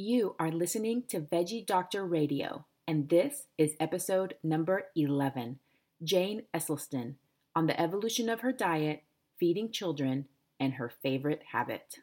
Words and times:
You 0.00 0.36
are 0.38 0.52
listening 0.52 1.02
to 1.08 1.18
Veggie 1.18 1.66
Doctor 1.66 2.06
Radio, 2.06 2.66
and 2.86 3.08
this 3.08 3.48
is 3.58 3.74
episode 3.80 4.36
number 4.44 4.84
11 4.94 5.58
Jane 6.04 6.42
Esselstyn 6.54 7.16
on 7.56 7.66
the 7.66 7.80
evolution 7.80 8.28
of 8.28 8.42
her 8.42 8.52
diet, 8.52 9.02
feeding 9.40 9.72
children, 9.72 10.26
and 10.60 10.74
her 10.74 10.88
favorite 10.88 11.42
habit. 11.50 11.96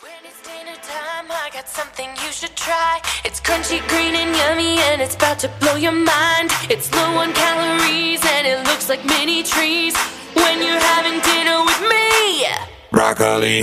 When 0.00 0.12
it's 0.22 0.42
dinner 0.42 0.76
time, 0.82 1.30
I 1.30 1.48
got 1.50 1.66
something 1.66 2.10
you 2.22 2.30
should 2.30 2.54
try. 2.56 3.00
It's 3.24 3.40
crunchy, 3.40 3.80
green, 3.88 4.16
and 4.16 4.36
yummy, 4.36 4.78
and 4.92 5.00
it's 5.00 5.14
about 5.14 5.38
to 5.38 5.48
blow 5.60 5.76
your 5.76 5.92
mind. 5.92 6.50
It's 6.68 6.92
low 6.92 7.16
on 7.16 7.32
calories, 7.32 8.20
and 8.22 8.46
it 8.46 8.66
looks 8.66 8.90
like 8.90 9.02
mini 9.06 9.44
trees. 9.44 9.96
When 10.34 10.58
you're 10.58 10.78
having 10.92 11.18
dinner 11.20 11.64
with 11.64 11.80
me, 11.88 12.44
broccoli. 12.92 13.62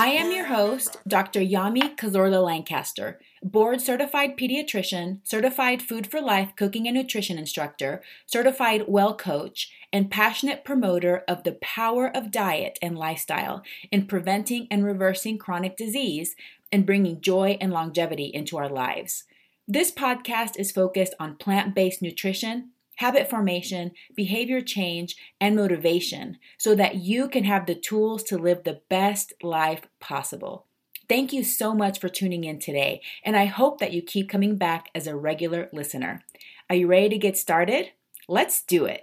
I 0.00 0.10
am 0.12 0.30
your 0.32 0.46
host, 0.46 0.96
Dr. 1.08 1.40
Yami 1.40 1.96
Cazorla 1.96 2.44
Lancaster, 2.44 3.18
board 3.42 3.80
certified 3.80 4.36
pediatrician, 4.36 5.18
certified 5.22 5.82
food 5.82 6.06
for 6.06 6.20
life 6.20 6.52
cooking 6.56 6.86
and 6.86 6.96
nutrition 6.96 7.36
instructor, 7.36 8.00
certified 8.24 8.84
well 8.86 9.16
coach, 9.16 9.70
and 9.92 10.10
passionate 10.10 10.64
promoter 10.64 11.24
of 11.26 11.42
the 11.42 11.58
power 11.60 12.16
of 12.16 12.30
diet 12.30 12.78
and 12.80 12.96
lifestyle 12.96 13.62
in 13.90 14.06
preventing 14.06 14.66
and 14.70 14.84
reversing 14.84 15.36
chronic 15.36 15.76
disease 15.76 16.36
and 16.70 16.86
bringing 16.86 17.20
joy 17.20 17.58
and 17.60 17.72
longevity 17.72 18.26
into 18.26 18.56
our 18.56 18.68
lives. 18.68 19.24
This 19.66 19.90
podcast 19.90 20.52
is 20.58 20.72
focused 20.72 21.14
on 21.20 21.36
plant 21.36 21.74
based 21.74 22.00
nutrition, 22.02 22.70
habit 22.98 23.30
formation, 23.30 23.92
behavior 24.16 24.60
change, 24.60 25.16
and 25.40 25.54
motivation 25.54 26.36
so 26.58 26.74
that 26.74 26.96
you 26.96 27.28
can 27.28 27.44
have 27.44 27.66
the 27.66 27.74
tools 27.74 28.24
to 28.24 28.36
live 28.36 28.64
the 28.64 28.80
best 28.88 29.32
life 29.40 29.82
possible. 30.00 30.66
Thank 31.08 31.32
you 31.32 31.44
so 31.44 31.74
much 31.74 32.00
for 32.00 32.08
tuning 32.08 32.42
in 32.42 32.58
today, 32.58 33.00
and 33.24 33.36
I 33.36 33.46
hope 33.46 33.78
that 33.78 33.92
you 33.92 34.02
keep 34.02 34.28
coming 34.28 34.56
back 34.56 34.90
as 34.96 35.06
a 35.06 35.16
regular 35.16 35.70
listener. 35.72 36.24
Are 36.68 36.76
you 36.76 36.88
ready 36.88 37.08
to 37.10 37.18
get 37.18 37.36
started? 37.36 37.92
Let's 38.28 38.62
do 38.62 38.84
it. 38.84 39.02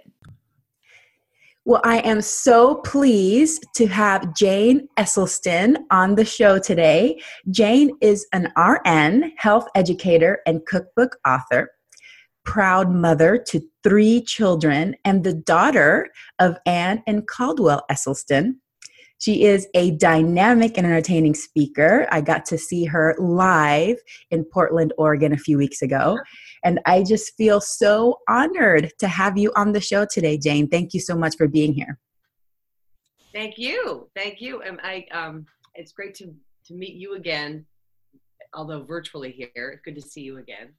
Well, 1.64 1.80
I 1.82 1.98
am 2.00 2.20
so 2.20 2.76
pleased 2.76 3.66
to 3.74 3.88
have 3.88 4.36
Jane 4.36 4.88
Esselstyn 4.98 5.78
on 5.90 6.14
the 6.14 6.24
show 6.24 6.60
today. 6.60 7.20
Jane 7.50 7.90
is 8.00 8.26
an 8.32 8.52
RN, 8.56 9.32
health 9.36 9.66
educator, 9.74 10.42
and 10.46 10.64
cookbook 10.66 11.16
author 11.26 11.70
proud 12.46 12.90
mother 12.90 13.36
to 13.36 13.60
three 13.82 14.22
children 14.22 14.96
and 15.04 15.24
the 15.24 15.34
daughter 15.34 16.08
of 16.38 16.56
Anne 16.64 17.02
and 17.06 17.26
Caldwell 17.26 17.84
Esselstyn. 17.90 18.54
She 19.18 19.44
is 19.44 19.66
a 19.74 19.92
dynamic 19.92 20.76
and 20.76 20.86
entertaining 20.86 21.34
speaker. 21.34 22.06
I 22.10 22.20
got 22.20 22.44
to 22.46 22.58
see 22.58 22.84
her 22.84 23.16
live 23.18 23.96
in 24.30 24.44
Portland, 24.44 24.92
Oregon 24.98 25.32
a 25.32 25.38
few 25.38 25.56
weeks 25.56 25.82
ago. 25.82 26.18
And 26.64 26.80
I 26.86 27.02
just 27.02 27.34
feel 27.36 27.60
so 27.60 28.18
honored 28.28 28.92
to 28.98 29.08
have 29.08 29.38
you 29.38 29.52
on 29.56 29.72
the 29.72 29.80
show 29.80 30.04
today, 30.04 30.36
Jane. 30.36 30.68
Thank 30.68 30.92
you 30.92 31.00
so 31.00 31.16
much 31.16 31.36
for 31.36 31.48
being 31.48 31.72
here. 31.72 31.98
Thank 33.32 33.58
you. 33.58 34.08
Thank 34.14 34.40
you. 34.40 34.62
And 34.62 34.80
I 34.82 35.06
um 35.12 35.46
it's 35.74 35.92
great 35.92 36.14
to 36.16 36.34
to 36.66 36.74
meet 36.74 36.94
you 36.94 37.14
again, 37.14 37.66
although 38.54 38.82
virtually 38.82 39.30
here. 39.32 39.80
Good 39.84 39.94
to 39.94 40.02
see 40.02 40.22
you 40.22 40.38
again. 40.38 40.74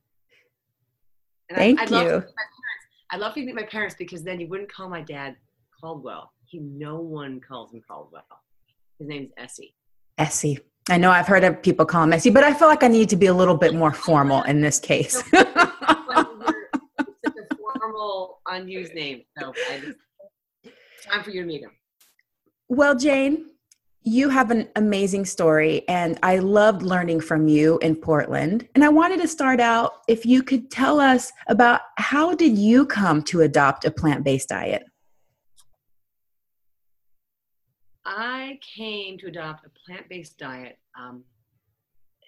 And 1.50 1.58
Thank 1.58 1.80
I, 1.80 1.84
I 1.84 1.88
you. 1.88 1.94
Love 1.94 2.06
to 2.06 2.06
meet 2.06 2.36
my 2.36 2.46
parents. 2.58 2.86
I 3.12 3.18
love 3.18 3.34
to 3.34 3.46
meet 3.46 3.56
my 3.56 3.64
parents 3.64 3.96
because 3.98 4.24
then 4.24 4.40
you 4.40 4.48
wouldn't 4.48 4.72
call 4.72 4.90
my 4.90 5.02
dad 5.02 5.36
Caldwell. 5.80 6.32
He 6.46 6.60
no 6.60 7.00
one 7.00 7.40
calls 7.40 7.74
him 7.74 7.82
Caldwell. 7.88 8.24
His 9.00 9.08
name's 9.08 9.32
Essie. 9.38 9.76
Essie. 10.18 10.60
I 10.90 10.98
know 10.98 11.12
I've 11.12 11.28
heard 11.28 11.44
of 11.44 11.62
people 11.62 11.86
call 11.86 12.04
him 12.04 12.14
Essie, 12.14 12.30
but 12.30 12.44
I 12.44 12.54
feel 12.54 12.68
like 12.68 12.84
I 12.84 12.88
need 12.88 13.10
to 13.10 13.18
be 13.18 13.26
a 13.26 13.34
little 13.34 13.58
bit 13.58 13.74
more 13.74 13.92
formal 13.94 14.44
in 14.44 14.62
this 14.62 14.80
case. 14.80 15.22
It's 17.00 17.36
such 17.36 17.46
a 17.52 17.56
formal, 17.56 18.40
unused 18.48 18.94
name. 18.94 19.24
So 19.38 19.54
I 19.72 19.80
just, 19.80 19.98
time 21.06 21.24
for 21.24 21.30
you 21.32 21.42
to 21.42 21.48
meet 21.48 21.62
him. 21.62 21.72
Well, 22.70 22.96
Jane, 22.96 23.46
you 24.08 24.30
have 24.30 24.52
an 24.52 24.70
amazing 24.78 25.26
story, 25.26 25.88
and 25.90 26.18
I 26.24 26.40
loved 26.40 26.82
learning 26.82 27.20
from 27.20 27.50
you 27.50 27.78
in 27.80 27.96
Portland. 27.96 28.68
And 28.74 28.84
I 28.84 28.90
wanted 28.90 29.22
to 29.22 29.28
start 29.28 29.60
out 29.60 30.02
if 30.08 30.26
you 30.26 30.42
could 30.42 30.72
tell 30.72 31.00
us 31.00 31.32
about 31.48 31.82
how 31.98 32.34
did 32.34 32.58
you 32.58 32.86
come 32.86 33.22
to 33.24 33.42
adopt 33.42 33.84
a 33.84 33.92
plant-based 33.92 34.48
diet? 34.48 34.86
I 38.06 38.60
came 38.76 39.18
to 39.18 39.28
adopt 39.28 39.66
a 39.66 39.70
plant-based 39.86 40.38
diet. 40.38 40.80
Um, 40.98 41.26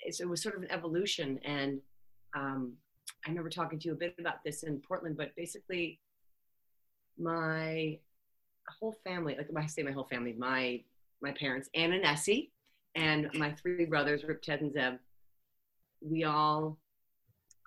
it 0.03 0.27
was 0.27 0.43
sort 0.43 0.57
of 0.57 0.63
an 0.63 0.71
evolution, 0.71 1.39
and 1.45 1.79
um, 2.35 2.73
I 3.25 3.29
remember 3.29 3.49
talking 3.49 3.79
to 3.79 3.87
you 3.87 3.93
a 3.93 3.97
bit 3.97 4.15
about 4.19 4.43
this 4.43 4.63
in 4.63 4.81
Portland. 4.85 5.15
But 5.15 5.33
basically, 5.37 6.01
my 7.17 7.99
whole 8.79 8.95
family, 9.05 9.35
like 9.37 9.47
I 9.55 9.65
say, 9.67 9.81
my 9.81 9.91
whole 9.91 10.03
family, 10.03 10.35
my 10.37 10.83
my 11.21 11.31
parents, 11.31 11.69
Anne 11.75 11.93
and 11.93 12.05
Essie, 12.05 12.51
and 12.95 13.29
my 13.33 13.51
three 13.53 13.85
brothers, 13.85 14.23
Rip, 14.23 14.41
Ted, 14.41 14.61
and 14.61 14.73
Zeb. 14.73 14.95
We 16.01 16.23
all 16.23 16.77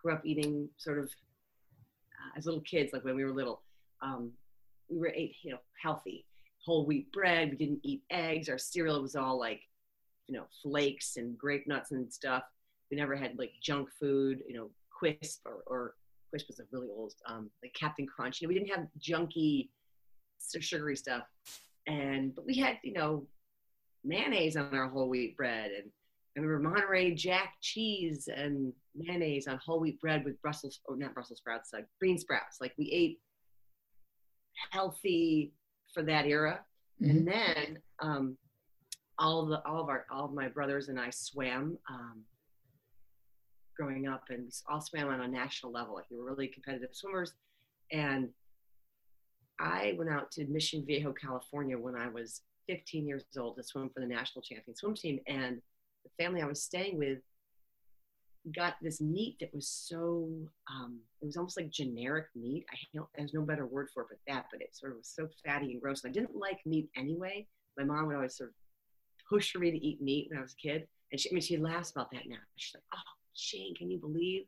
grew 0.03 0.15
up 0.15 0.25
eating 0.25 0.69
sort 0.79 0.99
of 0.99 1.05
uh, 1.05 2.39
as 2.39 2.47
little 2.47 2.63
kids, 2.63 2.93
like 2.93 3.05
when 3.05 3.17
we 3.17 3.25
were 3.25 3.33
little. 3.33 3.63
Um, 4.01 4.33
we 4.89 4.99
were 4.99 5.13
ate, 5.15 5.37
you 5.43 5.53
know, 5.53 5.59
healthy 5.81 6.27
whole 6.65 6.87
wheat 6.87 7.11
bread. 7.13 7.51
We 7.51 7.57
didn't 7.57 7.81
eat 7.83 8.03
eggs. 8.11 8.49
Our 8.49 8.59
cereal 8.59 9.03
was 9.03 9.17
all 9.17 9.39
like, 9.39 9.63
you 10.29 10.37
know, 10.37 10.45
flakes 10.63 11.17
and 11.17 11.37
grape 11.37 11.67
nuts 11.67 11.91
and 11.91 12.13
stuff. 12.13 12.45
We 12.91 12.97
never 12.97 13.17
had 13.17 13.39
like 13.39 13.53
junk 13.63 13.89
food, 13.99 14.43
you 14.47 14.55
know, 14.55 14.71
Quisp 15.03 15.39
or, 15.45 15.63
or 15.67 15.95
Quisp 16.33 16.47
was 16.47 16.61
a 16.61 16.65
really 16.71 16.89
old, 16.89 17.15
um, 17.27 17.51
like 17.63 17.75
Cap'n 17.75 18.07
Crunch. 18.07 18.41
You 18.41 18.47
know, 18.47 18.51
we 18.51 18.59
didn't 18.59 18.77
have 18.77 18.87
junky, 19.01 19.69
sugary 20.39 20.97
stuff. 20.97 21.25
And, 21.87 22.35
but 22.35 22.47
we 22.47 22.55
had, 22.55 22.79
you 22.85 22.93
know, 22.93 23.27
mayonnaise 24.05 24.57
on 24.57 24.75
our 24.75 24.89
whole 24.89 25.09
wheat 25.09 25.37
bread. 25.37 25.71
And 25.77 25.91
I 26.37 26.41
remember 26.41 26.69
Monterey 26.71 27.15
Jack 27.15 27.55
cheese 27.61 28.29
and 28.35 28.73
mayonnaise 28.95 29.47
on 29.47 29.59
whole 29.59 29.81
wheat 29.81 30.01
bread 30.01 30.25
with 30.25 30.41
Brussels, 30.43 30.81
or 30.87 30.97
not 30.97 31.15
Brussels 31.15 31.39
sprouts, 31.39 31.71
like 31.73 31.87
green 32.01 32.19
sprouts. 32.19 32.59
Like 32.61 32.73
we 32.79 32.91
ate 32.91 33.21
healthy 34.71 35.53
for 35.93 36.03
that 36.03 36.27
era. 36.27 36.61
And 37.01 37.27
then 37.27 37.79
um, 38.01 38.37
all 39.19 39.45
the 39.47 39.61
all 39.67 39.81
of 39.83 39.89
our 39.89 40.07
all 40.11 40.27
of 40.27 40.33
my 40.33 40.49
brothers 40.49 40.89
and 40.89 41.01
I 41.01 41.11
swam 41.11 41.77
um, 41.91 42.23
growing 43.77 44.07
up, 44.07 44.25
and 44.31 44.45
we 44.45 44.51
all 44.71 44.81
swam 44.81 45.09
on 45.09 45.21
a 45.21 45.29
national 45.29 45.73
level. 45.73 45.95
Like 45.95 46.05
we 46.11 46.19
were 46.19 46.25
really 46.25 46.49
competitive 46.49 46.91
swimmers. 46.93 47.33
And 47.91 48.29
I 49.59 49.95
went 49.99 50.11
out 50.11 50.31
to 50.33 50.47
Mission 50.47 50.85
Viejo, 50.87 51.13
California, 51.13 51.77
when 51.77 51.95
I 51.95 52.09
was 52.09 52.43
15 52.69 53.07
years 53.07 53.25
old 53.39 53.57
to 53.57 53.63
swim 53.63 53.91
for 53.93 54.01
the 54.01 54.07
national 54.07 54.43
champion 54.43 54.77
swim 54.77 54.95
team. 54.95 55.21
And 55.27 55.61
the 56.05 56.23
family 56.23 56.43
I 56.43 56.47
was 56.47 56.63
staying 56.63 56.99
with 56.99 57.19
got 58.57 58.75
this 58.83 59.01
meat 59.01 59.37
that 59.39 59.55
was 59.55 59.69
so 59.69 60.29
um, 60.69 60.99
it 61.21 61.27
was 61.27 61.37
almost 61.37 61.57
like 61.57 61.71
generic 61.71 62.27
meat. 62.35 62.65
I 62.73 62.77
don't 62.95 63.09
there's 63.17 63.35
no 63.35 63.43
better 63.43 63.67
word 63.67 63.89
for 63.93 64.03
it 64.03 64.09
but 64.11 64.19
that, 64.33 64.47
but 64.51 64.61
it 64.61 64.75
sort 64.75 64.93
of 64.93 64.99
was 64.99 65.09
so 65.09 65.29
fatty 65.45 65.73
and 65.73 65.81
gross. 65.81 66.03
And 66.03 66.11
I 66.11 66.13
didn't 66.13 66.37
like 66.37 66.59
meat 66.67 66.89
anyway. 66.97 67.47
My 67.79 67.85
mom 67.85 68.07
would 68.07 68.17
always 68.17 68.37
sort 68.37 68.51
of 68.51 68.55
push 69.29 69.53
for 69.53 69.59
me 69.59 69.71
to 69.71 69.87
eat 69.87 70.03
meat 70.03 70.29
when 70.29 70.39
I 70.39 70.43
was 70.43 70.55
a 70.55 70.69
kid. 70.69 70.89
And 71.13 71.21
she 71.21 71.31
I 71.31 71.35
mean 71.35 71.43
she 71.43 71.57
laughs 71.57 71.93
about 71.93 72.11
that 72.13 72.29
now. 72.29 72.37
She's 72.57 72.75
like, 72.75 72.85
Oh, 72.95 73.11
Jane, 73.37 73.75
can 73.77 73.91
you 73.91 73.99
believe 73.99 74.45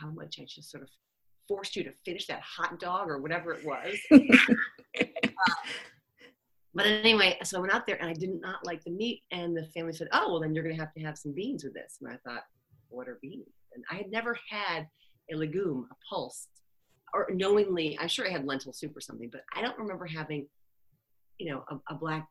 how 0.00 0.10
much 0.10 0.38
I 0.40 0.44
just 0.44 0.70
sort 0.70 0.82
of 0.82 0.88
forced 1.48 1.76
you 1.76 1.84
to 1.84 1.92
finish 2.04 2.26
that 2.26 2.42
hot 2.42 2.78
dog 2.80 3.08
or 3.08 3.18
whatever 3.18 3.52
it 3.52 3.64
was? 3.64 3.98
Uh, 5.48 5.54
but 6.74 6.86
anyway, 6.86 7.36
so 7.42 7.58
I 7.58 7.60
went 7.60 7.74
out 7.74 7.86
there 7.86 7.96
and 7.96 8.08
I 8.08 8.12
did 8.12 8.40
not 8.40 8.64
like 8.64 8.84
the 8.84 8.90
meat. 8.90 9.22
And 9.32 9.56
the 9.56 9.66
family 9.74 9.92
said, 9.92 10.08
Oh, 10.12 10.30
well, 10.30 10.40
then 10.40 10.54
you're 10.54 10.62
going 10.62 10.76
to 10.76 10.80
have 10.80 10.94
to 10.94 11.02
have 11.02 11.18
some 11.18 11.32
beans 11.32 11.64
with 11.64 11.74
this. 11.74 11.98
And 12.00 12.10
I 12.10 12.16
thought, 12.28 12.42
What 12.88 13.08
are 13.08 13.18
beans? 13.20 13.48
And 13.74 13.84
I 13.90 13.94
had 13.96 14.10
never 14.10 14.36
had 14.48 14.86
a 15.32 15.36
legume, 15.36 15.86
a 15.90 15.94
pulse, 16.08 16.48
or 17.12 17.28
knowingly, 17.32 17.98
I'm 18.00 18.08
sure 18.08 18.26
I 18.26 18.30
had 18.30 18.44
lentil 18.44 18.72
soup 18.72 18.96
or 18.96 19.00
something, 19.00 19.30
but 19.30 19.42
I 19.54 19.62
don't 19.62 19.78
remember 19.78 20.06
having, 20.06 20.46
you 21.38 21.50
know, 21.50 21.64
a, 21.70 21.94
a 21.94 21.98
black, 21.98 22.28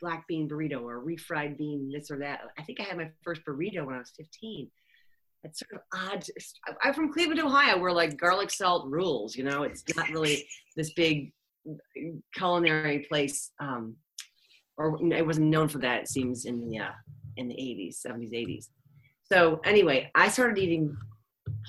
black 0.00 0.26
bean 0.26 0.48
burrito 0.48 0.82
or 0.82 0.98
a 0.98 1.02
refried 1.02 1.58
bean, 1.58 1.90
this 1.92 2.10
or 2.10 2.18
that. 2.18 2.40
I 2.58 2.62
think 2.62 2.80
I 2.80 2.84
had 2.84 2.96
my 2.96 3.10
first 3.22 3.42
burrito 3.46 3.84
when 3.84 3.94
I 3.94 3.98
was 3.98 4.12
15. 4.16 4.70
It's 5.44 5.60
sort 5.60 5.80
of 5.80 6.12
odd. 6.12 6.24
I'm 6.82 6.94
from 6.94 7.12
Cleveland, 7.12 7.40
Ohio, 7.40 7.78
where 7.78 7.92
like 7.92 8.16
garlic 8.16 8.50
salt 8.50 8.88
rules, 8.90 9.36
you 9.36 9.44
know, 9.44 9.62
it's 9.62 9.84
not 9.94 10.08
really 10.08 10.46
this 10.76 10.92
big 10.94 11.32
culinary 12.34 13.06
place, 13.08 13.52
um, 13.60 13.96
or 14.76 14.98
it 15.12 15.26
wasn't 15.26 15.46
known 15.46 15.68
for 15.68 15.78
that. 15.78 16.02
It 16.02 16.08
seems 16.08 16.44
in 16.44 16.68
the 16.68 16.78
uh, 16.78 16.92
in 17.36 17.48
the 17.48 17.54
80s, 17.54 17.98
70s, 18.06 18.32
80s. 18.32 18.68
So 19.30 19.60
anyway, 19.64 20.10
I 20.14 20.28
started 20.28 20.58
eating 20.58 20.96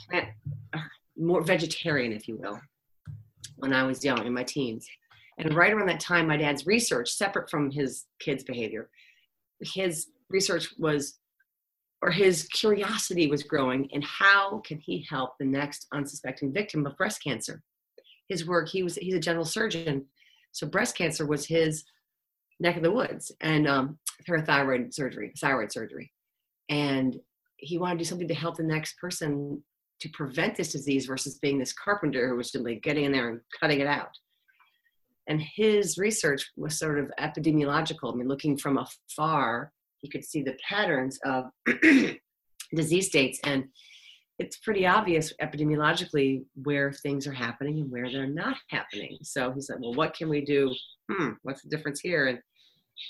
plant, 0.10 0.30
uh, 0.74 0.80
more 1.18 1.42
vegetarian, 1.42 2.14
if 2.14 2.28
you 2.28 2.38
will, 2.38 2.60
when 3.56 3.74
I 3.74 3.84
was 3.84 4.04
young 4.04 4.26
in 4.26 4.34
my 4.34 4.44
teens. 4.44 4.88
And 5.40 5.54
right 5.54 5.74
around 5.74 5.88
that 5.90 6.00
time, 6.00 6.28
my 6.28 6.38
dad's 6.38 6.66
research, 6.66 7.12
separate 7.12 7.50
from 7.50 7.72
his 7.72 8.06
kids' 8.20 8.44
behavior, 8.44 8.90
his 9.62 10.08
research 10.30 10.70
was, 10.78 11.20
or 12.02 12.12
his 12.12 12.48
curiosity 12.54 13.28
was 13.28 13.44
growing 13.44 13.86
in 13.92 14.02
how 14.02 14.60
can 14.60 14.80
he 14.80 15.06
help 15.10 15.32
the 15.40 15.46
next 15.46 15.88
unsuspecting 15.94 16.54
victim 16.54 16.86
of 16.86 16.98
breast 16.98 17.24
cancer. 17.24 17.62
His 18.30 18.46
work, 18.46 18.70
he 18.70 18.84
was 18.84 18.96
he's 18.96 19.16
a 19.16 19.20
general 19.20 19.46
surgeon, 19.46 20.06
so 20.52 20.68
breast 20.68 20.98
cancer 20.98 21.26
was 21.26 21.46
his 21.46 21.84
neck 22.60 22.78
of 22.78 22.84
the 22.84 22.92
woods, 22.92 23.32
and 23.42 23.68
um, 23.68 23.98
parathyroid 24.28 24.94
surgery, 24.94 25.32
thyroid 25.40 25.72
surgery, 25.72 26.12
and 26.70 27.18
he 27.58 27.78
wanted 27.78 27.96
to 27.96 28.00
do 28.00 28.10
something 28.10 28.28
to 28.28 28.34
help 28.34 28.58
the 28.58 28.64
next 28.64 28.98
person 28.98 29.62
to 30.00 30.10
prevent 30.10 30.56
this 30.56 30.72
disease 30.72 31.06
versus 31.06 31.40
being 31.40 31.58
this 31.58 31.74
carpenter 31.74 32.30
who 32.30 32.36
was 32.36 32.52
simply 32.52 32.76
getting 32.76 33.06
in 33.06 33.12
there 33.12 33.30
and 33.30 33.42
cutting 33.60 33.80
it 33.80 33.88
out. 33.88 34.12
And 35.28 35.42
his 35.42 35.98
research 35.98 36.52
was 36.56 36.80
sort 36.80 37.00
of 37.00 37.12
epidemiological. 37.20 38.14
I 38.14 38.16
mean, 38.16 38.28
looking 38.28 38.58
from 38.58 38.78
afar, 38.78 39.72
he 40.00 40.10
could 40.10 40.24
see 40.24 40.42
the 40.42 40.58
patterns 40.68 41.20
of 41.26 41.46
disease 42.76 43.08
states. 43.08 43.40
And 43.44 43.66
it's 44.40 44.58
pretty 44.58 44.86
obvious 44.86 45.34
epidemiologically 45.42 46.44
where 46.64 46.92
things 46.92 47.26
are 47.26 47.34
happening 47.34 47.80
and 47.80 47.92
where 47.92 48.12
they're 48.12 48.28
not 48.28 48.58
happening. 48.70 49.18
So 49.24 49.52
he 49.52 49.62
said, 49.62 49.78
well, 49.80 49.94
what 49.94 50.14
can 50.14 50.30
we 50.30 50.42
do? 50.42 50.74
Hmm, 51.12 51.32
what's 51.42 51.64
the 51.64 51.70
difference 51.70 52.00
here? 52.00 52.28
And 52.28 52.40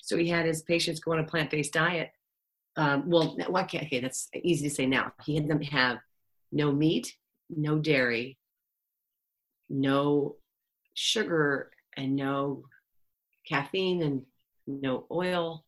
so 0.03 0.15
he 0.17 0.29
had 0.29 0.45
his 0.45 0.61
patients 0.63 0.99
go 0.99 1.11
on 1.11 1.19
a 1.19 1.23
plant 1.25 1.51
based 1.51 1.73
diet. 1.73 2.11
Um, 2.77 3.09
well, 3.09 3.35
why 3.47 3.63
can't, 3.63 3.85
okay, 3.85 3.99
that's 3.99 4.29
easy 4.41 4.69
to 4.69 4.73
say 4.73 4.85
now. 4.85 5.11
He 5.25 5.35
had 5.35 5.47
them 5.47 5.61
have 5.63 5.97
no 6.51 6.71
meat, 6.71 7.13
no 7.49 7.77
dairy, 7.79 8.37
no 9.69 10.35
sugar, 10.93 11.71
and 11.97 12.15
no 12.15 12.63
caffeine, 13.45 14.01
and 14.03 14.21
no 14.67 15.07
oil, 15.11 15.65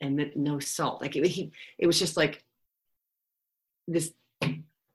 and 0.00 0.32
no 0.34 0.58
salt. 0.58 1.00
Like 1.00 1.16
it, 1.16 1.26
he, 1.26 1.52
it 1.78 1.86
was 1.86 1.98
just 1.98 2.16
like 2.16 2.42
this 3.86 4.12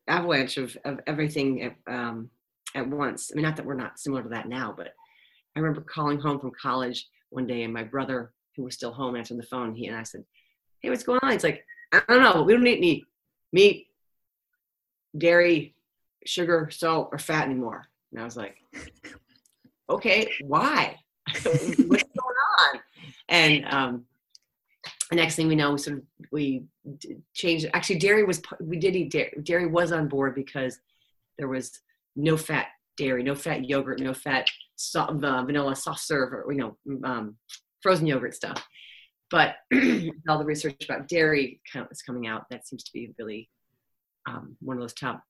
avalanche 0.07 0.57
of, 0.57 0.77
of 0.85 1.00
everything 1.07 1.61
at, 1.61 1.75
um, 1.88 2.29
at 2.75 2.88
once. 2.88 3.31
I 3.31 3.35
mean, 3.35 3.44
not 3.44 3.55
that 3.55 3.65
we're 3.65 3.73
not 3.75 4.00
similar 4.00 4.23
to 4.23 4.29
that 4.29 4.47
now, 4.47 4.73
but 4.75 4.94
I 5.55 5.59
remember 5.59 5.81
calling 5.81 6.19
home 6.19 6.39
from 6.39 6.51
college 6.59 7.07
one 7.29 7.47
day, 7.47 7.63
and 7.63 7.73
my 7.73 7.83
brother, 7.83 8.31
who 8.55 8.63
was 8.63 8.75
still 8.75 8.91
home, 8.91 9.15
answered 9.15 9.38
the 9.38 9.44
phone. 9.44 9.75
He 9.75 9.88
and 9.88 9.95
I 9.95 10.03
said, 10.03 10.23
"Hey, 10.81 10.89
what's 10.89 11.03
going 11.03 11.19
on?" 11.23 11.31
It's 11.31 11.44
like, 11.44 11.65
"I 11.91 12.01
don't 12.07 12.21
know. 12.21 12.44
We 12.44 12.53
don't 12.53 12.67
eat 12.67 12.77
any 12.77 13.05
meat, 13.51 13.88
dairy, 15.17 15.75
sugar, 16.25 16.69
salt, 16.71 17.09
or 17.11 17.19
fat 17.19 17.45
anymore." 17.45 17.85
And 18.11 18.21
I 18.21 18.23
was 18.23 18.38
like, 18.38 18.57
"Okay, 19.89 20.31
why? 20.41 20.97
what's 21.44 21.73
going 21.75 22.38
on?" 22.59 22.79
And 23.29 23.65
um, 23.65 24.06
next 25.11 25.35
thing 25.35 25.47
we 25.47 25.55
know, 25.55 25.71
we 25.71 25.77
sort 25.77 25.97
of 25.97 26.03
we 26.31 26.65
changed. 27.33 27.67
Actually, 27.73 28.00
dairy 28.00 28.23
was 28.23 28.41
we 28.61 28.77
did 28.77 28.95
eat 28.95 29.11
dairy. 29.11 29.33
Dairy 29.44 29.67
was 29.67 29.91
on 29.91 30.07
board 30.07 30.35
because 30.35 30.79
there 31.38 31.47
was 31.47 31.79
no 32.15 32.38
fat 32.38 32.67
dairy, 32.97 33.23
no 33.23 33.35
fat 33.35 33.67
yogurt, 33.67 34.00
no 34.00 34.13
fat 34.13 34.47
so, 34.75 35.01
uh, 35.01 35.44
vanilla 35.44 35.75
soft 35.75 36.01
serve, 36.01 36.33
or 36.33 36.51
you 36.51 36.59
know, 36.59 36.77
um, 37.03 37.35
frozen 37.81 38.07
yogurt 38.07 38.35
stuff. 38.35 38.65
But 39.29 39.55
all 40.29 40.38
the 40.38 40.45
research 40.45 40.83
about 40.83 41.07
dairy 41.07 41.59
is 41.91 42.01
coming 42.01 42.27
out. 42.27 42.45
That 42.49 42.67
seems 42.67 42.83
to 42.83 42.94
be 42.94 43.13
really 43.17 43.49
um, 44.27 44.56
one 44.61 44.77
of 44.77 44.81
those 44.81 44.94
top 44.94 45.23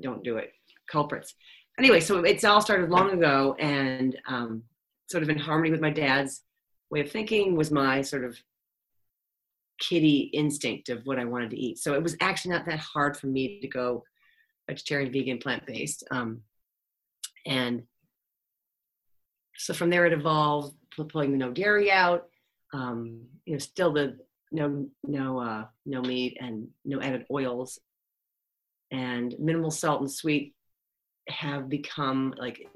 don't 0.00 0.22
do 0.22 0.36
it 0.36 0.52
culprits. 0.90 1.34
Anyway, 1.78 2.00
so 2.00 2.18
it's 2.24 2.44
all 2.44 2.60
started 2.60 2.90
long 2.90 3.10
ago, 3.10 3.56
and 3.58 4.18
um, 4.28 4.62
sort 5.08 5.22
of 5.22 5.28
in 5.28 5.38
harmony 5.38 5.70
with 5.70 5.80
my 5.80 5.90
dad's 5.90 6.42
way 6.90 7.00
of 7.00 7.10
thinking 7.10 7.56
was 7.56 7.70
my 7.70 8.02
sort 8.02 8.24
of 8.24 8.36
kitty 9.80 10.30
instinct 10.32 10.88
of 10.88 11.04
what 11.06 11.18
I 11.18 11.24
wanted 11.24 11.50
to 11.50 11.58
eat. 11.58 11.78
So 11.78 11.94
it 11.94 12.02
was 12.02 12.16
actually 12.20 12.52
not 12.52 12.66
that 12.66 12.78
hard 12.78 13.16
for 13.16 13.26
me 13.26 13.60
to 13.60 13.68
go 13.68 14.04
vegetarian, 14.68 15.12
vegan, 15.12 15.38
plant 15.38 15.66
based. 15.66 16.04
Um, 16.10 16.42
and 17.46 17.82
so 19.56 19.74
from 19.74 19.90
there 19.90 20.06
it 20.06 20.12
evolved, 20.12 20.74
pulling 21.08 21.32
the 21.32 21.38
no 21.38 21.50
dairy 21.50 21.90
out. 21.90 22.28
Um, 22.72 23.22
you 23.46 23.54
know, 23.54 23.58
still 23.58 23.92
the 23.92 24.18
no 24.52 24.86
no 25.04 25.38
uh, 25.38 25.64
no 25.86 26.02
meat 26.02 26.36
and 26.40 26.68
no 26.84 27.00
added 27.00 27.26
oils, 27.30 27.78
and 28.90 29.34
minimal 29.38 29.70
salt 29.70 30.00
and 30.00 30.10
sweet 30.10 30.54
have 31.28 31.68
become 31.68 32.34
like 32.38 32.66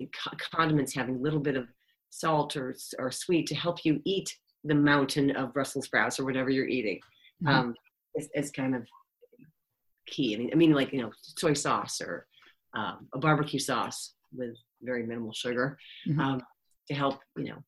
condiments 0.52 0.94
having 0.94 1.16
a 1.16 1.20
little 1.20 1.40
bit 1.40 1.56
of 1.56 1.68
salt 2.10 2.56
or 2.56 2.74
or 2.98 3.10
sweet 3.10 3.46
to 3.48 3.54
help 3.54 3.84
you 3.84 4.00
eat 4.04 4.36
the 4.64 4.74
mountain 4.74 5.30
of 5.36 5.52
Brussels 5.52 5.84
sprouts 5.86 6.18
or 6.18 6.24
whatever 6.24 6.50
you're 6.50 6.66
eating. 6.66 7.00
Mm-hmm. 7.42 7.48
Um, 7.48 7.74
is, 8.14 8.28
is 8.34 8.50
kind 8.50 8.74
of 8.74 8.86
key. 10.06 10.34
I 10.34 10.38
mean, 10.38 10.50
I 10.52 10.56
mean, 10.56 10.72
like 10.72 10.92
you 10.92 11.02
know, 11.02 11.10
soy 11.20 11.52
sauce 11.52 12.00
or 12.00 12.26
um, 12.74 13.08
a 13.14 13.18
barbecue 13.18 13.58
sauce 13.58 14.14
with 14.32 14.56
very 14.82 15.06
minimal 15.06 15.32
sugar 15.32 15.78
mm-hmm. 16.08 16.20
um, 16.20 16.42
to 16.88 16.94
help 16.94 17.20
you 17.36 17.44
know 17.44 17.64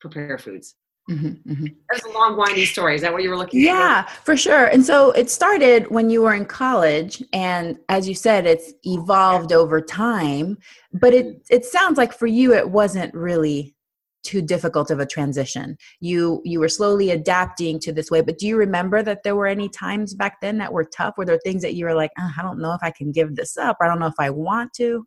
prepare 0.00 0.38
foods. 0.38 0.74
Mm-hmm, 1.10 1.50
mm-hmm. 1.50 1.66
That's 1.90 2.06
a 2.06 2.10
long, 2.10 2.36
winding 2.36 2.64
story. 2.64 2.94
Is 2.94 3.02
that 3.02 3.12
what 3.12 3.24
you 3.24 3.30
were 3.30 3.36
looking 3.36 3.60
yeah, 3.60 4.04
for? 4.04 4.24
for 4.24 4.36
sure. 4.36 4.66
And 4.66 4.86
so 4.86 5.10
it 5.12 5.30
started 5.30 5.90
when 5.90 6.10
you 6.10 6.22
were 6.22 6.34
in 6.34 6.46
college, 6.46 7.22
and 7.32 7.76
as 7.88 8.08
you 8.08 8.14
said, 8.14 8.46
it's 8.46 8.72
evolved 8.84 9.52
over 9.52 9.80
time. 9.80 10.58
But 10.92 11.12
it 11.12 11.42
it 11.50 11.64
sounds 11.64 11.98
like 11.98 12.12
for 12.12 12.26
you, 12.26 12.54
it 12.54 12.68
wasn't 12.68 13.12
really 13.14 13.74
too 14.22 14.42
difficult 14.42 14.90
of 14.90 15.00
a 15.00 15.06
transition. 15.06 15.76
You 16.00 16.40
you 16.44 16.60
were 16.60 16.68
slowly 16.68 17.10
adapting 17.10 17.78
to 17.80 17.92
this 17.92 18.10
way 18.10 18.20
but 18.20 18.38
do 18.38 18.46
you 18.46 18.56
remember 18.56 19.02
that 19.02 19.22
there 19.22 19.36
were 19.36 19.46
any 19.46 19.68
times 19.68 20.14
back 20.14 20.40
then 20.40 20.58
that 20.58 20.72
were 20.72 20.84
tough? 20.84 21.14
Were 21.16 21.24
there 21.24 21.40
things 21.44 21.62
that 21.62 21.74
you 21.74 21.84
were 21.84 21.94
like 21.94 22.10
oh, 22.18 22.30
i 22.38 22.42
don't 22.42 22.58
know 22.58 22.72
if 22.72 22.82
i 22.82 22.90
can 22.90 23.12
give 23.12 23.36
this 23.36 23.56
up. 23.56 23.76
I 23.80 23.86
don't 23.86 23.98
know 23.98 24.06
if 24.06 24.18
i 24.18 24.30
want 24.30 24.72
to 24.74 25.06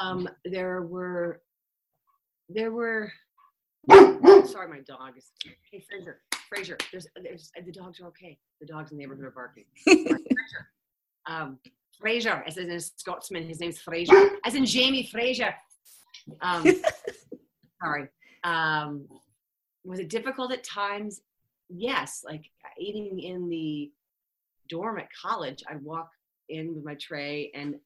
um 0.00 0.28
there 0.44 0.82
were 0.82 1.42
there 2.48 2.72
were 2.72 3.12
sorry 3.90 4.68
my 4.68 4.80
dog 4.86 5.16
is 5.16 5.30
hey 5.70 5.84
fraser 5.88 6.20
fraser 6.48 6.76
there's 6.92 7.06
there's 7.22 7.50
the 7.64 7.72
dogs 7.72 8.00
are 8.00 8.06
okay. 8.08 8.38
The 8.60 8.66
dogs 8.66 8.90
in 8.90 8.98
the 8.98 9.02
neighborhood 9.04 9.24
are 9.24 9.30
barking. 9.30 9.64
Fraser 9.84 10.68
um 11.26 11.58
fraser 11.98 12.42
as 12.46 12.56
in 12.56 12.70
a 12.70 12.80
scotsman 12.80 13.46
his 13.46 13.60
name's 13.60 13.78
fraser 13.78 14.30
as 14.44 14.54
in 14.54 14.64
jamie 14.64 15.08
fraser. 15.10 15.54
Um 16.40 16.64
sorry 17.82 18.08
um, 18.44 19.06
was 19.84 19.98
it 19.98 20.08
difficult 20.08 20.52
at 20.52 20.64
times? 20.64 21.20
Yes, 21.68 22.22
like 22.24 22.50
eating 22.78 23.20
in 23.20 23.48
the 23.48 23.90
dorm 24.68 24.98
at 24.98 25.08
college, 25.12 25.62
I'd 25.68 25.82
walk 25.82 26.10
in 26.48 26.74
with 26.74 26.84
my 26.84 26.94
tray 26.94 27.50
and 27.54 27.76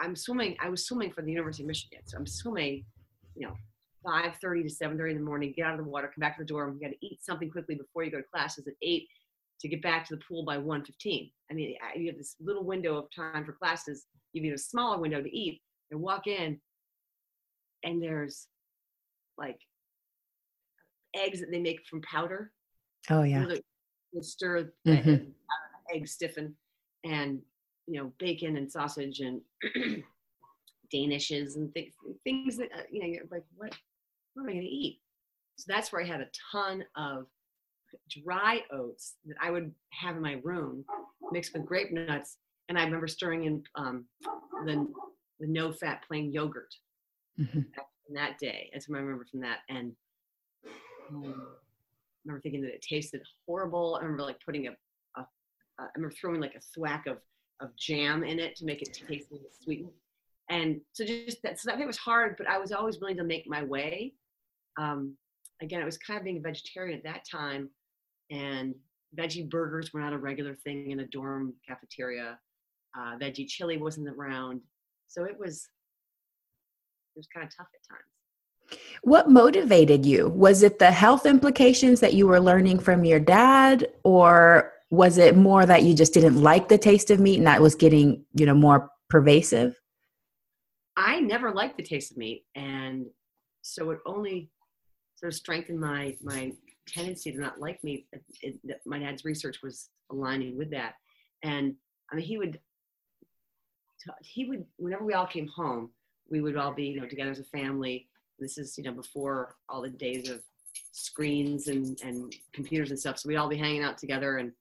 I'm 0.00 0.16
swimming. 0.16 0.56
I 0.60 0.68
was 0.68 0.86
swimming 0.86 1.12
for 1.12 1.22
the 1.22 1.30
University 1.30 1.62
of 1.62 1.68
Michigan, 1.68 2.00
so 2.06 2.16
I'm 2.16 2.26
swimming, 2.26 2.84
you 3.34 3.46
know, 3.46 3.54
5:30 4.04 4.62
to 4.64 4.70
7:30 4.70 5.10
in 5.10 5.16
the 5.16 5.22
morning. 5.22 5.52
Get 5.56 5.66
out 5.66 5.78
of 5.78 5.84
the 5.84 5.90
water, 5.90 6.08
come 6.08 6.20
back 6.20 6.36
to 6.36 6.42
the 6.42 6.46
dorm. 6.46 6.74
You 6.74 6.88
got 6.88 6.94
to 6.94 7.06
eat 7.06 7.22
something 7.22 7.50
quickly 7.50 7.74
before 7.74 8.02
you 8.02 8.10
go 8.10 8.18
to 8.18 8.22
classes 8.24 8.66
at 8.66 8.74
eight 8.82 9.08
to 9.60 9.68
get 9.68 9.82
back 9.82 10.06
to 10.06 10.16
the 10.16 10.22
pool 10.22 10.44
by 10.44 10.58
1:15. 10.58 11.32
I 11.50 11.54
mean, 11.54 11.76
you 11.94 12.06
have 12.08 12.18
this 12.18 12.36
little 12.40 12.64
window 12.64 12.96
of 12.96 13.10
time 13.14 13.44
for 13.44 13.52
classes. 13.52 14.06
You 14.32 14.44
have 14.50 14.54
a 14.54 14.58
smaller 14.58 14.98
window 14.98 15.22
to 15.22 15.36
eat. 15.36 15.62
And 15.92 16.00
walk 16.00 16.26
in, 16.26 16.60
and 17.84 18.02
there's 18.02 18.48
like 19.38 19.60
eggs 21.16 21.40
that 21.40 21.50
they 21.50 21.60
make 21.60 21.84
from 21.86 22.00
powder. 22.02 22.52
Oh 23.10 23.22
yeah. 23.22 23.46
they 23.46 24.20
stir 24.20 24.72
mm-hmm. 24.86 25.30
eggs 25.94 26.12
stiffen 26.12 26.54
and 27.04 27.40
you 27.86 28.00
know 28.00 28.12
bacon 28.18 28.56
and 28.56 28.70
sausage 28.70 29.20
and 29.20 29.40
danishes 30.94 31.56
and 31.56 31.72
th- 31.74 31.92
things 32.24 32.56
that 32.56 32.68
uh, 32.76 32.82
you 32.90 33.00
know 33.00 33.06
you're 33.06 33.24
like 33.30 33.44
what 33.56 33.74
what 34.36 34.42
am 34.42 34.48
I 34.50 34.52
going 34.52 34.64
to 34.64 34.70
eat? 34.70 35.00
So 35.56 35.64
that's 35.68 35.90
where 35.90 36.02
I 36.02 36.06
had 36.06 36.20
a 36.20 36.28
ton 36.52 36.84
of 36.94 37.26
dry 38.10 38.60
oats 38.70 39.14
that 39.24 39.36
I 39.40 39.50
would 39.50 39.72
have 39.92 40.16
in 40.16 40.22
my 40.22 40.38
room 40.44 40.84
mixed 41.32 41.54
with 41.54 41.64
grape 41.64 41.90
nuts. 41.90 42.36
And 42.68 42.78
I 42.78 42.84
remember 42.84 43.08
stirring 43.08 43.44
in 43.44 43.62
um, 43.76 44.04
the, 44.66 44.86
the 45.40 45.46
no 45.46 45.72
fat 45.72 46.04
plain 46.06 46.32
yogurt 46.32 46.74
mm-hmm. 47.40 47.60
that 48.14 48.38
day. 48.38 48.68
That's 48.72 48.88
what 48.88 48.98
I 48.98 49.00
remember 49.00 49.24
from 49.30 49.40
that. 49.40 49.60
And 49.70 49.92
I 51.10 51.12
remember 52.24 52.40
thinking 52.42 52.62
that 52.62 52.74
it 52.74 52.82
tasted 52.82 53.22
horrible. 53.46 53.96
I 54.00 54.02
remember 54.04 54.24
like 54.24 54.38
putting 54.44 54.66
a, 54.68 54.70
remember 55.94 56.14
throwing 56.20 56.40
like 56.40 56.54
a 56.54 56.60
thwack 56.74 57.06
of 57.06 57.18
of 57.60 57.74
jam 57.76 58.22
in 58.22 58.38
it 58.38 58.54
to 58.56 58.64
make 58.66 58.82
it 58.82 58.92
taste 58.92 59.30
a 59.30 59.34
little 59.34 59.48
sweet. 59.62 59.86
And 60.50 60.80
so 60.92 61.04
just 61.04 61.42
that, 61.42 61.58
so 61.58 61.70
that 61.70 61.80
it 61.80 61.86
was 61.86 61.96
hard, 61.96 62.36
but 62.36 62.46
I 62.46 62.58
was 62.58 62.70
always 62.70 63.00
willing 63.00 63.16
to 63.16 63.24
make 63.24 63.48
my 63.48 63.62
way. 63.64 64.12
Um, 64.78 65.16
again, 65.62 65.80
I 65.80 65.84
was 65.86 65.96
kind 65.96 66.18
of 66.18 66.24
being 66.24 66.36
a 66.36 66.40
vegetarian 66.40 66.98
at 66.98 67.04
that 67.04 67.24
time, 67.30 67.70
and 68.30 68.74
veggie 69.18 69.48
burgers 69.48 69.92
were 69.92 70.00
not 70.00 70.12
a 70.12 70.18
regular 70.18 70.54
thing 70.54 70.90
in 70.90 71.00
a 71.00 71.06
dorm 71.06 71.54
cafeteria. 71.66 72.38
uh, 72.96 73.16
veggie 73.18 73.46
chili 73.46 73.76
wasn't 73.76 74.08
around. 74.08 74.60
So 75.08 75.24
it 75.24 75.38
was 75.38 75.68
it 77.14 77.18
was 77.18 77.26
kind 77.34 77.46
of 77.46 77.54
tough 77.56 77.68
at 77.74 77.88
times. 77.88 78.15
What 79.02 79.30
motivated 79.30 80.04
you? 80.04 80.28
Was 80.28 80.62
it 80.62 80.78
the 80.78 80.90
health 80.90 81.26
implications 81.26 82.00
that 82.00 82.14
you 82.14 82.26
were 82.26 82.40
learning 82.40 82.80
from 82.80 83.04
your 83.04 83.20
dad, 83.20 83.88
or 84.02 84.72
was 84.90 85.18
it 85.18 85.36
more 85.36 85.66
that 85.66 85.82
you 85.82 85.94
just 85.94 86.14
didn't 86.14 86.40
like 86.40 86.68
the 86.68 86.78
taste 86.78 87.10
of 87.10 87.20
meat 87.20 87.38
and 87.38 87.46
that 87.46 87.60
was 87.60 87.74
getting, 87.74 88.24
you 88.34 88.46
know, 88.46 88.54
more 88.54 88.90
pervasive? 89.08 89.78
I 90.96 91.20
never 91.20 91.52
liked 91.52 91.76
the 91.76 91.82
taste 91.82 92.12
of 92.12 92.16
meat, 92.16 92.44
and 92.54 93.06
so 93.62 93.90
it 93.90 93.98
only 94.06 94.50
sort 95.16 95.32
of 95.32 95.36
strengthened 95.36 95.80
my 95.80 96.16
my 96.22 96.52
tendency 96.88 97.32
to 97.32 97.38
not 97.38 97.60
like 97.60 97.82
meat. 97.84 98.06
It, 98.42 98.58
it, 98.64 98.80
my 98.86 98.98
dad's 98.98 99.24
research 99.24 99.58
was 99.62 99.90
aligning 100.10 100.56
with 100.56 100.70
that, 100.70 100.94
and 101.42 101.74
I 102.10 102.16
mean, 102.16 102.24
he 102.24 102.38
would 102.38 102.58
he 104.20 104.44
would 104.46 104.64
whenever 104.76 105.04
we 105.04 105.14
all 105.14 105.26
came 105.26 105.48
home, 105.48 105.90
we 106.30 106.40
would 106.40 106.56
all 106.56 106.72
be 106.72 106.84
you 106.84 107.00
know 107.00 107.06
together 107.06 107.30
as 107.30 107.40
a 107.40 107.44
family. 107.44 108.08
This 108.38 108.58
is 108.58 108.76
you 108.76 108.84
know 108.84 108.92
before 108.92 109.56
all 109.68 109.82
the 109.82 109.90
days 109.90 110.28
of 110.28 110.42
screens 110.92 111.68
and 111.68 112.00
and 112.02 112.34
computers 112.52 112.90
and 112.90 112.98
stuff. 112.98 113.18
So 113.18 113.28
we'd 113.28 113.36
all 113.36 113.48
be 113.48 113.56
hanging 113.56 113.82
out 113.82 113.98
together, 113.98 114.38
and 114.38 114.52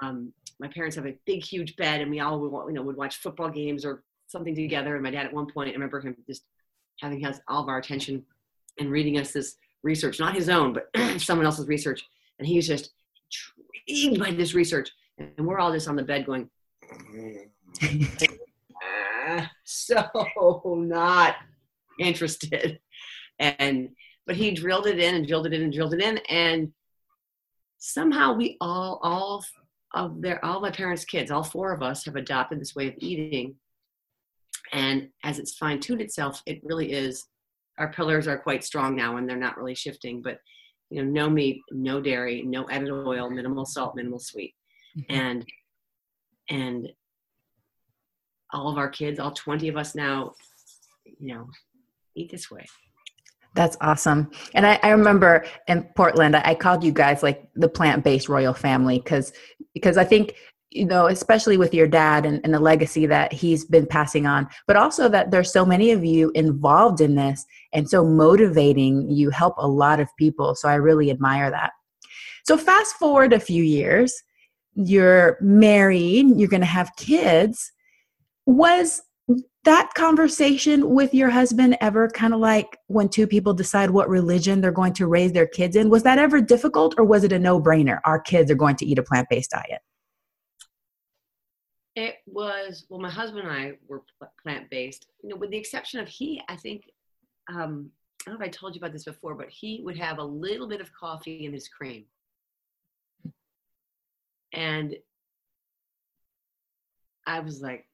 um, 0.00 0.32
my 0.60 0.68
parents 0.68 0.96
have 0.96 1.06
a 1.06 1.16
big 1.26 1.42
huge 1.44 1.76
bed, 1.76 2.00
and 2.00 2.10
we 2.10 2.20
all 2.20 2.38
would 2.40 2.68
you 2.68 2.74
know 2.74 2.82
would 2.82 2.96
watch 2.96 3.16
football 3.16 3.48
games 3.48 3.84
or 3.84 4.02
something 4.26 4.54
together. 4.54 4.94
And 4.94 5.02
my 5.02 5.10
dad 5.10 5.26
at 5.26 5.32
one 5.32 5.46
point, 5.46 5.70
I 5.70 5.72
remember 5.72 6.00
him 6.00 6.16
just 6.26 6.44
having 7.00 7.24
us 7.24 7.40
all 7.48 7.62
of 7.62 7.68
our 7.68 7.78
attention 7.78 8.24
and 8.78 8.90
reading 8.90 9.18
us 9.18 9.32
this 9.32 9.56
research, 9.82 10.20
not 10.20 10.34
his 10.34 10.48
own, 10.48 10.72
but 10.72 10.88
someone 11.20 11.46
else's 11.46 11.66
research. 11.66 12.04
And 12.38 12.46
he 12.46 12.56
was 12.56 12.66
just 12.66 12.90
intrigued 13.88 14.20
by 14.20 14.30
this 14.30 14.54
research. 14.54 14.90
And 15.18 15.46
we're 15.46 15.58
all 15.58 15.72
just 15.72 15.88
on 15.88 15.96
the 15.96 16.02
bed 16.02 16.26
going, 16.26 16.48
ah, 19.28 19.50
so 19.64 20.62
not 20.76 21.36
interested. 21.98 22.78
And, 23.38 23.90
but 24.26 24.36
he 24.36 24.50
drilled 24.50 24.86
it 24.86 24.98
in 24.98 25.14
and 25.14 25.26
drilled 25.26 25.46
it 25.46 25.52
in 25.52 25.62
and 25.62 25.72
drilled 25.72 25.94
it 25.94 26.02
in. 26.02 26.18
And 26.28 26.72
somehow 27.78 28.34
we 28.34 28.56
all, 28.60 29.00
all 29.02 29.44
of 29.94 30.20
their, 30.20 30.44
all 30.44 30.60
my 30.60 30.70
parents' 30.70 31.04
kids, 31.04 31.30
all 31.30 31.44
four 31.44 31.72
of 31.72 31.82
us 31.82 32.04
have 32.04 32.16
adopted 32.16 32.60
this 32.60 32.74
way 32.74 32.88
of 32.88 32.94
eating. 32.98 33.56
And 34.72 35.08
as 35.24 35.38
it's 35.38 35.56
fine 35.56 35.80
tuned 35.80 36.02
itself, 36.02 36.42
it 36.46 36.60
really 36.62 36.92
is 36.92 37.26
our 37.78 37.92
pillars 37.92 38.26
are 38.26 38.38
quite 38.38 38.64
strong 38.64 38.96
now 38.96 39.16
and 39.16 39.28
they're 39.28 39.36
not 39.36 39.56
really 39.56 39.74
shifting 39.74 40.20
but 40.20 40.38
you 40.90 41.02
know 41.02 41.10
no 41.10 41.30
meat 41.30 41.60
no 41.70 42.00
dairy 42.00 42.42
no 42.42 42.68
added 42.70 42.90
oil 42.90 43.30
minimal 43.30 43.64
salt 43.64 43.94
minimal 43.94 44.18
sweet 44.18 44.54
mm-hmm. 44.96 45.14
and 45.14 45.46
and 46.50 46.88
all 48.52 48.70
of 48.70 48.78
our 48.78 48.88
kids 48.88 49.18
all 49.18 49.30
20 49.30 49.68
of 49.68 49.76
us 49.76 49.94
now 49.94 50.34
you 51.04 51.34
know 51.34 51.48
eat 52.14 52.30
this 52.30 52.50
way 52.50 52.66
that's 53.54 53.76
awesome. 53.80 54.30
And 54.54 54.66
I, 54.66 54.78
I, 54.82 54.90
remember 54.90 55.44
in 55.66 55.82
Portland, 55.96 56.36
I 56.36 56.54
called 56.54 56.84
you 56.84 56.92
guys 56.92 57.22
like 57.22 57.48
the 57.54 57.68
plant-based 57.68 58.28
royal 58.28 58.54
family 58.54 58.98
because 58.98 59.32
because 59.74 59.96
I 59.96 60.04
think 60.04 60.34
you 60.70 60.84
know, 60.84 61.06
especially 61.06 61.56
with 61.56 61.72
your 61.72 61.86
dad 61.86 62.26
and, 62.26 62.40
and, 62.44 62.52
the 62.52 62.60
legacy 62.60 63.06
that 63.06 63.32
he's 63.32 63.64
been 63.64 63.86
passing 63.86 64.26
on, 64.26 64.46
but 64.66 64.76
also 64.76 65.08
that 65.08 65.30
there's 65.30 65.50
so 65.50 65.64
many 65.64 65.92
of 65.92 66.04
you 66.04 66.30
involved 66.34 67.00
in 67.00 67.14
this 67.14 67.46
and 67.72 67.88
so 67.88 68.04
motivating. 68.04 69.08
You 69.10 69.30
help 69.30 69.54
a 69.56 69.66
lot 69.66 69.98
of 69.98 70.14
people. 70.18 70.54
So 70.54 70.68
I 70.68 70.74
really 70.74 71.10
admire 71.10 71.50
that. 71.50 71.72
So 72.44 72.58
fast 72.58 72.96
forward 72.96 73.32
a 73.32 73.40
few 73.40 73.62
years, 73.62 74.22
you're 74.74 75.38
married, 75.40 76.26
you're 76.36 76.48
going 76.48 76.60
to 76.60 76.66
have 76.66 76.94
kids. 76.96 77.72
Was 78.44 79.02
that 79.68 79.92
conversation 79.92 80.88
with 80.94 81.12
your 81.12 81.28
husband 81.28 81.76
ever 81.82 82.08
kind 82.08 82.32
of 82.32 82.40
like 82.40 82.78
when 82.86 83.06
two 83.06 83.26
people 83.26 83.52
decide 83.52 83.90
what 83.90 84.08
religion 84.08 84.62
they're 84.62 84.72
going 84.72 84.94
to 84.94 85.06
raise 85.06 85.32
their 85.32 85.46
kids 85.46 85.76
in? 85.76 85.90
Was 85.90 86.04
that 86.04 86.18
ever 86.18 86.40
difficult 86.40 86.94
or 86.96 87.04
was 87.04 87.22
it 87.22 87.32
a 87.32 87.38
no 87.38 87.60
brainer? 87.60 87.98
Our 88.06 88.18
kids 88.18 88.50
are 88.50 88.54
going 88.54 88.76
to 88.76 88.86
eat 88.86 88.98
a 88.98 89.02
plant 89.02 89.28
based 89.28 89.50
diet. 89.50 89.82
It 91.96 92.14
was 92.24 92.86
well, 92.88 92.98
my 92.98 93.10
husband 93.10 93.46
and 93.46 93.52
I 93.52 93.72
were 93.86 94.04
plant 94.42 94.70
based. 94.70 95.04
You 95.22 95.28
know, 95.28 95.36
with 95.36 95.50
the 95.50 95.58
exception 95.58 96.00
of 96.00 96.08
he, 96.08 96.40
I 96.48 96.56
think. 96.56 96.84
Um, 97.52 97.90
I 98.26 98.30
don't 98.30 98.40
know 98.40 98.46
if 98.46 98.48
I 98.48 98.50
told 98.50 98.74
you 98.74 98.78
about 98.78 98.92
this 98.94 99.04
before, 99.04 99.34
but 99.34 99.50
he 99.50 99.82
would 99.84 99.98
have 99.98 100.16
a 100.16 100.24
little 100.24 100.66
bit 100.66 100.80
of 100.80 100.90
coffee 100.94 101.44
in 101.44 101.52
his 101.52 101.68
cream, 101.68 102.04
and 104.52 104.96
I 107.26 107.40
was 107.40 107.60
like, 107.60 107.87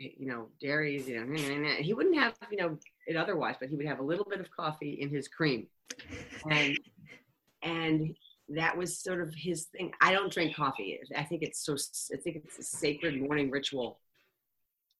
Eh, 0.00 0.08
you 0.18 0.26
know, 0.26 0.48
dairy, 0.60 1.02
you 1.02 1.24
know, 1.24 1.74
he 1.78 1.92
wouldn't 1.92 2.16
have, 2.16 2.34
you 2.50 2.56
know, 2.58 2.78
it 3.06 3.16
otherwise, 3.16 3.56
but 3.60 3.68
he 3.68 3.76
would 3.76 3.86
have 3.86 4.00
a 4.00 4.04
little 4.04 4.26
bit 4.28 4.40
of 4.40 4.50
coffee 4.50 4.98
in 5.00 5.10
his 5.10 5.28
cream, 5.28 5.66
and 6.50 6.78
and 7.62 8.14
that 8.48 8.76
was 8.76 8.98
sort 8.98 9.20
of 9.20 9.32
his 9.34 9.66
thing. 9.66 9.92
I 10.00 10.12
don't 10.12 10.32
drink 10.32 10.56
coffee. 10.56 10.98
I 11.16 11.24
think 11.24 11.42
it's 11.42 11.64
so. 11.64 11.74
I 12.14 12.20
think 12.20 12.36
it's 12.36 12.58
a 12.58 12.62
sacred 12.62 13.20
morning 13.20 13.50
ritual, 13.50 14.00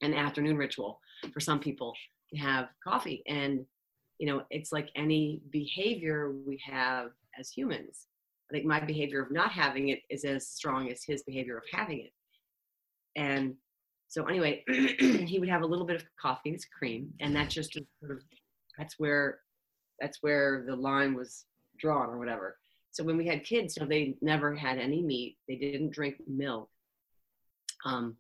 an 0.03 0.15
afternoon 0.15 0.57
ritual 0.57 1.01
for 1.33 1.41
some 1.41 1.61
people 1.61 1.95
to 2.33 2.39
have 2.39 2.69
coffee, 2.83 3.23
and 3.27 3.65
you 4.19 4.27
know, 4.27 4.43
it's 4.51 4.73
like 4.73 4.91
any 4.97 5.41
behavior 5.51 6.33
we 6.47 6.61
have 6.65 7.11
as 7.39 7.51
humans. 7.51 8.07
I 8.51 8.53
think 8.53 8.67
my 8.67 8.81
behavior 8.81 9.23
of 9.23 9.31
not 9.31 9.53
having 9.53 9.89
it 9.89 10.01
is 10.11 10.25
as 10.25 10.49
strong 10.49 10.91
as 10.91 11.05
his 11.05 11.23
behavior 11.23 11.57
of 11.57 11.65
having 11.73 12.01
it, 12.01 12.13
and 13.17 13.55
so 14.11 14.27
anyway, 14.27 14.63
he 14.69 15.39
would 15.39 15.49
have 15.49 15.63
a 15.63 15.67
little 15.67 15.87
bit 15.87 15.97
of 15.97 16.05
coffee, 16.21 16.51
it's 16.51 16.67
cream, 16.67 17.15
and 17.21 17.35
that 17.35 17.49
just 17.49 17.73
sort 17.73 18.13
of 18.13 18.19
that's 18.77 18.99
where 18.99 19.39
that's 19.99 20.19
where 20.21 20.65
the 20.67 20.77
line 20.77 21.15
was 21.15 21.47
drawn 21.79 22.11
or 22.11 22.19
whatever 22.19 22.57
so 22.93 23.05
when 23.05 23.17
we 23.17 23.27
had 23.27 23.45
kids, 23.45 23.77
know, 23.79 23.87
they 23.87 24.17
never 24.21 24.55
had 24.55 24.79
any 24.79 25.03
meat. 25.03 25.37
They 25.47 25.57
didn't 25.57 25.93
drink 25.93 26.17
milk. 26.27 26.69
Um, 27.85 28.17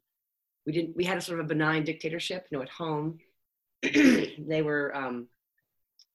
we 0.64 0.73
didn't. 0.73 0.97
We 0.97 1.04
had 1.04 1.18
a 1.18 1.20
sort 1.20 1.40
of 1.40 1.47
a 1.47 1.49
benign 1.49 1.85
dictatorship. 1.85 2.47
You 2.50 2.59
know, 2.59 2.62
at 2.62 2.70
home, 2.70 3.18
they 3.82 4.62
were 4.62 4.94
um, 4.94 5.26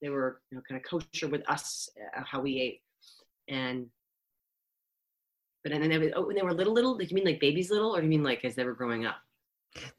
they 0.00 0.08
were 0.08 0.40
you 0.50 0.56
know 0.56 0.62
kind 0.68 0.80
of 0.80 0.88
kosher 0.88 1.28
with 1.28 1.48
us 1.50 1.90
uh, 2.16 2.22
how 2.24 2.40
we 2.40 2.60
ate, 2.60 2.80
and 3.48 3.86
but 5.62 5.72
and 5.72 5.82
then 5.82 5.90
they, 5.90 6.12
oh, 6.12 6.26
when 6.26 6.36
they 6.36 6.42
were 6.42 6.54
little, 6.54 6.72
little. 6.72 6.96
Like 6.96 7.10
you 7.10 7.14
mean 7.14 7.24
like 7.24 7.40
babies 7.40 7.70
little, 7.70 7.94
or 7.94 8.00
do 8.00 8.04
you 8.04 8.10
mean 8.10 8.24
like 8.24 8.44
as 8.44 8.54
they 8.54 8.64
were 8.64 8.72
growing 8.72 9.04
up? 9.04 9.16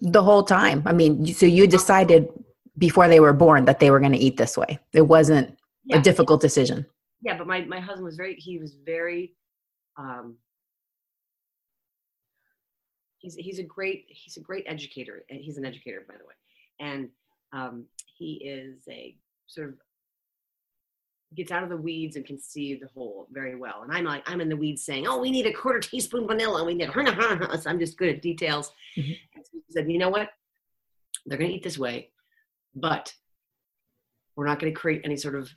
The 0.02 0.24
whole 0.24 0.44
time. 0.44 0.84
I 0.86 0.94
mean, 0.94 1.26
so 1.28 1.46
you 1.46 1.68
decided 1.68 2.28
before 2.78 3.08
they 3.08 3.20
were 3.20 3.34
born 3.34 3.66
that 3.66 3.80
they 3.80 3.90
were 3.92 4.00
going 4.00 4.12
to 4.12 4.18
eat 4.18 4.38
this 4.38 4.56
way. 4.58 4.80
It 4.94 5.02
wasn't 5.02 5.58
yeah, 5.86 5.98
a 5.98 6.02
difficult 6.02 6.42
decision 6.42 6.86
yeah, 7.22 7.38
but 7.38 7.48
my, 7.48 7.62
my 7.66 7.80
husband 7.80 8.06
was 8.06 8.16
very, 8.16 8.36
he 8.36 8.60
was 8.60 8.76
very, 8.86 9.34
um, 9.98 10.36
he's, 13.18 13.36
he's 13.36 13.60
a 13.60 13.64
great, 13.64 14.06
he's 14.08 14.38
a 14.38 14.42
great 14.42 14.66
educator 14.68 15.24
and 15.30 15.40
he's 15.42 15.58
an 15.58 15.66
educator, 15.66 16.06
by 16.08 16.16
the 16.18 16.26
way. 16.26 16.34
And 16.80 17.10
um, 17.54 17.86
he 18.18 18.34
is 18.36 18.84
a 18.90 19.16
sort 19.48 19.70
of 19.70 19.76
gets 21.36 21.52
out 21.52 21.64
of 21.64 21.70
the 21.70 21.78
weeds 21.78 22.16
and 22.16 22.26
can 22.26 22.40
see 22.40 22.76
the 22.76 22.88
whole 22.94 23.28
very 23.32 23.56
well. 23.56 23.84
And 23.84 23.92
I'm 23.92 24.06
like, 24.06 24.24
I'm 24.30 24.42
in 24.42 24.50
the 24.50 24.56
weeds 24.56 24.84
saying, 24.84 25.08
oh, 25.08 25.20
we 25.20 25.32
need 25.32 25.46
a 25.46 25.54
quarter 25.54 25.80
teaspoon 25.80 26.28
vanilla. 26.28 26.64
We 26.64 26.74
need, 26.74 26.90
so 26.96 27.70
I'm 27.70 27.80
just 27.80 27.98
good 27.98 28.10
at 28.10 28.22
details. 28.22 28.72
Mm-hmm. 28.98 29.12
So 29.36 29.52
he 29.54 29.74
said, 29.74 29.92
you 29.92 29.98
know 29.98 30.10
what? 30.10 30.30
They're 31.26 31.38
going 31.38 31.52
to 31.52 31.58
eat 31.58 31.64
this 31.64 31.78
way, 31.78 32.12
but 32.76 33.14
we're 34.36 34.48
not 34.48 34.60
going 34.60 34.74
to 34.74 34.80
create 34.80 35.02
any 35.04 35.18
sort 35.18 35.36
of 35.36 35.50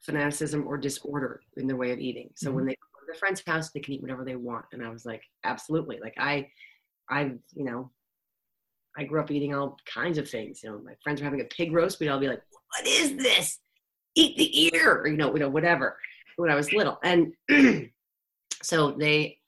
fanaticism 0.00 0.66
or 0.66 0.76
disorder 0.76 1.40
in 1.56 1.66
their 1.66 1.76
way 1.76 1.90
of 1.90 1.98
eating. 1.98 2.30
So 2.36 2.48
mm-hmm. 2.48 2.56
when 2.56 2.66
they 2.66 2.72
go 2.72 3.00
to 3.00 3.06
their 3.06 3.18
friend's 3.18 3.42
house, 3.44 3.70
they 3.70 3.80
can 3.80 3.94
eat 3.94 4.02
whatever 4.02 4.24
they 4.24 4.36
want. 4.36 4.66
And 4.72 4.84
I 4.84 4.90
was 4.90 5.04
like, 5.04 5.22
absolutely. 5.44 5.98
Like 6.00 6.14
I, 6.18 6.48
I, 7.10 7.32
you 7.54 7.64
know, 7.64 7.90
I 8.96 9.04
grew 9.04 9.20
up 9.20 9.30
eating 9.30 9.54
all 9.54 9.76
kinds 9.92 10.18
of 10.18 10.28
things. 10.28 10.62
You 10.62 10.70
know, 10.70 10.80
my 10.84 10.94
friends 11.02 11.20
were 11.20 11.24
having 11.24 11.40
a 11.40 11.44
pig 11.44 11.72
roast. 11.72 12.00
We'd 12.00 12.08
all 12.08 12.18
be 12.18 12.28
like, 12.28 12.42
"What 12.50 12.86
is 12.86 13.16
this? 13.16 13.58
Eat 14.18 14.36
the 14.36 14.64
ear," 14.74 15.06
you 15.06 15.16
know, 15.16 15.32
you 15.32 15.40
know, 15.40 15.48
whatever. 15.48 15.96
When 16.36 16.50
I 16.50 16.54
was 16.54 16.72
little, 16.72 16.98
and 17.02 17.32
so 18.62 18.92
they 18.92 19.38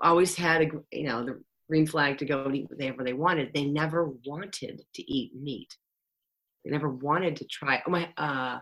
always 0.00 0.36
had 0.36 0.62
a, 0.62 0.66
you 0.92 1.08
know, 1.08 1.24
the 1.24 1.42
green 1.68 1.86
flag 1.86 2.18
to 2.18 2.24
go 2.24 2.44
and 2.44 2.54
eat 2.54 2.70
whatever 2.70 3.02
they 3.02 3.12
wanted. 3.12 3.52
They 3.52 3.64
never 3.64 4.12
wanted 4.24 4.82
to 4.94 5.12
eat 5.12 5.32
meat. 5.34 5.76
They 6.64 6.70
never 6.70 6.88
wanted 6.88 7.36
to 7.36 7.44
try. 7.46 7.82
Oh 7.86 7.90
my, 7.90 8.08
uh, 8.16 8.58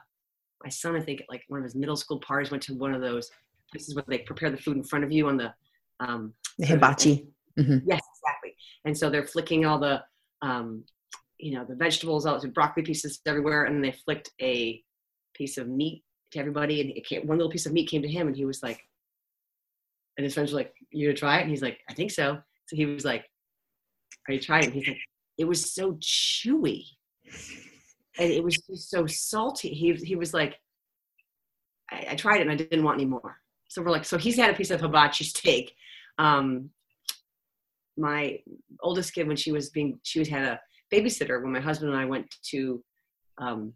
my 0.62 0.70
son, 0.70 0.96
I 0.96 1.00
think, 1.00 1.22
like 1.28 1.42
one 1.48 1.60
of 1.60 1.64
his 1.64 1.74
middle 1.74 1.96
school 1.96 2.20
parties, 2.20 2.50
went 2.50 2.62
to 2.64 2.74
one 2.74 2.94
of 2.94 3.00
those 3.00 3.30
places 3.72 3.94
where 3.94 4.04
they 4.08 4.18
prepare 4.18 4.50
the 4.50 4.56
food 4.56 4.76
in 4.76 4.84
front 4.84 5.04
of 5.04 5.12
you 5.12 5.28
on 5.28 5.36
the 5.36 5.52
um, 6.00 6.34
the 6.58 6.66
hibachi. 6.66 7.28
Mm-hmm. 7.58 7.88
Yes, 7.88 8.00
exactly. 8.16 8.56
And 8.84 8.96
so 8.96 9.10
they're 9.10 9.26
flicking 9.26 9.64
all 9.64 9.78
the, 9.78 10.02
um, 10.42 10.84
you 11.38 11.54
know, 11.54 11.64
the 11.64 11.76
vegetables, 11.76 12.26
all 12.26 12.38
the 12.38 12.48
broccoli 12.48 12.82
pieces 12.82 13.20
everywhere, 13.26 13.64
and 13.64 13.82
they 13.82 13.92
flicked 13.92 14.30
a 14.40 14.82
piece 15.34 15.58
of 15.58 15.68
meat 15.68 16.02
to 16.32 16.38
everybody, 16.38 16.80
and 16.80 16.90
it 16.90 17.06
came, 17.06 17.26
one 17.26 17.38
little 17.38 17.50
piece 17.50 17.66
of 17.66 17.72
meat 17.72 17.88
came 17.88 18.02
to 18.02 18.08
him, 18.08 18.26
and 18.26 18.36
he 18.36 18.44
was 18.44 18.62
like, 18.62 18.80
and 20.16 20.24
his 20.24 20.34
friends 20.34 20.52
were 20.52 20.58
like, 20.58 20.74
"You 20.90 21.08
gonna 21.08 21.16
try 21.16 21.38
it?" 21.38 21.42
And 21.42 21.50
he's 21.50 21.62
like, 21.62 21.80
"I 21.88 21.94
think 21.94 22.10
so." 22.10 22.38
So 22.66 22.76
he 22.76 22.86
was 22.86 23.04
like, 23.04 23.24
I 24.28 24.38
tried 24.38 24.64
it. 24.64 24.72
He's 24.72 24.88
like, 24.88 24.98
it 25.36 25.44
was 25.44 25.74
so 25.74 25.94
chewy, 25.94 26.84
and 28.18 28.30
it 28.30 28.42
was 28.42 28.56
just 28.56 28.90
so 28.90 29.06
salty. 29.06 29.70
He 29.70 29.92
he 29.94 30.16
was 30.16 30.32
like, 30.32 30.58
I, 31.90 32.06
I 32.10 32.14
tried 32.14 32.38
it 32.38 32.42
and 32.42 32.52
I 32.52 32.56
didn't 32.56 32.84
want 32.84 33.00
any 33.00 33.08
more. 33.08 33.36
So 33.68 33.82
we're 33.82 33.90
like, 33.90 34.04
so 34.04 34.18
he's 34.18 34.36
had 34.36 34.50
a 34.50 34.56
piece 34.56 34.70
of 34.70 34.80
hibachi 34.80 35.24
steak. 35.24 35.74
Um, 36.18 36.70
my 37.96 38.38
oldest 38.80 39.14
kid, 39.14 39.26
when 39.26 39.36
she 39.36 39.52
was 39.52 39.70
being, 39.70 39.98
she 40.02 40.18
was 40.18 40.28
had 40.28 40.44
a 40.44 40.60
babysitter 40.92 41.42
when 41.42 41.52
my 41.52 41.60
husband 41.60 41.92
and 41.92 42.00
I 42.00 42.04
went 42.04 42.32
to, 42.50 42.82
um, 43.38 43.72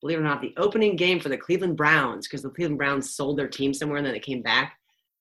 believe 0.00 0.18
it 0.18 0.22
or 0.22 0.24
not, 0.24 0.40
the 0.40 0.54
opening 0.56 0.96
game 0.96 1.20
for 1.20 1.28
the 1.28 1.36
Cleveland 1.36 1.76
Browns 1.76 2.26
because 2.26 2.42
the 2.42 2.50
Cleveland 2.50 2.78
Browns 2.78 3.14
sold 3.14 3.38
their 3.38 3.48
team 3.48 3.74
somewhere 3.74 3.98
and 3.98 4.06
then 4.06 4.14
they 4.14 4.20
came 4.20 4.42
back. 4.42 4.76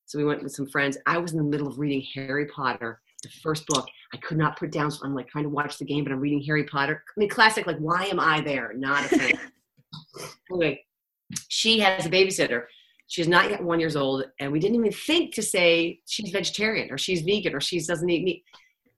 So 0.06 0.18
we 0.18 0.26
went 0.26 0.42
with 0.42 0.54
some 0.54 0.68
friends. 0.68 0.98
I 1.06 1.18
was 1.18 1.34
in 1.34 1.38
the 1.38 1.44
middle 1.44 1.68
of 1.68 1.78
reading 1.78 2.04
Harry 2.16 2.48
Potter, 2.48 3.00
the 3.22 3.30
first 3.44 3.68
book. 3.68 3.88
I 4.14 4.18
could 4.18 4.38
not 4.38 4.58
put 4.58 4.72
down, 4.72 4.90
so 4.90 5.06
I'm 5.06 5.14
like 5.14 5.28
trying 5.28 5.44
to 5.44 5.50
watch 5.50 5.78
the 5.78 5.86
game, 5.86 6.04
but 6.04 6.12
I'm 6.12 6.20
reading 6.20 6.42
Harry 6.44 6.64
Potter. 6.64 7.04
I 7.08 7.20
mean, 7.20 7.30
classic. 7.30 7.68
Like, 7.68 7.78
why 7.78 8.06
am 8.06 8.20
I 8.20 8.42
there? 8.42 8.74
Not 8.76 9.06
a 9.06 9.10
fan. 9.10 9.40
anyway, 10.52 10.84
she 11.48 11.80
has 11.80 12.06
a 12.06 12.10
babysitter. 12.10 12.64
She's 13.08 13.28
not 13.28 13.50
yet 13.50 13.64
one 13.64 13.80
years 13.80 13.96
old, 13.96 14.26
and 14.40 14.52
we 14.52 14.60
didn't 14.60 14.78
even 14.78 14.92
think 14.92 15.34
to 15.36 15.44
say 15.44 16.00
she's 16.08 16.32
vegetarian 16.32 16.92
or 16.92 16.98
she's 16.98 17.22
vegan 17.22 17.56
or 17.56 17.62
she 17.62 17.80
doesn't 17.80 18.10
eat 18.10 18.24
meat. 18.24 18.44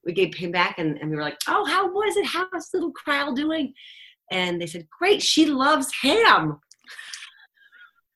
We 0.05 0.13
gave 0.13 0.33
him 0.33 0.51
back, 0.51 0.79
and, 0.79 0.97
and 0.97 1.09
we 1.09 1.15
were 1.15 1.21
like, 1.21 1.37
"Oh, 1.47 1.65
how 1.65 1.91
was 1.91 2.15
it? 2.17 2.25
How's 2.25 2.73
little 2.73 2.93
Kyle 3.05 3.33
doing?" 3.33 3.73
And 4.31 4.59
they 4.59 4.67
said, 4.67 4.87
"Great, 4.89 5.21
she 5.21 5.45
loves 5.45 5.91
ham." 6.01 6.59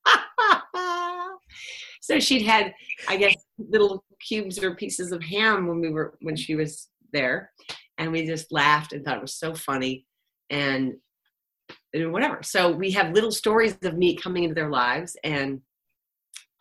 so 2.01 2.19
she'd 2.19 2.43
had, 2.43 2.73
I 3.07 3.17
guess, 3.17 3.35
little 3.57 4.03
cubes 4.25 4.61
or 4.63 4.75
pieces 4.75 5.11
of 5.11 5.23
ham 5.23 5.67
when 5.67 5.79
we 5.79 5.89
were 5.89 6.17
when 6.21 6.35
she 6.35 6.55
was 6.55 6.87
there, 7.13 7.51
and 7.97 8.11
we 8.11 8.25
just 8.25 8.51
laughed 8.51 8.93
and 8.93 9.03
thought 9.03 9.17
it 9.17 9.21
was 9.21 9.35
so 9.35 9.53
funny, 9.53 10.05
and 10.49 10.93
and 11.93 12.11
whatever. 12.11 12.39
So 12.43 12.71
we 12.71 12.91
have 12.91 13.13
little 13.13 13.31
stories 13.31 13.77
of 13.83 13.97
meat 13.97 14.21
coming 14.21 14.43
into 14.43 14.55
their 14.55 14.69
lives, 14.69 15.15
and 15.23 15.61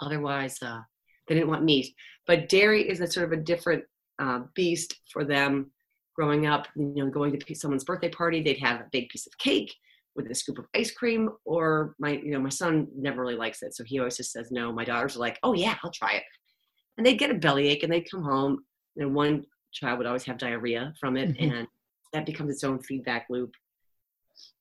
otherwise, 0.00 0.58
uh, 0.62 0.80
they 1.26 1.34
didn't 1.34 1.50
want 1.50 1.64
meat. 1.64 1.94
But 2.26 2.48
dairy 2.48 2.88
is 2.88 3.00
a 3.00 3.06
sort 3.06 3.26
of 3.26 3.38
a 3.38 3.42
different 3.42 3.84
uh, 4.18 4.40
beast 4.54 4.94
for 5.12 5.24
them. 5.24 5.70
Growing 6.14 6.46
up, 6.46 6.68
you 6.76 6.92
know, 6.94 7.10
going 7.10 7.38
to 7.38 7.54
someone's 7.54 7.84
birthday 7.84 8.08
party, 8.08 8.42
they'd 8.42 8.58
have 8.58 8.80
a 8.80 8.86
big 8.92 9.08
piece 9.08 9.26
of 9.26 9.36
cake 9.38 9.74
with 10.14 10.30
a 10.30 10.34
scoop 10.34 10.58
of 10.58 10.66
ice 10.74 10.92
cream. 10.92 11.28
Or 11.44 11.94
my, 11.98 12.10
you 12.12 12.30
know, 12.30 12.40
my 12.40 12.48
son 12.50 12.86
never 12.96 13.20
really 13.20 13.34
likes 13.36 13.62
it, 13.62 13.74
so 13.74 13.82
he 13.84 13.98
always 13.98 14.16
just 14.16 14.32
says 14.32 14.50
no. 14.52 14.72
My 14.72 14.84
daughters 14.84 15.16
are 15.16 15.20
like, 15.20 15.38
"Oh 15.42 15.54
yeah, 15.54 15.76
I'll 15.82 15.90
try 15.90 16.12
it," 16.14 16.22
and 16.96 17.04
they'd 17.04 17.18
get 17.18 17.30
a 17.30 17.34
bellyache, 17.34 17.82
and 17.82 17.92
they'd 17.92 18.08
come 18.10 18.22
home, 18.22 18.64
and 18.96 19.14
one 19.14 19.44
child 19.72 19.98
would 19.98 20.06
always 20.06 20.24
have 20.24 20.38
diarrhea 20.38 20.94
from 21.00 21.16
it, 21.16 21.30
Mhm. 21.36 21.50
and 21.52 21.68
that 22.12 22.26
becomes 22.26 22.52
its 22.52 22.62
own 22.62 22.80
feedback 22.80 23.26
loop 23.28 23.52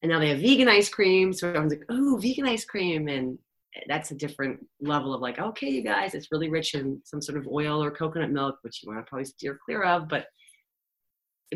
and 0.02 0.12
now 0.12 0.20
they 0.20 0.30
have 0.30 0.40
vegan 0.40 0.68
ice 0.68 0.88
cream. 0.90 1.34
So 1.34 1.48
everyone's 1.48 1.74
like, 1.74 1.86
"Oh, 1.90 2.18
vegan 2.22 2.46
ice 2.46 2.66
cream," 2.66 3.08
and 3.08 3.40
that's 3.88 4.12
a 4.12 4.16
different 4.16 4.64
level 4.80 5.14
of 5.14 5.22
like, 5.22 5.40
okay, 5.40 5.70
you 5.70 5.82
guys, 5.82 6.14
it's 6.14 6.32
really 6.32 6.50
rich 6.50 6.76
in 6.76 7.02
some 7.06 7.22
sort 7.22 7.38
of 7.40 7.48
oil 7.48 7.84
or 7.84 7.90
coconut 7.90 8.30
milk, 8.32 8.60
which 8.62 8.84
you 8.84 8.90
want 8.92 9.04
to 9.04 9.10
probably 9.10 9.26
steer 9.26 9.60
clear 9.66 9.84
of. 9.84 10.08
But, 10.08 10.28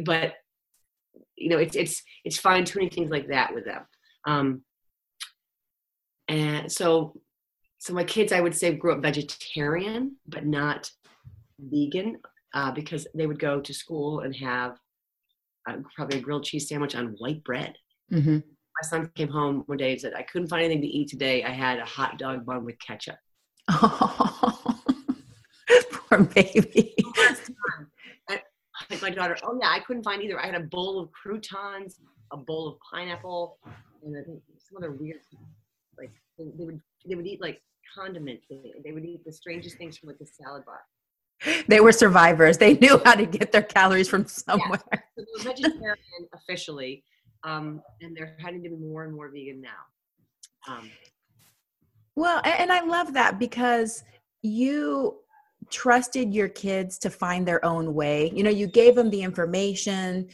but 0.03 0.33
you 1.35 1.49
know, 1.49 1.57
it's 1.57 1.75
it's 1.75 2.01
it's 2.25 2.37
fine 2.37 2.65
tuning 2.65 2.89
things 2.89 3.11
like 3.11 3.27
that 3.27 3.53
with 3.53 3.65
them. 3.65 3.83
Um, 4.25 4.61
and 6.27 6.71
so, 6.71 7.13
so 7.77 7.93
my 7.93 8.03
kids, 8.03 8.33
I 8.33 8.41
would 8.41 8.55
say, 8.55 8.73
grew 8.73 8.93
up 8.93 9.01
vegetarian, 9.01 10.17
but 10.27 10.45
not 10.45 10.91
vegan, 11.59 12.19
uh, 12.53 12.71
because 12.71 13.07
they 13.15 13.27
would 13.27 13.39
go 13.39 13.61
to 13.61 13.73
school 13.73 14.21
and 14.21 14.35
have 14.35 14.77
uh, 15.69 15.77
probably 15.95 16.19
a 16.19 16.21
grilled 16.21 16.43
cheese 16.43 16.67
sandwich 16.67 16.95
on 16.95 17.15
white 17.19 17.43
bread 17.43 17.75
Mm-hmm. 18.11 18.35
my 18.35 18.87
son 18.87 19.11
came 19.15 19.27
home 19.27 19.63
one 19.65 19.77
day 19.77 19.91
and 19.91 19.99
said, 19.99 20.13
I 20.13 20.21
couldn't 20.23 20.47
find 20.47 20.63
anything 20.63 20.81
to 20.81 20.88
eat 20.88 21.10
today. 21.10 21.43
I 21.43 21.49
had 21.49 21.79
a 21.79 21.86
hot 21.86 22.17
dog 22.17 22.45
bun 22.45 22.63
with 22.63 22.79
ketchup. 22.79 23.17
Poor 25.91 26.23
baby. 26.33 26.95
Like 29.01 29.15
my 29.15 29.21
daughter, 29.21 29.38
oh 29.43 29.57
yeah, 29.62 29.69
I 29.69 29.79
couldn't 29.79 30.03
find 30.03 30.21
either. 30.23 30.39
I 30.39 30.45
had 30.47 30.55
a 30.55 30.62
bowl 30.62 30.99
of 30.99 31.12
croutons, 31.12 31.99
a 32.31 32.38
bowl 32.38 32.67
of 32.67 32.77
pineapple, 32.91 33.57
and 34.03 34.17
I 34.17 34.23
think 34.23 34.41
some 34.57 34.77
other 34.77 34.91
weird, 34.91 35.19
like 35.97 36.12
they 36.38 36.45
they 36.57 36.65
would 36.65 36.81
they 37.07 37.15
would 37.15 37.27
eat 37.27 37.41
like 37.41 37.62
condiments. 37.95 38.45
They, 38.49 38.73
they 38.83 38.91
would 38.91 39.05
eat 39.05 39.23
the 39.25 39.31
strangest 39.31 39.77
things 39.77 39.97
from 39.97 40.07
like 40.07 40.17
the 40.19 40.25
salad 40.25 40.63
bar. 40.65 40.81
They 41.67 41.79
were 41.79 41.91
survivors. 41.91 42.57
They 42.57 42.73
knew 42.75 42.99
how 43.05 43.13
to 43.13 43.25
get 43.25 43.51
their 43.51 43.62
calories 43.62 44.10
from 44.10 44.25
somewhere. 44.25 44.81
So 45.15 45.25
they're 45.43 45.53
vegetarian 45.53 45.95
officially, 46.33 47.03
um, 47.43 47.81
and 48.01 48.17
they're 48.17 48.36
heading 48.39 48.63
to 48.63 48.69
be 48.69 48.75
more 48.75 49.03
and 49.03 49.13
more 49.13 49.29
vegan 49.29 49.62
now. 49.62 50.73
Um, 50.73 50.89
Well, 52.15 52.41
and 52.43 52.71
I 52.71 52.81
love 52.83 53.13
that 53.13 53.38
because 53.38 54.03
you 54.41 55.19
trusted 55.69 56.34
your 56.34 56.49
kids 56.49 56.97
to 56.99 57.10
find 57.10 57.47
their 57.47 57.63
own 57.63 57.93
way. 57.93 58.32
You 58.34 58.43
know, 58.43 58.49
you 58.49 58.67
gave 58.67 58.95
them 58.95 59.10
the 59.10 59.21
information, 59.21 60.30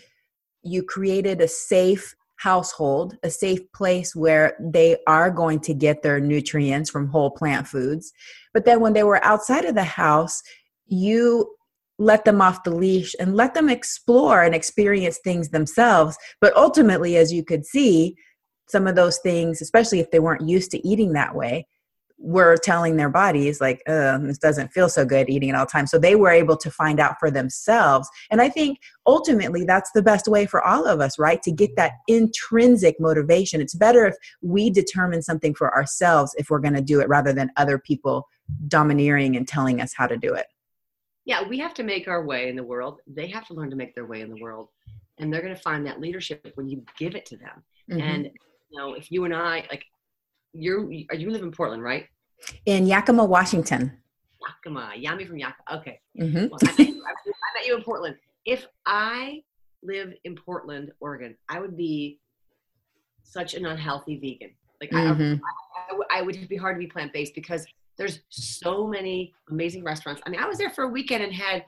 you 0.64 0.84
created 0.84 1.42
a 1.42 1.48
safe 1.48 2.16
household, 2.38 3.18
a 3.24 3.30
safe 3.30 3.60
place 3.74 4.16
where 4.16 4.58
they 4.60 4.98
are 5.08 5.32
going 5.32 5.60
to 5.62 5.74
get 5.74 6.04
their 6.04 6.20
nutrients 6.20 6.90
from 6.90 7.08
whole 7.08 7.32
plant 7.32 7.68
foods. 7.68 8.12
But 8.54 8.66
then 8.66 8.82
when 8.82 8.94
they 8.94 9.04
were 9.04 9.24
outside 9.24 9.66
of 9.66 9.76
the 9.76 9.84
house, 9.84 10.42
you 10.86 11.56
let 12.00 12.26
them 12.26 12.42
off 12.42 12.64
the 12.64 12.76
leash 12.76 13.16
and 13.20 13.36
let 13.36 13.54
them 13.54 13.70
explore 13.70 14.44
and 14.44 14.54
experience 14.54 15.20
things 15.24 15.50
themselves. 15.50 16.18
But 16.42 16.56
ultimately, 16.58 17.18
as 17.18 17.32
you 17.32 17.46
could 17.46 17.66
see, 17.66 18.16
some 18.68 18.88
of 18.88 18.96
those 18.96 19.20
things, 19.20 19.62
especially 19.62 20.00
if 20.00 20.12
they 20.12 20.20
weren't 20.20 20.48
used 20.48 20.72
to 20.72 20.88
eating 20.88 21.14
that 21.14 21.36
way, 21.36 21.68
were 22.24 22.56
telling 22.56 22.96
their 22.96 23.10
bodies 23.10 23.60
like 23.60 23.82
this 23.86 24.38
doesn't 24.38 24.72
feel 24.72 24.88
so 24.88 25.06
good 25.06 25.30
eating 25.30 25.50
it 25.50 25.56
all 25.56 25.66
the 25.66 25.72
time 25.72 25.86
so 25.86 26.00
they 26.00 26.16
were 26.16 26.30
able 26.30 26.56
to 26.56 26.72
find 26.72 27.00
out 27.00 27.16
for 27.20 27.30
themselves 27.30 28.08
and 28.32 28.42
i 28.42 28.48
think 28.48 28.80
ultimately 29.06 29.66
that's 29.66 29.92
the 29.92 30.02
best 30.02 30.28
way 30.28 30.46
for 30.46 30.66
all 30.66 30.86
of 30.86 31.02
us 31.02 31.20
right 31.20 31.44
to 31.44 31.52
get 31.52 31.76
that 31.76 31.94
intrinsic 32.08 32.96
motivation 33.00 33.60
it's 33.60 33.76
better 33.76 34.08
if 34.08 34.16
we 34.42 34.70
determine 34.70 35.22
something 35.22 35.54
for 35.54 35.74
ourselves 35.76 36.34
if 36.38 36.50
we're 36.50 36.60
going 36.60 36.74
to 36.74 36.82
do 36.82 37.02
it 37.02 37.10
rather 37.10 37.34
than 37.34 37.52
other 37.58 37.78
people 37.78 38.28
domineering 38.68 39.36
and 39.36 39.48
telling 39.48 39.82
us 39.82 39.94
how 39.96 40.08
to 40.08 40.18
do 40.18 40.34
it 40.34 40.48
yeah, 41.26 41.48
we 41.48 41.58
have 41.60 41.74
to 41.76 41.84
make 41.84 42.08
our 42.08 42.26
way 42.26 42.50
in 42.50 42.56
the 42.56 42.64
world. 42.64 43.00
They 43.08 43.28
have 43.28 43.48
to 43.48 43.54
learn 43.54 43.70
to 43.70 43.76
make 43.76 43.96
their 43.96 44.06
way 44.06 44.22
in 44.22 44.30
the 44.30 44.42
world, 44.42 44.70
and 45.20 45.32
they're 45.32 45.42
going 45.42 45.56
to 45.56 45.62
find 45.62 45.86
that 45.86 46.02
leadership 46.02 46.52
when 46.56 46.68
you 46.68 46.84
give 46.98 47.16
it 47.16 47.26
to 47.28 47.38
them. 47.38 47.64
Mhm. 47.90 48.02
And 48.02 48.26
you 48.26 48.80
know, 48.80 48.94
if 48.94 49.12
you 49.12 49.24
and 49.26 49.34
I 49.34 49.66
like, 49.70 49.86
you're 50.54 50.92
you 50.92 51.30
live 51.30 51.44
in 51.44 51.52
Portland, 51.52 51.82
right? 51.82 52.08
In 52.66 52.86
yakima 52.88 53.24
washington 53.26 53.98
Yakima, 54.66 54.92
Yami 54.98 55.26
from 55.26 55.38
Yakima. 55.38 55.64
Okay, 55.80 56.02
Mhm. 56.20 56.50
well, 56.50 56.60
I, 56.62 56.66
met 56.66 56.80
you, 56.80 57.04
I 57.06 57.58
met 57.58 57.66
you 57.66 57.78
in 57.78 57.82
Portland. 57.84 58.18
If 58.46 58.68
I 58.86 59.42
live 59.84 60.14
in 60.26 60.36
Portland, 60.36 60.92
Oregon, 61.00 61.38
I 61.48 61.62
would 61.62 61.78
be 61.78 62.20
such 63.24 63.54
an 63.54 63.66
unhealthy 63.66 64.18
vegan. 64.18 64.54
Like 64.82 64.94
I, 64.94 64.98
Mhm. 65.14 65.40
I, 65.78 65.88
w- 65.92 66.08
I 66.12 66.22
would 66.22 66.50
be 66.50 66.58
hard 66.58 66.76
to 66.76 66.80
be 66.80 66.88
plant 66.88 67.14
based 67.14 67.36
because 67.36 67.66
there's 67.98 68.20
so 68.30 68.86
many 68.86 69.34
amazing 69.50 69.82
restaurants. 69.84 70.22
I 70.26 70.30
mean, 70.30 70.42
I 70.42 70.46
was 70.48 70.58
there 70.58 70.72
for 70.72 70.84
a 70.84 70.90
weekend 70.90 71.24
and 71.24 71.34
had 71.34 71.64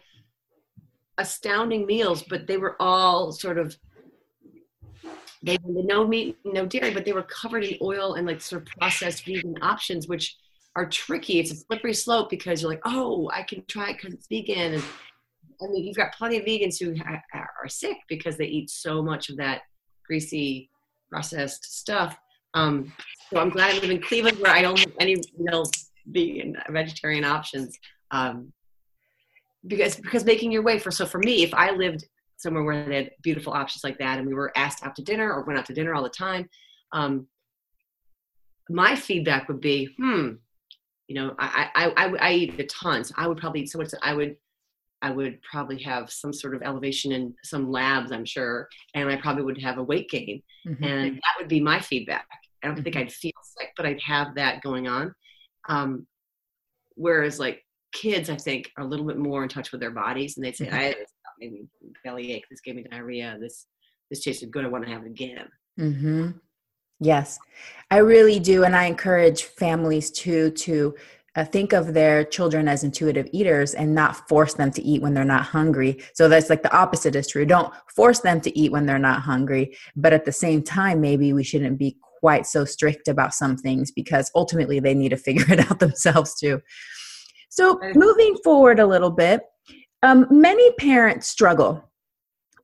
astounding 1.17 1.85
meals, 1.85 2.23
but 2.23 2.45
they 2.45 2.57
were 2.57 2.75
all 2.81 3.31
sort 3.31 3.57
of 3.57 3.77
they 5.43 5.57
no 5.63 6.05
meat, 6.07 6.37
no 6.43 6.65
dairy, 6.65 6.93
but 6.93 7.05
they 7.05 7.13
were 7.13 7.23
covered 7.23 7.63
in 7.63 7.77
oil 7.81 8.15
and 8.15 8.25
like 8.27 8.41
sort 8.41 8.63
of 8.63 8.67
processed 8.79 9.25
vegan 9.25 9.55
options, 9.61 10.07
which 10.07 10.35
are 10.75 10.85
tricky. 10.85 11.39
It's 11.39 11.51
a 11.51 11.55
slippery 11.55 11.93
slope 11.93 12.29
because 12.29 12.61
you're 12.61 12.71
like, 12.71 12.81
oh, 12.85 13.29
I 13.33 13.43
can 13.43 13.63
try 13.67 13.91
it 13.91 13.97
because 13.97 14.13
it's 14.13 14.27
vegan. 14.27 14.73
And 14.75 14.83
I 15.61 15.67
mean, 15.67 15.85
you've 15.85 15.95
got 15.95 16.13
plenty 16.13 16.37
of 16.37 16.45
vegans 16.45 16.79
who 16.79 16.95
ha- 16.95 17.21
are 17.33 17.67
sick 17.67 17.97
because 18.09 18.37
they 18.37 18.45
eat 18.45 18.69
so 18.69 19.01
much 19.01 19.29
of 19.29 19.37
that 19.37 19.61
greasy 20.05 20.69
processed 21.09 21.77
stuff. 21.79 22.17
Um, 22.53 22.91
so 23.29 23.39
I'm 23.39 23.49
glad 23.49 23.75
I 23.75 23.79
live 23.79 23.89
in 23.89 24.01
Cleveland 24.01 24.39
where 24.39 24.51
I 24.51 24.61
don't 24.61 24.79
have 24.79 24.93
any 24.99 25.15
real 25.37 25.65
vegan 26.07 26.57
vegetarian 26.69 27.23
options. 27.23 27.77
Um, 28.11 28.51
because 29.67 29.95
because 29.95 30.25
making 30.25 30.51
your 30.51 30.61
way 30.61 30.77
for 30.77 30.91
so 30.91 31.05
for 31.05 31.19
me, 31.19 31.43
if 31.43 31.53
I 31.53 31.71
lived 31.71 32.05
somewhere 32.37 32.63
where 32.63 32.85
they 32.85 32.95
had 32.95 33.11
beautiful 33.23 33.53
options 33.53 33.83
like 33.83 33.97
that, 33.99 34.19
and 34.19 34.27
we 34.27 34.33
were 34.33 34.51
asked 34.55 34.85
out 34.85 34.95
to 34.97 35.03
dinner 35.03 35.31
or 35.31 35.43
went 35.43 35.57
out 35.57 35.65
to 35.65 35.73
dinner 35.73 35.95
all 35.95 36.03
the 36.03 36.09
time, 36.09 36.47
um, 36.91 37.27
my 38.69 38.95
feedback 38.95 39.47
would 39.47 39.61
be, 39.61 39.89
hmm, 39.97 40.33
you 41.07 41.15
know, 41.15 41.35
I 41.39 41.69
I, 41.75 41.93
I, 42.05 42.15
I 42.29 42.33
eat 42.33 42.59
a 42.59 42.65
ton, 42.65 43.03
so 43.03 43.13
I 43.17 43.27
would 43.27 43.37
probably 43.37 43.61
eat 43.61 43.71
so 43.71 43.77
much 43.77 43.91
that 43.91 43.99
I 44.03 44.13
would 44.13 44.35
I 45.01 45.11
would 45.11 45.39
probably 45.43 45.77
have 45.83 46.09
some 46.11 46.33
sort 46.33 46.55
of 46.55 46.63
elevation 46.63 47.11
in 47.11 47.35
some 47.43 47.69
labs, 47.69 48.11
I'm 48.11 48.25
sure, 48.25 48.67
and 48.95 49.09
I 49.09 49.17
probably 49.17 49.43
would 49.43 49.61
have 49.61 49.77
a 49.77 49.83
weight 49.83 50.09
gain, 50.09 50.41
Mhm. 50.65 50.83
and 50.83 51.15
that 51.17 51.35
would 51.39 51.47
be 51.47 51.59
my 51.59 51.79
feedback. 51.79 52.27
I 52.63 52.67
don't 52.67 52.81
think 52.83 52.95
I'd 52.95 53.11
feel 53.13 53.33
sick, 53.43 53.69
but 53.77 53.85
I'd 53.85 54.01
have 54.01 54.33
that 54.35 54.63
going 54.63 54.87
on. 54.87 55.13
Um, 55.69 56.07
whereas 56.95 57.39
like 57.39 57.63
kids, 57.91 58.29
I 58.29 58.37
think, 58.37 58.71
are 58.77 58.83
a 58.83 58.87
little 58.87 59.05
bit 59.05 59.17
more 59.17 59.43
in 59.43 59.49
touch 59.49 59.71
with 59.71 59.81
their 59.81 59.91
bodies, 59.91 60.37
and 60.37 60.45
they'd 60.45 60.55
say, 60.55 60.65
Mhm. 60.67 60.73
"I 60.73 60.87
this 60.93 61.09
stuff," 61.09 61.33
maybe 61.39 61.67
belly 62.03 62.31
ache. 62.33 62.45
This 62.49 62.61
gave 62.61 62.75
me 62.75 62.83
diarrhea. 62.83 63.37
This 63.39 63.67
this 64.09 64.23
tasted 64.23 64.49
good. 64.51 64.65
I 64.65 64.69
want 64.69 64.85
to 64.85 64.91
have 64.91 65.03
it 65.03 65.07
again. 65.11 65.49
Yes, 66.99 67.39
I 67.91 67.97
really 67.97 68.39
do, 68.39 68.63
and 68.63 68.75
I 68.75 68.85
encourage 68.85 69.43
families 69.43 70.11
too 70.11 70.51
to 70.51 70.95
uh, 71.35 71.43
think 71.43 71.73
of 71.73 71.93
their 71.93 72.23
children 72.23 72.67
as 72.67 72.83
intuitive 72.83 73.27
eaters 73.33 73.73
and 73.73 73.93
not 73.93 74.27
force 74.27 74.53
them 74.53 74.71
to 74.71 74.81
eat 74.81 75.01
when 75.01 75.13
they're 75.13 75.25
not 75.25 75.43
hungry. 75.43 76.01
So 76.13 76.29
that's 76.29 76.49
like 76.49 76.63
the 76.63 76.75
opposite 76.75 77.15
is 77.15 77.27
true. 77.27 77.45
Don't 77.45 77.73
force 77.93 78.21
them 78.21 78.39
to 78.41 78.57
eat 78.57 78.71
when 78.71 78.85
they're 78.85 78.97
not 78.97 79.21
hungry, 79.21 79.75
but 79.95 80.13
at 80.13 80.25
the 80.25 80.31
same 80.31 80.63
time, 80.63 81.01
maybe 81.01 81.33
we 81.33 81.43
shouldn't 81.43 81.77
be 81.77 81.97
quite 82.19 82.47
so 82.47 82.63
strict 82.63 83.07
about 83.07 83.33
some 83.33 83.57
things 83.57 83.91
because 83.91 84.31
ultimately 84.33 84.79
they 84.79 84.93
need 84.93 85.09
to 85.09 85.17
figure 85.27 85.51
it 85.53 85.69
out 85.69 85.79
themselves 85.79 86.35
too. 86.35 86.61
So 87.49 87.79
moving 87.95 88.37
forward 88.43 88.79
a 88.79 88.87
little 88.87 89.11
bit, 89.11 89.41
um, 90.01 90.27
many 90.29 90.71
parents 90.73 91.27
struggle 91.27 91.89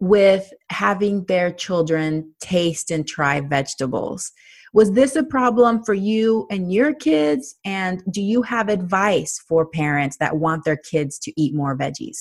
with 0.01 0.51
having 0.69 1.23
their 1.25 1.53
children 1.53 2.33
taste 2.41 2.89
and 2.89 3.07
try 3.07 3.39
vegetables. 3.39 4.31
Was 4.73 4.93
this 4.93 5.15
a 5.15 5.23
problem 5.23 5.83
for 5.83 5.93
you 5.93 6.47
and 6.49 6.73
your 6.73 6.93
kids? 6.93 7.55
And 7.63 8.01
do 8.09 8.21
you 8.21 8.41
have 8.41 8.67
advice 8.67 9.39
for 9.47 9.65
parents 9.65 10.17
that 10.17 10.37
want 10.37 10.65
their 10.65 10.77
kids 10.77 11.19
to 11.19 11.33
eat 11.39 11.53
more 11.53 11.77
veggies? 11.77 12.17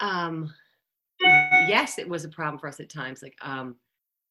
Um, 0.00 0.52
yes, 1.20 2.00
it 2.00 2.08
was 2.08 2.24
a 2.24 2.28
problem 2.28 2.58
for 2.58 2.66
us 2.66 2.80
at 2.80 2.90
times. 2.90 3.22
Like, 3.22 3.36
um, 3.42 3.76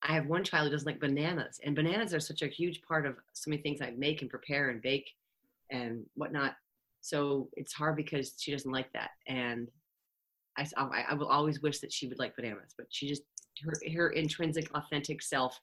I 0.04 0.14
have 0.14 0.26
one 0.26 0.44
child 0.44 0.66
who 0.66 0.72
doesn't 0.72 0.88
like 0.88 1.00
bananas, 1.00 1.62
and 1.64 1.74
bananas 1.74 2.14
are 2.14 2.20
such 2.20 2.42
a 2.42 2.48
huge 2.48 2.82
part 2.82 3.06
of 3.06 3.16
so 3.32 3.50
many 3.50 3.62
things 3.62 3.82
I 3.82 3.92
make 3.92 4.22
and 4.22 4.30
prepare 4.30 4.72
and 4.72 4.82
bake 4.82 5.10
and 5.70 6.04
whatnot. 6.16 6.56
So 7.02 7.50
it's 7.54 7.74
hard 7.74 7.96
because 7.96 8.36
she 8.40 8.52
doesn't 8.52 8.72
like 8.72 8.92
that, 8.94 9.12
and 9.28 9.70
I, 10.58 10.68
I 11.10 11.14
will 11.14 11.28
always 11.28 11.62
wish 11.62 11.80
that 11.80 11.92
she 11.94 12.08
would 12.08 12.20
like 12.20 12.36
bananas, 12.36 12.74
but 12.78 12.88
she 12.90 13.08
just 13.08 13.24
her 13.64 13.74
her 13.96 14.10
intrinsic, 14.10 14.70
authentic 14.76 15.22
self 15.22 15.60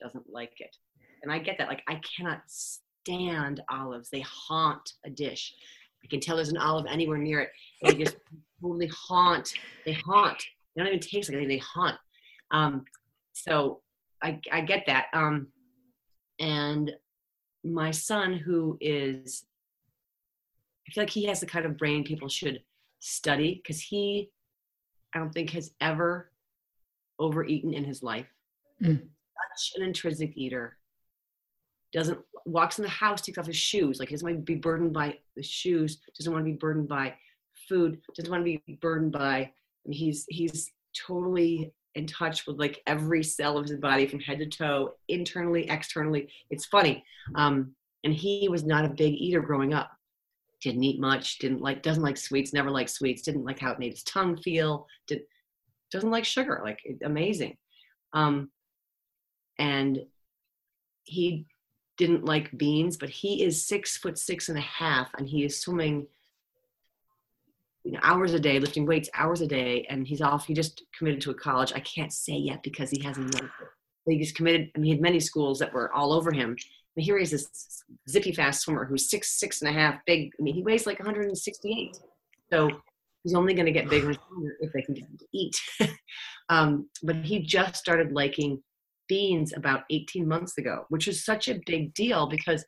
doesn't 0.00 0.24
like 0.30 0.54
it, 0.58 0.76
and 1.22 1.32
I 1.32 1.38
get 1.38 1.58
that. 1.58 1.68
Like 1.68 1.82
I 1.88 2.00
cannot 2.16 2.42
stand 2.46 3.60
olives; 3.70 4.10
they 4.10 4.20
haunt 4.20 4.94
a 5.04 5.10
dish. 5.10 5.54
I 6.02 6.08
can 6.08 6.20
tell 6.20 6.36
there's 6.36 6.48
an 6.48 6.56
olive 6.56 6.86
anywhere 6.88 7.18
near 7.18 7.40
it. 7.40 7.50
They 7.82 7.94
just 7.94 8.16
totally 8.62 8.88
haunt. 8.88 9.52
They 9.84 9.92
haunt. 9.92 10.42
They 10.74 10.82
don't 10.82 10.88
even 10.88 11.00
taste 11.00 11.28
like 11.28 11.36
anything. 11.36 11.58
They 11.58 11.64
haunt. 11.64 11.96
Um, 12.50 12.84
so 13.32 13.82
I, 14.22 14.40
I 14.52 14.60
get 14.62 14.84
that. 14.86 15.06
Um, 15.12 15.48
and 16.38 16.92
my 17.64 17.90
son, 17.90 18.34
who 18.34 18.78
is, 18.80 19.44
I 20.88 20.92
feel 20.92 21.02
like 21.02 21.10
he 21.10 21.24
has 21.26 21.40
the 21.40 21.46
kind 21.46 21.66
of 21.66 21.76
brain 21.76 22.04
people 22.04 22.28
should 22.28 22.62
study 23.00 23.60
because 23.62 23.80
he, 23.80 24.30
I 25.14 25.18
don't 25.18 25.32
think, 25.32 25.50
has 25.50 25.72
ever 25.80 26.30
overeaten 27.18 27.72
in 27.74 27.84
his 27.84 28.02
life. 28.02 28.26
Mm. 28.82 29.02
Such 29.56 29.72
an 29.76 29.84
intrinsic 29.84 30.36
eater. 30.36 30.76
Doesn't 31.92 32.18
walks 32.46 32.78
in 32.78 32.84
the 32.84 32.90
house, 32.90 33.20
takes 33.20 33.38
off 33.38 33.46
his 33.46 33.56
shoes. 33.56 33.98
Like 33.98 34.08
he 34.08 34.14
doesn't 34.14 34.26
want 34.26 34.38
to 34.38 34.52
be 34.52 34.58
burdened 34.58 34.92
by 34.92 35.18
the 35.36 35.42
shoes. 35.42 35.98
Doesn't 36.16 36.32
want 36.32 36.44
to 36.44 36.50
be 36.50 36.56
burdened 36.56 36.88
by 36.88 37.14
food. 37.68 38.00
Doesn't 38.16 38.30
want 38.30 38.44
to 38.44 38.58
be 38.66 38.78
burdened 38.80 39.12
by. 39.12 39.38
I 39.38 39.52
mean, 39.86 39.98
he's 39.98 40.24
he's 40.28 40.72
totally 41.06 41.72
in 41.94 42.06
touch 42.06 42.46
with 42.46 42.58
like 42.58 42.82
every 42.86 43.22
cell 43.22 43.58
of 43.58 43.66
his 43.66 43.78
body 43.78 44.06
from 44.06 44.20
head 44.20 44.38
to 44.38 44.46
toe, 44.46 44.94
internally, 45.08 45.68
externally. 45.68 46.28
It's 46.50 46.66
funny. 46.66 47.04
Um, 47.34 47.74
and 48.04 48.14
he 48.14 48.48
was 48.48 48.64
not 48.64 48.84
a 48.84 48.88
big 48.88 49.14
eater 49.14 49.40
growing 49.40 49.74
up. 49.74 49.90
Didn't 50.62 50.84
eat 50.84 51.00
much. 51.00 51.38
Didn't 51.38 51.60
like. 51.60 51.82
Doesn't 51.82 52.02
like 52.02 52.16
sweets. 52.16 52.52
Never 52.52 52.70
liked 52.70 52.90
sweets. 52.90 53.22
Didn't 53.22 53.44
like 53.44 53.58
how 53.58 53.72
it 53.72 53.78
made 53.78 53.92
his 53.92 54.02
tongue 54.02 54.36
feel. 54.36 54.86
Did 55.06 55.22
doesn't 55.90 56.10
like 56.10 56.24
sugar. 56.24 56.60
Like 56.62 56.80
amazing. 57.02 57.56
Um, 58.12 58.50
and 59.58 60.00
he 61.04 61.46
didn't 61.96 62.24
like 62.24 62.56
beans, 62.56 62.96
but 62.96 63.10
he 63.10 63.42
is 63.42 63.66
six 63.66 63.96
foot 63.96 64.18
six 64.18 64.48
and 64.48 64.58
a 64.58 64.62
half, 64.62 65.10
and 65.18 65.28
he 65.28 65.44
is 65.44 65.60
swimming 65.60 66.06
you 67.84 67.92
know, 67.92 68.00
hours 68.02 68.34
a 68.34 68.40
day, 68.40 68.58
lifting 68.58 68.86
weights 68.86 69.08
hours 69.14 69.40
a 69.40 69.46
day, 69.46 69.86
and 69.88 70.06
he's 70.06 70.20
off. 70.20 70.46
He 70.46 70.54
just 70.54 70.82
committed 70.96 71.20
to 71.22 71.30
a 71.30 71.34
college. 71.34 71.72
I 71.74 71.80
can't 71.80 72.12
say 72.12 72.34
yet 72.34 72.62
because 72.62 72.90
he 72.90 73.02
hasn't. 73.02 73.34
He 74.06 74.18
just 74.18 74.34
committed. 74.34 74.70
I 74.74 74.78
mean, 74.78 74.86
he 74.86 74.90
had 74.92 75.00
many 75.00 75.20
schools 75.20 75.58
that 75.58 75.72
were 75.72 75.92
all 75.92 76.12
over 76.12 76.32
him. 76.32 76.56
And 76.96 77.20
is, 77.20 77.30
this 77.30 77.82
zippy 78.08 78.32
fast 78.32 78.62
swimmer 78.62 78.84
who's 78.84 79.08
six, 79.08 79.38
six 79.38 79.62
and 79.62 79.70
a 79.70 79.72
half, 79.72 80.00
big. 80.06 80.30
I 80.38 80.42
mean, 80.42 80.54
he 80.54 80.62
weighs 80.62 80.86
like 80.86 80.98
168. 80.98 81.98
So 82.52 82.70
he's 83.22 83.34
only 83.34 83.54
going 83.54 83.66
to 83.66 83.72
get 83.72 83.88
bigger 83.88 84.14
if 84.60 84.72
they 84.72 84.82
can 84.82 84.94
get 84.94 85.04
him 85.04 85.18
to 85.18 85.26
eat. 85.32 85.56
um, 86.48 86.88
but 87.02 87.16
he 87.16 87.40
just 87.40 87.76
started 87.76 88.12
liking 88.12 88.62
beans 89.08 89.52
about 89.56 89.84
18 89.90 90.26
months 90.26 90.58
ago, 90.58 90.84
which 90.88 91.08
is 91.08 91.24
such 91.24 91.48
a 91.48 91.60
big 91.66 91.94
deal 91.94 92.28
because 92.28 92.64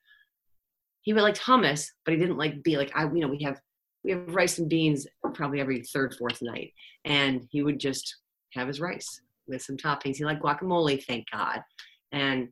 he 1.03 1.13
would 1.13 1.23
like 1.23 1.37
hummus, 1.37 1.87
but 2.05 2.15
he 2.15 2.21
didn't 2.21 2.39
like 2.39 2.63
be 2.63 2.77
like 2.77 2.93
I. 2.95 3.05
You 3.05 3.21
know, 3.21 3.29
we 3.29 3.43
have 3.43 3.61
we 4.05 4.11
have 4.13 4.35
rice 4.35 4.59
and 4.59 4.69
beans 4.69 5.07
probably 5.35 5.61
every 5.61 5.83
third, 5.83 6.15
fourth 6.15 6.43
night. 6.43 6.73
And 7.05 7.47
he 7.51 7.63
would 7.63 7.79
just 7.79 8.17
have 8.53 8.69
his 8.69 8.81
rice 8.81 9.21
with 9.47 9.63
some 9.63 9.77
toppings. 9.77 10.17
He 10.17 10.25
liked 10.25 10.43
guacamole, 10.43 11.03
thank 11.05 11.27
God. 11.33 11.61
And 12.13 12.49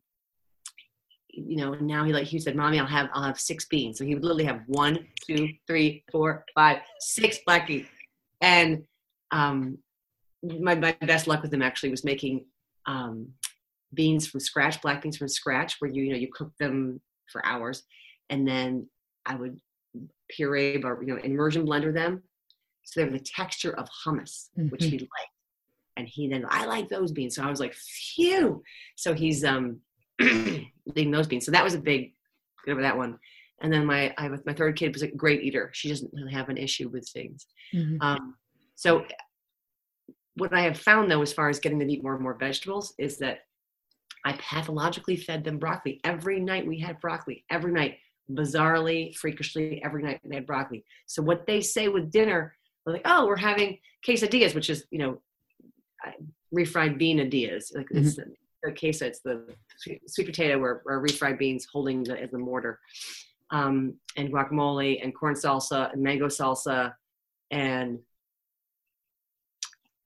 you 1.32 1.56
know, 1.56 1.74
now 1.74 2.04
he 2.04 2.12
like 2.12 2.26
he 2.26 2.38
said, 2.38 2.56
Mommy, 2.56 2.78
I'll 2.78 2.86
have 2.86 3.08
I'll 3.12 3.22
have 3.22 3.40
six 3.40 3.64
beans. 3.66 3.98
So 3.98 4.04
he 4.04 4.14
would 4.14 4.22
literally 4.22 4.44
have 4.44 4.62
one, 4.66 5.06
two, 5.26 5.48
three, 5.66 6.04
four, 6.10 6.44
five, 6.54 6.78
six 7.00 7.38
black 7.44 7.66
beans. 7.66 7.86
And 8.40 8.84
um 9.30 9.78
my, 10.42 10.74
my 10.74 10.96
best 11.02 11.26
luck 11.26 11.42
with 11.42 11.52
him 11.52 11.62
actually 11.62 11.90
was 11.90 12.04
making 12.04 12.46
um 12.86 13.28
beans 13.92 14.26
from 14.26 14.40
scratch, 14.40 14.80
black 14.80 15.02
beans 15.02 15.16
from 15.16 15.28
scratch, 15.28 15.76
where 15.78 15.90
you 15.90 16.04
you 16.04 16.12
know 16.12 16.18
you 16.18 16.30
cook 16.32 16.52
them 16.58 17.00
for 17.30 17.44
hours, 17.44 17.84
and 18.28 18.46
then 18.46 18.88
I 19.26 19.34
would 19.36 19.60
puree 20.30 20.82
or 20.82 21.02
you 21.02 21.14
know 21.14 21.20
immersion 21.22 21.66
blender 21.66 21.92
them 21.92 22.22
so 22.84 23.00
they 23.00 23.04
have 23.04 23.12
the 23.12 23.20
texture 23.20 23.72
of 23.72 23.88
hummus 24.04 24.48
mm-hmm. 24.58 24.68
which 24.68 24.84
he 24.84 24.98
liked 24.98 25.34
and 25.96 26.08
he 26.08 26.28
then 26.28 26.44
i 26.48 26.64
like 26.66 26.88
those 26.88 27.12
beans 27.12 27.34
so 27.34 27.42
i 27.42 27.50
was 27.50 27.60
like 27.60 27.74
phew 27.74 28.62
so 28.96 29.12
he's 29.12 29.44
um 29.44 29.78
eating 30.86 31.10
those 31.10 31.26
beans 31.26 31.44
so 31.44 31.52
that 31.52 31.64
was 31.64 31.74
a 31.74 31.78
big 31.78 32.12
good 32.64 32.72
over 32.72 32.82
that 32.82 32.96
one 32.96 33.18
and 33.62 33.72
then 33.72 33.86
my 33.86 34.12
I, 34.18 34.28
my 34.28 34.52
third 34.52 34.76
kid 34.76 34.92
was 34.92 35.02
a 35.02 35.08
great 35.08 35.42
eater 35.42 35.70
she 35.72 35.88
doesn't 35.88 36.12
really 36.12 36.32
have 36.32 36.48
an 36.48 36.56
issue 36.56 36.88
with 36.88 37.08
things 37.08 37.46
mm-hmm. 37.74 37.96
um, 38.00 38.34
so 38.74 39.04
what 40.36 40.52
i 40.52 40.62
have 40.62 40.78
found 40.78 41.10
though 41.10 41.22
as 41.22 41.32
far 41.32 41.48
as 41.48 41.58
getting 41.58 41.78
them 41.78 41.88
to 41.88 41.94
eat 41.94 42.02
more 42.02 42.14
and 42.14 42.22
more 42.22 42.34
vegetables 42.34 42.94
is 42.98 43.18
that 43.18 43.40
i 44.24 44.32
pathologically 44.34 45.16
fed 45.16 45.44
them 45.44 45.58
broccoli 45.58 46.00
every 46.04 46.40
night 46.40 46.66
we 46.66 46.78
had 46.78 47.00
broccoli 47.00 47.44
every 47.50 47.72
night 47.72 47.98
bizarrely, 48.34 49.14
freakishly, 49.16 49.82
every 49.82 50.02
night 50.02 50.20
they 50.24 50.36
had 50.36 50.46
broccoli. 50.46 50.84
So 51.06 51.22
what 51.22 51.46
they 51.46 51.60
say 51.60 51.88
with 51.88 52.10
dinner, 52.10 52.56
they're 52.84 52.94
like, 52.94 53.02
oh, 53.04 53.26
we're 53.26 53.36
having 53.36 53.78
quesadillas, 54.06 54.54
which 54.54 54.70
is, 54.70 54.84
you 54.90 54.98
know, 54.98 55.20
refried 56.54 56.98
bean 56.98 57.18
adillas. 57.18 57.74
Like 57.74 57.86
mm-hmm. 57.86 58.06
it's 58.06 58.18
the, 58.62 58.72
queso, 58.72 59.06
it's 59.06 59.20
the 59.20 59.46
sweet 60.06 60.26
potato 60.26 60.58
or, 60.58 60.82
or 60.86 61.02
refried 61.04 61.38
beans 61.38 61.66
holding 61.70 62.02
the, 62.02 62.20
as 62.20 62.30
the 62.30 62.38
mortar. 62.38 62.78
Um, 63.50 63.94
and 64.16 64.32
guacamole 64.32 65.02
and 65.02 65.14
corn 65.14 65.34
salsa 65.34 65.92
and 65.92 66.02
mango 66.02 66.26
salsa 66.28 66.94
and 67.50 67.98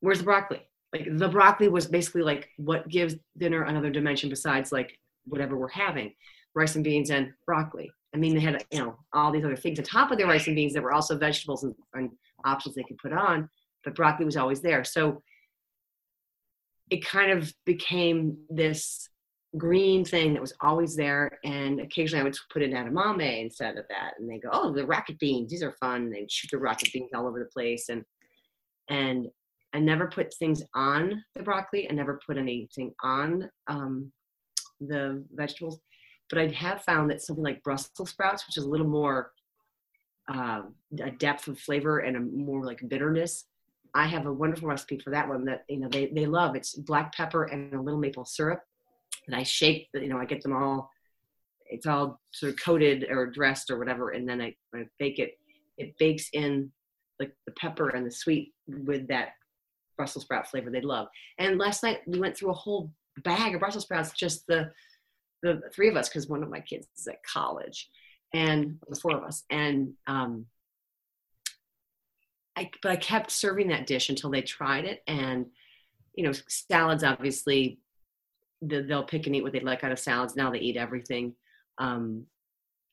where's 0.00 0.18
the 0.18 0.24
broccoli? 0.24 0.60
Like 0.92 1.06
the 1.10 1.28
broccoli 1.28 1.68
was 1.68 1.86
basically 1.86 2.22
like 2.22 2.48
what 2.56 2.88
gives 2.88 3.16
dinner 3.36 3.64
another 3.64 3.90
dimension 3.90 4.30
besides 4.30 4.70
like 4.70 4.98
whatever 5.24 5.56
we're 5.56 5.68
having, 5.68 6.14
rice 6.54 6.74
and 6.76 6.84
beans 6.84 7.10
and 7.10 7.32
broccoli. 7.46 7.90
I 8.14 8.18
mean, 8.18 8.34
they 8.34 8.40
had 8.40 8.64
you 8.70 8.78
know 8.78 8.98
all 9.12 9.32
these 9.32 9.44
other 9.44 9.56
things 9.56 9.78
on 9.78 9.84
top 9.84 10.12
of 10.12 10.18
their 10.18 10.26
rice 10.26 10.46
and 10.46 10.54
beans 10.54 10.74
that 10.74 10.82
were 10.82 10.92
also 10.92 11.18
vegetables 11.18 11.64
and, 11.64 11.74
and 11.94 12.10
options 12.44 12.74
they 12.74 12.84
could 12.84 12.98
put 12.98 13.12
on, 13.12 13.48
but 13.82 13.96
broccoli 13.96 14.24
was 14.24 14.36
always 14.36 14.60
there. 14.60 14.84
So 14.84 15.22
it 16.90 17.04
kind 17.04 17.30
of 17.30 17.52
became 17.64 18.36
this 18.50 19.08
green 19.56 20.04
thing 20.04 20.32
that 20.32 20.42
was 20.42 20.54
always 20.60 20.96
there. 20.96 21.38
And 21.44 21.80
occasionally 21.80 22.20
I 22.20 22.24
would 22.24 22.36
put 22.52 22.62
in 22.62 22.72
edamame 22.72 23.42
instead 23.42 23.76
of 23.76 23.84
that. 23.88 24.14
And 24.18 24.28
they 24.28 24.38
go, 24.38 24.50
oh, 24.52 24.72
the 24.72 24.86
rocket 24.86 25.18
beans, 25.18 25.50
these 25.50 25.62
are 25.62 25.76
fun. 25.80 26.10
They 26.10 26.26
shoot 26.28 26.50
the 26.50 26.58
rocket 26.58 26.92
beans 26.92 27.10
all 27.14 27.26
over 27.26 27.38
the 27.38 27.46
place. 27.46 27.88
And 27.88 28.04
and 28.88 29.28
I 29.72 29.80
never 29.80 30.06
put 30.06 30.34
things 30.34 30.62
on 30.74 31.24
the 31.34 31.42
broccoli. 31.42 31.90
I 31.90 31.94
never 31.94 32.20
put 32.26 32.36
anything 32.36 32.92
on 33.02 33.50
um, 33.66 34.12
the 34.80 35.24
vegetables. 35.32 35.80
But 36.30 36.38
I 36.38 36.48
have 36.48 36.82
found 36.82 37.10
that 37.10 37.22
something 37.22 37.44
like 37.44 37.62
Brussels 37.62 38.10
sprouts, 38.10 38.46
which 38.46 38.56
is 38.56 38.64
a 38.64 38.68
little 38.68 38.86
more 38.86 39.32
uh, 40.32 40.62
a 41.02 41.10
depth 41.10 41.48
of 41.48 41.58
flavor 41.58 41.98
and 41.98 42.16
a 42.16 42.20
more 42.20 42.64
like 42.64 42.80
bitterness. 42.88 43.44
I 43.94 44.06
have 44.06 44.26
a 44.26 44.32
wonderful 44.32 44.68
recipe 44.68 44.98
for 44.98 45.10
that 45.10 45.28
one 45.28 45.44
that 45.44 45.64
you 45.68 45.78
know 45.78 45.88
they, 45.88 46.06
they 46.06 46.26
love. 46.26 46.56
It's 46.56 46.74
black 46.74 47.14
pepper 47.14 47.44
and 47.44 47.72
a 47.72 47.80
little 47.80 48.00
maple 48.00 48.24
syrup. 48.24 48.62
And 49.26 49.36
I 49.36 49.42
shake, 49.42 49.88
you 49.94 50.08
know, 50.08 50.18
I 50.18 50.24
get 50.24 50.42
them 50.42 50.52
all. 50.52 50.90
It's 51.66 51.86
all 51.86 52.20
sort 52.32 52.52
of 52.52 52.60
coated 52.60 53.06
or 53.08 53.26
dressed 53.26 53.70
or 53.70 53.78
whatever, 53.78 54.10
and 54.10 54.28
then 54.28 54.40
I, 54.40 54.54
I 54.74 54.86
bake 54.98 55.18
it. 55.18 55.38
it 55.78 55.96
bakes 55.98 56.28
in 56.32 56.70
like 57.20 57.32
the 57.46 57.52
pepper 57.52 57.90
and 57.90 58.06
the 58.06 58.10
sweet 58.10 58.52
with 58.66 59.08
that 59.08 59.30
Brussels 59.96 60.24
sprout 60.24 60.48
flavor 60.48 60.70
they 60.70 60.80
love. 60.80 61.08
And 61.38 61.58
last 61.58 61.82
night 61.82 62.00
we 62.06 62.18
went 62.18 62.36
through 62.36 62.50
a 62.50 62.54
whole 62.54 62.90
bag 63.22 63.54
of 63.54 63.60
Brussels 63.60 63.84
sprouts, 63.84 64.12
just 64.12 64.46
the 64.46 64.70
the 65.42 65.60
three 65.74 65.88
of 65.88 65.96
us, 65.96 66.08
because 66.08 66.26
one 66.26 66.42
of 66.42 66.50
my 66.50 66.60
kids 66.60 66.86
is 66.98 67.06
at 67.06 67.22
college, 67.22 67.90
and 68.32 68.78
the 68.88 68.96
four 68.96 69.16
of 69.16 69.22
us. 69.22 69.44
And 69.50 69.92
um, 70.06 70.46
I 72.56 72.70
but 72.82 72.92
I 72.92 72.96
kept 72.96 73.30
serving 73.30 73.68
that 73.68 73.86
dish 73.86 74.08
until 74.08 74.30
they 74.30 74.42
tried 74.42 74.84
it. 74.84 75.02
And 75.06 75.46
you 76.14 76.24
know, 76.24 76.32
salads 76.48 77.02
obviously 77.04 77.78
the, 78.62 78.82
they'll 78.82 79.04
pick 79.04 79.26
and 79.26 79.36
eat 79.36 79.42
what 79.42 79.52
they 79.52 79.60
like 79.60 79.84
out 79.84 79.92
of 79.92 79.98
salads. 79.98 80.36
Now 80.36 80.50
they 80.50 80.58
eat 80.58 80.76
everything. 80.76 81.34
Um, 81.78 82.26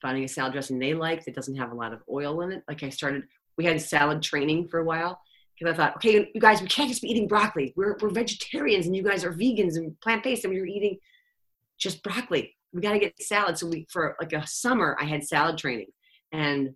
finding 0.02 0.24
a 0.24 0.28
salad 0.28 0.54
dressing 0.54 0.80
they 0.80 0.94
like 0.94 1.24
that 1.26 1.36
doesn't 1.36 1.56
have 1.56 1.72
a 1.72 1.76
lot 1.76 1.94
of 1.94 2.02
oil 2.10 2.42
in 2.42 2.52
it. 2.52 2.64
Like 2.68 2.84
I 2.84 2.90
started, 2.90 3.24
we 3.58 3.66
had 3.66 3.80
salad 3.80 4.24
training 4.24 4.68
for 4.68 4.80
a 4.80 4.84
while 4.84 5.22
because 5.58 5.74
I 5.74 5.78
thought, 5.78 5.98
okay, 5.98 6.32
you 6.34 6.42
guys, 6.42 6.62
we 6.62 6.68
can't 6.68 6.90
just 6.90 7.04
be 7.04 7.10
eating 7.10 7.28
broccoli. 7.28 7.74
We're, 7.76 7.98
we're 8.02 8.10
vegetarians 8.10 8.88
and 8.88 8.96
you 8.96 9.04
guys 9.04 9.24
are 9.24 9.32
vegans 9.32 9.78
and 9.78 10.00
plant 10.02 10.24
based 10.24 10.44
and 10.44 10.54
we 10.54 10.60
are 10.60 10.66
eating 10.66 10.98
just 11.78 12.02
broccoli. 12.02 12.56
We 12.74 12.82
got 12.82 12.94
to 12.94 13.00
get 13.00 13.22
salad. 13.22 13.58
So 13.58 13.68
we, 13.68 13.86
for 13.90 14.16
like 14.20 14.34
a 14.34 14.48
summer, 14.48 14.98
I 15.00 15.06
had 15.06 15.24
salad 15.24 15.58
training 15.58 15.92
and 16.32 16.76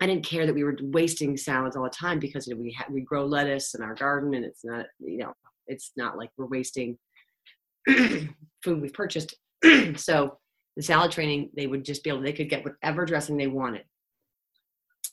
I 0.00 0.06
didn't 0.06 0.26
care 0.26 0.46
that 0.46 0.54
we 0.54 0.64
were 0.64 0.76
wasting 0.80 1.36
salads 1.36 1.76
all 1.76 1.84
the 1.84 1.90
time 1.90 2.18
because 2.18 2.46
you 2.46 2.54
know, 2.54 2.60
we 2.60 2.72
ha- 2.72 2.86
we 2.90 3.00
grow 3.02 3.24
lettuce 3.24 3.74
in 3.74 3.82
our 3.82 3.94
garden 3.94 4.34
and 4.34 4.44
it's 4.44 4.64
not, 4.64 4.86
you 4.98 5.18
know, 5.18 5.32
it's 5.66 5.92
not 5.96 6.18
like 6.18 6.30
we're 6.36 6.46
wasting 6.46 6.98
food 7.88 8.82
we've 8.82 8.92
purchased. 8.92 9.36
so 9.96 10.38
the 10.76 10.82
salad 10.82 11.12
training, 11.12 11.50
they 11.56 11.66
would 11.66 11.84
just 11.84 12.02
be 12.02 12.10
able, 12.10 12.22
they 12.22 12.32
could 12.32 12.50
get 12.50 12.64
whatever 12.64 13.04
dressing 13.04 13.36
they 13.36 13.46
wanted. 13.46 13.84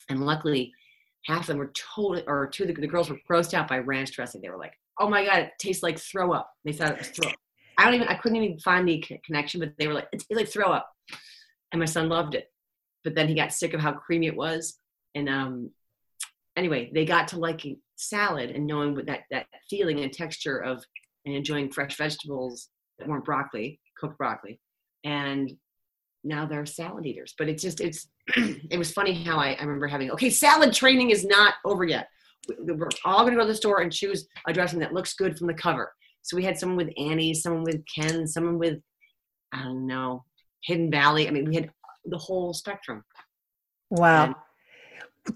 And 0.10 0.26
luckily, 0.26 0.74
half 1.26 1.42
of 1.42 1.48
them 1.48 1.58
were 1.58 1.72
totally, 1.96 2.24
or 2.28 2.48
two 2.48 2.64
of 2.64 2.68
the, 2.68 2.74
the 2.74 2.88
girls 2.88 3.10
were 3.10 3.20
grossed 3.30 3.54
out 3.54 3.68
by 3.68 3.78
ranch 3.78 4.12
dressing. 4.12 4.42
They 4.42 4.50
were 4.50 4.58
like, 4.58 4.74
oh 5.00 5.10
my 5.10 5.24
God, 5.24 5.40
it 5.40 5.52
tastes 5.60 5.84
like 5.84 6.00
throw 6.00 6.34
up. 6.34 6.50
They 6.66 6.74
thought 6.74 6.92
it 6.92 6.98
was 6.98 7.10
throw 7.10 7.30
up. 7.30 7.36
I 7.78 7.86
don't 7.86 7.96
even, 7.96 8.08
I 8.08 8.16
couldn't 8.16 8.42
even 8.42 8.60
find 8.60 8.88
the 8.88 9.04
connection, 9.26 9.60
but 9.60 9.74
they 9.78 9.88
were 9.88 9.94
like, 9.94 10.08
it's 10.12 10.26
like 10.30 10.48
throw 10.48 10.72
up. 10.72 10.90
And 11.72 11.80
my 11.80 11.86
son 11.86 12.10
loved 12.10 12.36
it. 12.36 12.51
But 13.04 13.16
then 13.16 13.28
he 13.28 13.36
got 13.36 13.54
sick 13.54 13.74
of 13.74 13.82
how 13.82 13.94
creamy 13.94 14.28
it 14.28 14.36
was. 14.36 14.78
And 15.16 15.28
um, 15.28 15.72
anyway, 16.56 16.92
they 16.94 17.06
got 17.06 17.28
to 17.30 17.40
liking 17.40 17.78
salad 17.96 18.52
and 18.52 18.66
knowing 18.66 18.96
what 18.96 19.08
that, 19.08 19.22
that 19.32 19.48
feeling 19.70 20.00
and 20.00 20.12
texture 20.12 20.58
of 20.58 20.84
and 21.26 21.36
enjoying 21.36 21.72
fresh 21.72 21.98
vegetables 21.98 22.70
that 23.00 23.08
weren't 23.08 23.26
broccoli, 23.26 23.80
cooked 23.98 24.18
broccoli. 24.18 24.60
And 25.04 25.52
now 26.24 26.46
they're 26.46 26.66
salad 26.66 27.06
eaters. 27.06 27.34
But 27.38 27.50
it's 27.50 27.64
just, 27.64 27.82
it's, 27.82 28.08
it 28.36 28.78
was 28.78 28.92
funny 28.92 29.24
how 29.24 29.38
I, 29.38 29.54
I 29.54 29.62
remember 29.62 29.88
having, 29.88 30.12
okay, 30.12 30.30
salad 30.30 30.74
training 30.74 31.10
is 31.10 31.26
not 31.26 31.56
over 31.66 31.84
yet. 31.84 32.08
We're 32.60 32.90
all 33.06 33.22
going 33.22 33.34
to 33.34 33.38
go 33.38 33.46
to 33.46 33.52
the 33.52 33.56
store 33.56 33.82
and 33.82 33.92
choose 33.92 34.28
a 34.48 34.54
dressing 34.54 34.80
that 34.80 34.94
looks 34.94 35.14
good 35.14 35.38
from 35.38 35.48
the 35.48 35.54
cover. 35.54 35.94
So 36.24 36.38
we 36.38 36.44
had 36.44 36.58
someone 36.58 36.78
with 36.78 36.94
Annie, 36.98 37.34
someone 37.34 37.64
with 37.64 37.84
Ken, 37.94 38.28
someone 38.28 38.58
with, 38.58 38.80
I 39.52 39.64
don't 39.64 39.88
know, 39.88 40.24
Hidden 40.64 40.92
Valley. 40.92 41.28
I 41.28 41.32
mean, 41.32 41.46
we 41.46 41.56
had 41.56 41.72
the 42.06 42.18
whole 42.18 42.54
spectrum. 42.54 43.04
Wow. 43.90 44.26
And, 44.26 44.36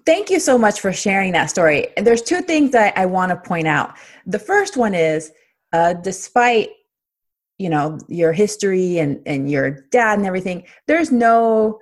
Thank 0.06 0.32
you 0.32 0.40
so 0.40 0.58
much 0.58 0.82
for 0.82 0.92
sharing 0.92 1.32
that 1.34 1.50
story. 1.50 1.88
And 1.96 2.08
there's 2.08 2.24
two 2.24 2.42
things 2.42 2.72
that 2.72 2.98
I 2.98 3.06
want 3.06 3.30
to 3.30 3.36
point 3.36 3.68
out. 3.68 3.96
The 4.26 4.40
first 4.40 4.78
one 4.78 4.96
is, 4.96 5.32
uh, 5.74 5.94
despite 5.94 6.70
you 7.60 7.70
know 7.70 8.00
your 8.08 8.34
history 8.34 8.98
and 8.98 9.22
and 9.28 9.50
your 9.50 9.86
dad 9.92 10.18
and 10.18 10.28
everything, 10.28 10.66
there's 10.88 11.12
no 11.12 11.80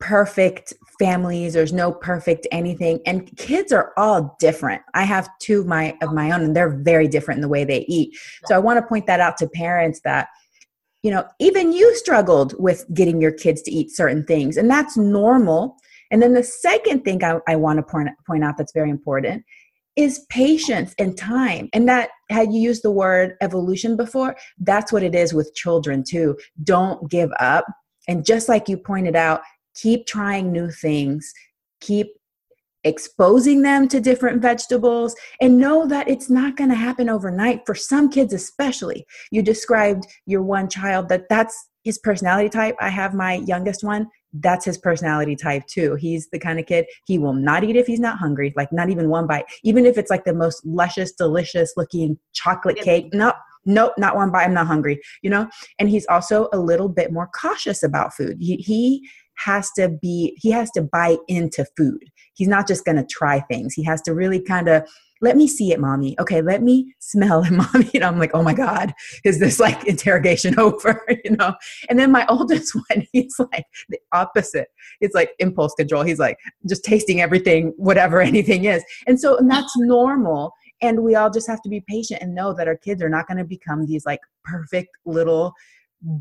perfect 0.00 0.72
families. 0.98 1.52
There's 1.52 1.72
no 1.72 1.92
perfect 1.92 2.48
anything, 2.50 3.00
and 3.06 3.34
kids 3.36 3.70
are 3.72 3.92
all 3.96 4.36
different. 4.40 4.82
I 4.94 5.04
have 5.04 5.28
two 5.38 5.60
of 5.60 5.66
my 5.66 5.96
of 6.02 6.12
my 6.12 6.32
own, 6.32 6.42
and 6.42 6.56
they're 6.56 6.80
very 6.82 7.06
different 7.06 7.38
in 7.38 7.42
the 7.42 7.48
way 7.48 7.62
they 7.62 7.84
eat. 7.88 8.18
So 8.46 8.56
I 8.56 8.58
want 8.58 8.78
to 8.78 8.86
point 8.86 9.06
that 9.06 9.20
out 9.20 9.36
to 9.38 9.48
parents 9.48 10.00
that 10.02 10.28
you 11.02 11.10
know 11.10 11.24
even 11.38 11.72
you 11.72 11.94
struggled 11.96 12.54
with 12.58 12.84
getting 12.94 13.20
your 13.20 13.32
kids 13.32 13.62
to 13.62 13.70
eat 13.70 13.90
certain 13.90 14.24
things, 14.24 14.56
and 14.56 14.70
that's 14.70 14.96
normal 14.96 15.76
and 16.10 16.20
then 16.20 16.34
the 16.34 16.42
second 16.42 17.04
thing 17.04 17.22
I, 17.22 17.38
I 17.48 17.56
want 17.56 17.78
to 17.78 17.82
point, 17.82 18.08
point 18.26 18.44
out 18.44 18.56
that's 18.56 18.72
very 18.72 18.90
important 18.90 19.44
is 19.96 20.24
patience 20.28 20.94
and 20.98 21.16
time. 21.16 21.68
And 21.72 21.88
that, 21.88 22.10
had 22.30 22.52
you 22.52 22.60
used 22.60 22.82
the 22.82 22.90
word 22.90 23.34
evolution 23.40 23.96
before, 23.96 24.36
that's 24.58 24.92
what 24.92 25.02
it 25.02 25.14
is 25.14 25.34
with 25.34 25.54
children 25.54 26.02
too. 26.06 26.36
Don't 26.62 27.10
give 27.10 27.30
up. 27.38 27.64
And 28.08 28.24
just 28.24 28.48
like 28.48 28.68
you 28.68 28.76
pointed 28.76 29.14
out, 29.14 29.42
keep 29.74 30.06
trying 30.06 30.52
new 30.52 30.70
things, 30.70 31.32
keep 31.80 32.08
exposing 32.84 33.62
them 33.62 33.88
to 33.88 34.00
different 34.00 34.42
vegetables, 34.42 35.14
and 35.40 35.58
know 35.58 35.86
that 35.86 36.08
it's 36.08 36.30
not 36.30 36.56
going 36.56 36.70
to 36.70 36.76
happen 36.76 37.08
overnight 37.08 37.62
for 37.66 37.74
some 37.74 38.08
kids, 38.08 38.32
especially. 38.32 39.06
You 39.30 39.42
described 39.42 40.06
your 40.26 40.42
one 40.42 40.68
child 40.68 41.08
that 41.08 41.28
that's 41.28 41.68
his 41.84 41.98
personality 41.98 42.48
type. 42.48 42.76
I 42.80 42.88
have 42.90 43.14
my 43.14 43.34
youngest 43.46 43.82
one 43.84 44.06
that's 44.34 44.64
his 44.64 44.78
personality 44.78 45.36
type 45.36 45.66
too. 45.66 45.96
He's 45.96 46.28
the 46.30 46.38
kind 46.38 46.58
of 46.60 46.66
kid 46.66 46.86
he 47.06 47.18
will 47.18 47.32
not 47.32 47.64
eat 47.64 47.76
if 47.76 47.86
he's 47.86 48.00
not 48.00 48.18
hungry, 48.18 48.52
like 48.56 48.72
not 48.72 48.90
even 48.90 49.08
one 49.08 49.26
bite, 49.26 49.44
even 49.64 49.84
if 49.86 49.98
it's 49.98 50.10
like 50.10 50.24
the 50.24 50.34
most 50.34 50.64
luscious, 50.64 51.12
delicious 51.12 51.72
looking 51.76 52.18
chocolate 52.32 52.76
cake. 52.76 53.08
nope 53.12 53.34
nope, 53.66 53.92
not 53.98 54.16
one 54.16 54.30
bite. 54.30 54.44
I'm 54.44 54.54
not 54.54 54.66
hungry, 54.66 55.00
you 55.22 55.30
know? 55.30 55.48
And 55.78 55.90
he's 55.90 56.06
also 56.06 56.48
a 56.52 56.58
little 56.58 56.88
bit 56.88 57.12
more 57.12 57.28
cautious 57.38 57.82
about 57.82 58.14
food. 58.14 58.38
He, 58.40 58.56
he 58.56 59.08
has 59.44 59.70
to 59.72 59.88
be, 59.88 60.36
he 60.36 60.50
has 60.50 60.70
to 60.72 60.82
buy 60.82 61.16
into 61.28 61.64
food. 61.76 62.04
He's 62.34 62.48
not 62.48 62.66
just 62.66 62.84
going 62.84 62.96
to 62.96 63.06
try 63.06 63.40
things. 63.40 63.74
He 63.74 63.82
has 63.84 64.00
to 64.02 64.14
really 64.14 64.40
kind 64.40 64.68
of 64.68 64.88
let 65.22 65.36
me 65.36 65.46
see 65.46 65.70
it, 65.72 65.78
mommy. 65.78 66.18
Okay, 66.18 66.40
let 66.40 66.62
me 66.62 66.94
smell 66.98 67.44
it, 67.44 67.50
mommy. 67.74 67.90
And 67.94 68.04
I'm 68.04 68.18
like, 68.18 68.30
oh 68.34 68.42
my 68.42 68.54
God, 68.54 68.94
is 69.24 69.38
this 69.38 69.60
like 69.60 69.86
interrogation 69.86 70.58
over? 70.58 71.04
you 71.24 71.32
know? 71.32 71.54
And 71.88 71.98
then 71.98 72.10
my 72.10 72.26
oldest 72.28 72.74
one, 72.74 73.06
he's 73.12 73.38
like 73.38 73.66
the 73.88 73.98
opposite. 74.12 74.68
It's 75.00 75.14
like 75.14 75.32
impulse 75.38 75.74
control. 75.74 76.02
He's 76.02 76.18
like 76.18 76.38
just 76.68 76.84
tasting 76.84 77.20
everything, 77.20 77.72
whatever 77.76 78.20
anything 78.20 78.64
is. 78.64 78.84
And 79.06 79.20
so 79.20 79.36
and 79.36 79.50
that's 79.50 79.72
normal. 79.76 80.52
And 80.82 81.02
we 81.02 81.14
all 81.14 81.30
just 81.30 81.46
have 81.46 81.60
to 81.62 81.68
be 81.68 81.84
patient 81.86 82.22
and 82.22 82.34
know 82.34 82.54
that 82.54 82.66
our 82.66 82.76
kids 82.76 83.02
are 83.02 83.10
not 83.10 83.26
going 83.28 83.36
to 83.36 83.44
become 83.44 83.84
these 83.84 84.06
like 84.06 84.20
perfect 84.44 84.96
little 85.04 85.52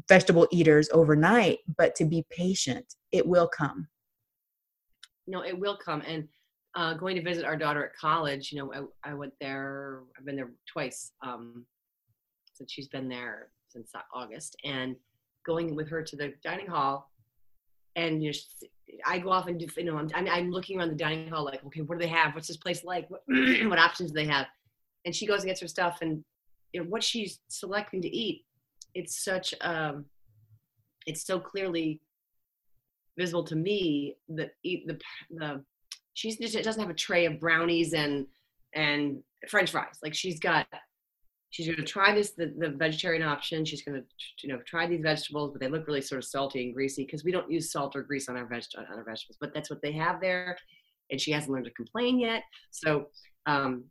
vegetable 0.08 0.48
eaters 0.52 0.90
overnight, 0.92 1.60
but 1.78 1.96
to 1.96 2.06
be 2.06 2.26
patient, 2.30 2.86
it 3.12 3.26
will 3.26 3.48
come. 3.48 3.88
No, 5.28 5.44
it 5.44 5.58
will 5.58 5.78
come. 5.78 6.02
And 6.06 6.28
uh, 6.76 6.94
going 6.94 7.16
to 7.16 7.22
visit 7.22 7.46
our 7.46 7.56
daughter 7.56 7.86
at 7.86 7.96
college, 7.96 8.52
you 8.52 8.60
know, 8.60 8.90
I, 9.04 9.12
I 9.12 9.14
went 9.14 9.34
there, 9.40 10.02
I've 10.18 10.26
been 10.26 10.36
there 10.36 10.52
twice 10.68 11.12
um, 11.24 11.66
since 12.54 12.72
she's 12.72 12.88
been 12.88 13.08
there 13.08 13.50
since 13.70 13.92
August, 14.14 14.56
and 14.64 14.96
going 15.46 15.76
with 15.76 15.90
her 15.90 16.04
to 16.04 16.16
the 16.16 16.34
dining 16.44 16.68
hall. 16.68 17.12
And 17.96 18.24
you 18.24 18.32
I 19.06 19.20
go 19.20 19.30
off 19.30 19.48
and 19.48 19.60
do, 19.60 19.68
you 19.78 19.84
know, 19.84 19.98
I'm, 19.98 20.28
I'm 20.28 20.52
looking 20.52 20.80
around 20.80 20.90
the 20.90 20.96
dining 20.96 21.30
hall 21.30 21.44
like, 21.46 21.64
okay, 21.66 21.82
what 21.82 22.00
do 22.00 22.06
they 22.06 22.12
have? 22.12 22.34
What's 22.34 22.48
this 22.48 22.58
place 22.58 22.84
like? 22.84 23.10
What, 23.10 23.22
what 23.28 23.80
options 23.80 24.12
do 24.12 24.16
they 24.16 24.32
have? 24.32 24.48
And 25.06 25.16
she 25.16 25.26
goes 25.26 25.42
and 25.42 25.48
gets 25.48 25.62
her 25.62 25.68
stuff, 25.68 26.00
and 26.02 26.24
you 26.74 26.82
know, 26.82 26.90
what 26.90 27.04
she's 27.04 27.40
selecting 27.48 28.02
to 28.02 28.10
eat, 28.10 28.44
it's 28.94 29.24
such, 29.24 29.54
um, 29.62 30.06
it's 31.06 31.26
so 31.26 31.40
clearly 31.40 32.02
visible 33.18 33.44
to 33.44 33.56
me 33.56 34.16
that 34.30 34.52
the 34.64 34.98
the 35.32 35.64
she's 36.14 36.38
just 36.38 36.62
doesn't 36.64 36.82
have 36.82 36.90
a 36.90 36.94
tray 36.94 37.26
of 37.26 37.40
brownies 37.40 37.94
and 37.94 38.26
and 38.74 39.22
french 39.48 39.72
fries. 39.72 40.00
Like 40.04 40.14
she's 40.14 40.40
got 40.40 40.68
she's 41.50 41.66
going 41.66 41.78
to 41.78 41.84
try 41.84 42.14
this 42.14 42.32
the, 42.32 42.54
the 42.58 42.70
vegetarian 42.70 43.24
option. 43.24 43.66
She's 43.66 43.84
going 43.84 44.02
to 44.02 44.08
you 44.44 44.54
know 44.54 44.62
try 44.66 44.88
these 44.88 45.02
vegetables 45.02 45.52
but 45.52 45.60
they 45.60 45.68
look 45.68 45.88
really 45.88 46.02
sort 46.02 46.20
of 46.20 46.26
salty 46.26 46.64
and 46.66 46.74
greasy 46.74 47.06
because 47.06 47.24
we 47.24 47.32
don't 47.32 47.52
use 47.52 47.72
salt 47.72 47.96
or 47.96 48.04
grease 48.04 48.30
on 48.30 48.38
our 48.38 48.46
veg 48.46 48.64
on 48.78 48.86
our 48.86 49.04
vegetables 49.04 49.38
but 49.40 49.54
that's 49.54 49.70
what 49.70 49.82
they 49.82 49.92
have 49.92 50.22
there 50.22 50.58
and 51.12 51.20
she 51.20 51.32
hasn't 51.32 51.52
learned 51.52 51.66
to 51.66 51.72
complain 51.72 52.20
yet. 52.20 52.44
So 52.72 53.08
um 53.46 53.86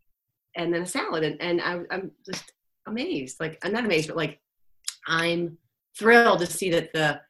and 0.57 0.73
then 0.73 0.83
a 0.83 0.87
salad 0.87 1.25
and, 1.25 1.41
and 1.41 1.61
I, 1.61 1.81
i'm 1.95 2.11
just 2.27 2.53
amazed 2.87 3.39
like 3.41 3.59
i'm 3.63 3.73
not 3.73 3.85
amazed 3.85 4.09
but 4.09 4.17
like 4.17 4.41
i'm 5.09 5.57
thrilled 5.99 6.39
to 6.39 6.47
see 6.47 6.71
that 6.71 6.93
the 6.93 7.21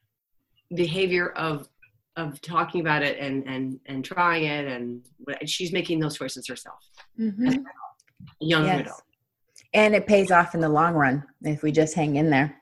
behavior 0.75 1.29
of 1.29 1.67
of 2.15 2.39
talking 2.41 2.81
about 2.81 3.01
it 3.01 3.17
and 3.17 3.47
and 3.47 3.79
and 3.85 4.05
trying 4.05 4.43
it 4.43 4.65
and 4.67 5.01
she's 5.45 5.71
making 5.71 5.99
those 5.99 6.17
choices 6.17 6.47
herself 6.47 6.79
mm-hmm. 7.19 7.61
young 8.41 8.65
yes. 8.65 9.01
and 9.73 9.95
it 9.95 10.05
pays 10.05 10.29
off 10.31 10.53
in 10.53 10.61
the 10.61 10.69
long 10.69 10.93
run 10.93 11.23
if 11.43 11.63
we 11.63 11.71
just 11.71 11.95
hang 11.95 12.17
in 12.17 12.29
there 12.29 12.61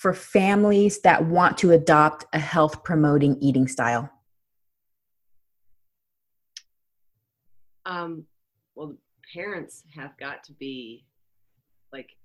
for 0.00 0.14
families 0.14 1.02
that 1.02 1.26
want 1.26 1.58
to 1.58 1.72
adopt 1.72 2.24
a 2.32 2.38
health 2.38 2.82
promoting 2.82 3.36
eating 3.42 3.68
style? 3.68 4.10
Um, 7.84 8.24
well, 8.74 8.96
parents 9.34 9.82
have 9.94 10.16
got 10.16 10.42
to 10.44 10.54
be 10.54 11.04
like, 11.92 12.16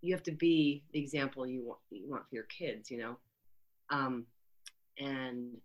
you 0.00 0.14
have 0.14 0.22
to 0.22 0.30
be 0.30 0.84
the 0.92 1.00
example 1.00 1.44
you 1.44 1.66
want, 1.66 1.80
you 1.90 2.08
want 2.08 2.22
for 2.28 2.36
your 2.36 2.44
kids, 2.44 2.88
you 2.88 2.98
know? 2.98 3.16
Um, 3.90 4.26
and 4.96 5.56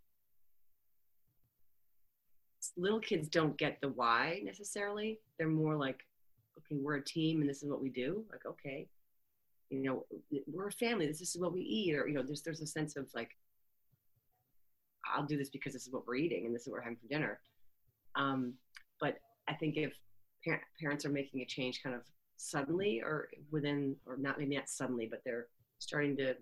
little 2.75 2.99
kids 2.99 3.27
don't 3.27 3.55
get 3.59 3.79
the 3.79 3.89
why 3.89 4.41
necessarily. 4.43 5.19
They're 5.37 5.47
more 5.47 5.75
like, 5.75 5.99
okay, 6.57 6.81
we're 6.81 6.95
a 6.95 7.03
team 7.03 7.41
and 7.41 7.49
this 7.49 7.61
is 7.61 7.69
what 7.69 7.79
we 7.79 7.89
do. 7.89 8.23
Like, 8.31 8.47
okay, 8.47 8.87
you 9.73 9.83
know, 9.83 10.05
we're 10.47 10.67
a 10.67 10.71
family. 10.71 11.07
This 11.07 11.21
is 11.21 11.37
what 11.37 11.53
we 11.53 11.61
eat. 11.61 11.95
Or, 11.95 12.07
you 12.07 12.13
know, 12.13 12.23
there's, 12.23 12.41
there's 12.41 12.61
a 12.61 12.67
sense 12.67 12.95
of 12.95 13.07
like, 13.15 13.31
I'll 15.13 15.25
do 15.25 15.37
this 15.37 15.49
because 15.49 15.73
this 15.73 15.85
is 15.85 15.93
what 15.93 16.07
we're 16.07 16.15
eating 16.15 16.45
and 16.45 16.55
this 16.55 16.63
is 16.63 16.67
what 16.67 16.73
we're 16.75 16.83
having 16.83 16.97
for 16.97 17.07
dinner. 17.07 17.39
Um, 18.15 18.53
but 18.99 19.17
I 19.47 19.53
think 19.53 19.77
if 19.77 19.93
par- 20.45 20.61
parents 20.79 21.05
are 21.05 21.09
making 21.09 21.41
a 21.41 21.45
change 21.45 21.81
kind 21.83 21.95
of 21.95 22.01
suddenly 22.37 23.01
or 23.01 23.29
within, 23.51 23.95
or 24.05 24.17
not 24.17 24.39
maybe 24.39 24.55
not 24.55 24.69
suddenly, 24.69 25.07
but 25.09 25.21
they're 25.25 25.47
starting 25.79 26.15
to 26.17 26.35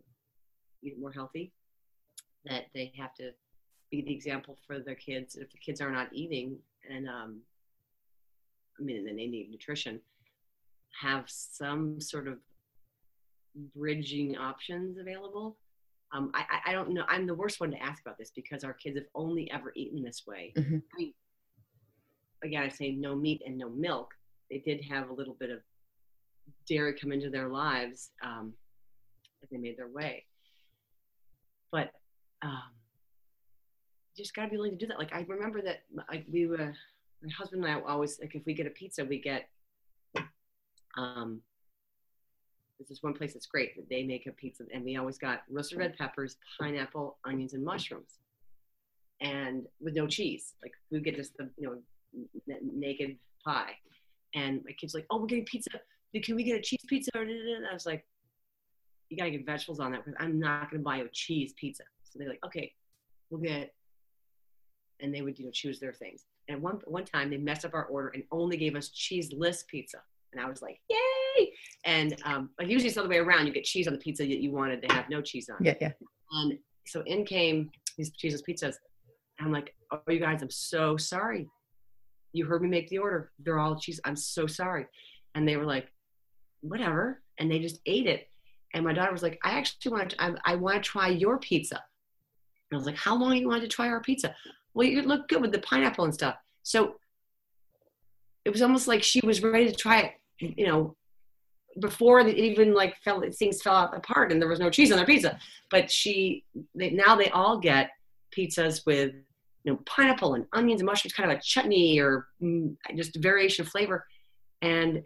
eat 0.83 0.99
more 0.99 1.11
healthy, 1.11 1.51
that 2.45 2.65
they 2.73 2.91
have 2.97 3.13
to 3.15 3.31
be 3.89 4.01
the 4.01 4.13
example 4.13 4.57
for 4.65 4.79
their 4.79 4.95
kids. 4.95 5.35
If 5.35 5.51
the 5.51 5.57
kids 5.57 5.81
are 5.81 5.91
not 5.91 6.09
eating, 6.11 6.57
and 6.89 7.07
um, 7.07 7.41
I 8.79 8.83
mean, 8.83 9.05
then 9.05 9.15
they 9.15 9.27
need 9.27 9.51
nutrition, 9.51 9.99
have 10.99 11.25
some 11.27 12.01
sort 12.01 12.27
of 12.27 12.39
bridging 13.75 14.37
options 14.37 14.97
available. 14.97 15.57
Um, 16.13 16.31
I, 16.33 16.43
I 16.67 16.71
don't 16.73 16.93
know. 16.93 17.03
I'm 17.07 17.25
the 17.25 17.35
worst 17.35 17.59
one 17.59 17.71
to 17.71 17.81
ask 17.81 18.01
about 18.01 18.17
this 18.17 18.31
because 18.35 18.63
our 18.63 18.73
kids 18.73 18.97
have 18.97 19.05
only 19.15 19.49
ever 19.51 19.71
eaten 19.75 20.03
this 20.03 20.23
way. 20.27 20.51
Mm-hmm. 20.57 20.75
I 20.75 20.97
mean, 20.97 21.13
again, 22.43 22.63
I 22.63 22.69
say 22.69 22.91
no 22.91 23.15
meat 23.15 23.41
and 23.45 23.57
no 23.57 23.69
milk. 23.69 24.13
They 24.49 24.57
did 24.57 24.83
have 24.89 25.09
a 25.09 25.13
little 25.13 25.35
bit 25.39 25.49
of 25.49 25.59
dairy 26.67 26.93
come 26.99 27.13
into 27.13 27.29
their 27.29 27.47
lives 27.47 28.11
um, 28.23 28.53
as 29.41 29.49
they 29.49 29.57
made 29.57 29.77
their 29.77 29.87
way. 29.87 30.25
But 31.71 31.91
um, 32.41 32.71
just 34.17 34.35
got 34.35 34.45
to 34.45 34.49
be 34.49 34.57
willing 34.57 34.71
to 34.71 34.77
do 34.77 34.87
that. 34.87 34.99
Like 34.99 35.13
I 35.13 35.25
remember 35.27 35.61
that 35.61 35.83
like 36.09 36.25
we 36.31 36.47
were, 36.47 36.73
my 37.23 37.31
husband 37.37 37.63
and 37.63 37.73
I 37.73 37.79
always 37.87 38.19
like 38.19 38.35
if 38.35 38.45
we 38.45 38.53
get 38.53 38.67
a 38.67 38.71
pizza, 38.71 39.05
we 39.05 39.19
get 39.19 39.47
um 40.97 41.41
this 42.81 42.97
is 42.97 43.03
one 43.03 43.13
place 43.13 43.33
that's 43.33 43.45
great 43.45 43.75
that 43.75 43.89
they 43.89 44.03
make 44.03 44.25
a 44.27 44.31
pizza 44.31 44.63
and 44.73 44.83
we 44.83 44.97
always 44.97 45.17
got 45.17 45.41
roasted 45.49 45.77
red 45.77 45.97
peppers, 45.97 46.37
pineapple, 46.59 47.17
onions, 47.25 47.53
and 47.53 47.63
mushrooms. 47.63 48.19
And 49.21 49.67
with 49.79 49.95
no 49.95 50.07
cheese. 50.07 50.55
Like 50.63 50.73
we 50.89 50.99
get 50.99 51.15
just 51.15 51.37
the 51.37 51.49
you 51.57 51.67
know 51.67 51.77
n- 52.49 52.59
naked 52.73 53.17
pie. 53.45 53.73
And 54.33 54.63
my 54.65 54.71
kids 54.71 54.93
like, 54.95 55.05
oh, 55.11 55.19
we're 55.19 55.27
getting 55.27 55.45
pizza. 55.45 55.69
Can 56.23 56.35
we 56.35 56.43
get 56.43 56.57
a 56.57 56.61
cheese 56.61 56.83
pizza? 56.87 57.11
And 57.15 57.65
I 57.69 57.73
was 57.73 57.85
like, 57.85 58.05
you 59.09 59.17
gotta 59.17 59.31
get 59.31 59.45
vegetables 59.45 59.79
on 59.79 59.91
that 59.91 60.03
because 60.03 60.17
I'm 60.19 60.39
not 60.39 60.71
gonna 60.71 60.83
buy 60.83 60.97
a 60.97 61.07
cheese 61.09 61.53
pizza. 61.55 61.83
So 62.03 62.17
they're 62.17 62.29
like, 62.29 62.43
okay, 62.45 62.73
we'll 63.29 63.41
get 63.41 63.73
and 65.01 65.13
they 65.13 65.21
would 65.21 65.37
you 65.37 65.45
know 65.45 65.51
choose 65.51 65.79
their 65.79 65.93
things. 65.93 66.25
And 66.47 66.61
one 66.61 66.79
one 66.85 67.05
time 67.05 67.29
they 67.29 67.37
messed 67.37 67.65
up 67.65 67.73
our 67.73 67.85
order 67.85 68.09
and 68.09 68.23
only 68.31 68.57
gave 68.57 68.75
us 68.75 68.89
cheeseless 68.89 69.63
pizza, 69.69 70.01
and 70.31 70.41
I 70.41 70.49
was 70.49 70.61
like, 70.61 70.79
yay! 70.89 71.20
And 71.85 72.15
um, 72.23 72.49
like 72.59 72.69
usually 72.69 72.87
it's 72.87 72.95
the 72.95 73.01
other 73.01 73.09
way 73.09 73.17
around. 73.17 73.47
You 73.47 73.53
get 73.53 73.63
cheese 73.63 73.87
on 73.87 73.93
the 73.93 73.99
pizza 73.99 74.23
that 74.23 74.41
you 74.41 74.51
wanted 74.51 74.81
to 74.87 74.93
have 74.93 75.09
no 75.09 75.21
cheese 75.21 75.49
on. 75.49 75.63
Yeah, 75.63 75.75
yeah. 75.81 75.91
And 76.31 76.57
so 76.85 77.01
in 77.05 77.25
came 77.25 77.71
these 77.97 78.11
cheeseless 78.11 78.41
pizzas. 78.41 78.75
And 79.39 79.47
I'm 79.47 79.51
like, 79.51 79.75
oh, 79.91 79.99
you 80.07 80.19
guys, 80.19 80.41
I'm 80.41 80.51
so 80.51 80.97
sorry. 80.97 81.47
You 82.33 82.45
heard 82.45 82.61
me 82.61 82.69
make 82.69 82.89
the 82.89 82.99
order. 82.99 83.31
They're 83.39 83.59
all 83.59 83.75
cheese. 83.75 83.99
I'm 84.05 84.15
so 84.15 84.47
sorry. 84.47 84.85
And 85.35 85.47
they 85.47 85.57
were 85.57 85.65
like, 85.65 85.87
whatever. 86.61 87.21
And 87.37 87.51
they 87.51 87.59
just 87.59 87.81
ate 87.85 88.07
it. 88.07 88.27
And 88.73 88.85
my 88.85 88.93
daughter 88.93 89.11
was 89.11 89.23
like, 89.23 89.39
I 89.43 89.51
actually 89.57 89.91
want 89.91 90.11
to, 90.11 90.23
I, 90.23 90.33
I 90.45 90.55
want 90.55 90.83
to 90.83 90.89
try 90.89 91.09
your 91.09 91.37
pizza. 91.39 91.75
And 91.75 92.77
I 92.77 92.77
was 92.77 92.85
like, 92.85 92.95
how 92.95 93.15
long 93.15 93.35
you 93.35 93.47
wanted 93.47 93.61
to 93.61 93.67
try 93.67 93.89
our 93.89 93.99
pizza? 93.99 94.33
Well, 94.73 94.87
you 94.87 95.01
look 95.01 95.27
good 95.27 95.41
with 95.41 95.51
the 95.51 95.59
pineapple 95.59 96.05
and 96.05 96.13
stuff. 96.13 96.35
So 96.63 96.95
it 98.45 98.49
was 98.49 98.61
almost 98.61 98.87
like 98.87 99.03
she 99.03 99.19
was 99.25 99.43
ready 99.43 99.69
to 99.69 99.75
try 99.75 99.99
it, 100.01 100.13
you 100.57 100.65
know, 100.65 100.95
before 101.79 102.19
it 102.19 102.37
even 102.37 102.73
like 102.73 102.95
fell, 103.03 103.21
things 103.31 103.61
fell 103.61 103.91
apart 103.93 104.31
and 104.31 104.41
there 104.41 104.49
was 104.49 104.59
no 104.59 104.69
cheese 104.69 104.91
on 104.91 104.97
their 104.97 105.05
pizza. 105.05 105.37
But 105.69 105.89
she, 105.89 106.45
they, 106.75 106.89
now 106.91 107.15
they 107.15 107.29
all 107.29 107.57
get 107.57 107.91
pizzas 108.35 108.85
with, 108.85 109.13
you 109.63 109.71
know, 109.71 109.79
pineapple 109.85 110.33
and 110.33 110.45
onions 110.53 110.81
and 110.81 110.87
mushrooms, 110.87 111.13
kind 111.13 111.31
of 111.31 111.37
a 111.37 111.41
chutney 111.41 111.99
or 111.99 112.27
mm, 112.41 112.75
just 112.95 113.15
variation 113.17 113.65
of 113.65 113.71
flavor. 113.71 114.05
And 114.61 115.03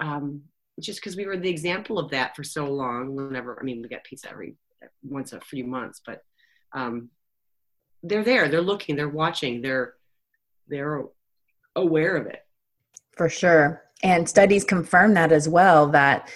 um, 0.00 0.42
just 0.80 1.00
because 1.00 1.16
we 1.16 1.26
were 1.26 1.36
the 1.36 1.50
example 1.50 1.98
of 1.98 2.10
that 2.10 2.34
for 2.34 2.42
so 2.42 2.66
long, 2.66 3.14
whenever, 3.14 3.58
I 3.60 3.62
mean, 3.62 3.82
we 3.82 3.88
get 3.88 4.04
pizza 4.04 4.30
every 4.30 4.56
once 5.02 5.32
a 5.32 5.40
few 5.40 5.64
months, 5.64 6.00
but 6.04 6.22
um, 6.72 7.10
they're 8.02 8.24
there, 8.24 8.48
they're 8.48 8.60
looking, 8.62 8.96
they're 8.96 9.08
watching, 9.08 9.60
they're, 9.60 9.94
they're 10.68 11.04
aware 11.76 12.16
of 12.16 12.26
it. 12.26 12.44
For 13.16 13.28
sure. 13.28 13.82
And 14.02 14.28
studies 14.28 14.64
confirm 14.64 15.14
that 15.14 15.32
as 15.32 15.48
well 15.48 15.86
that 15.88 16.28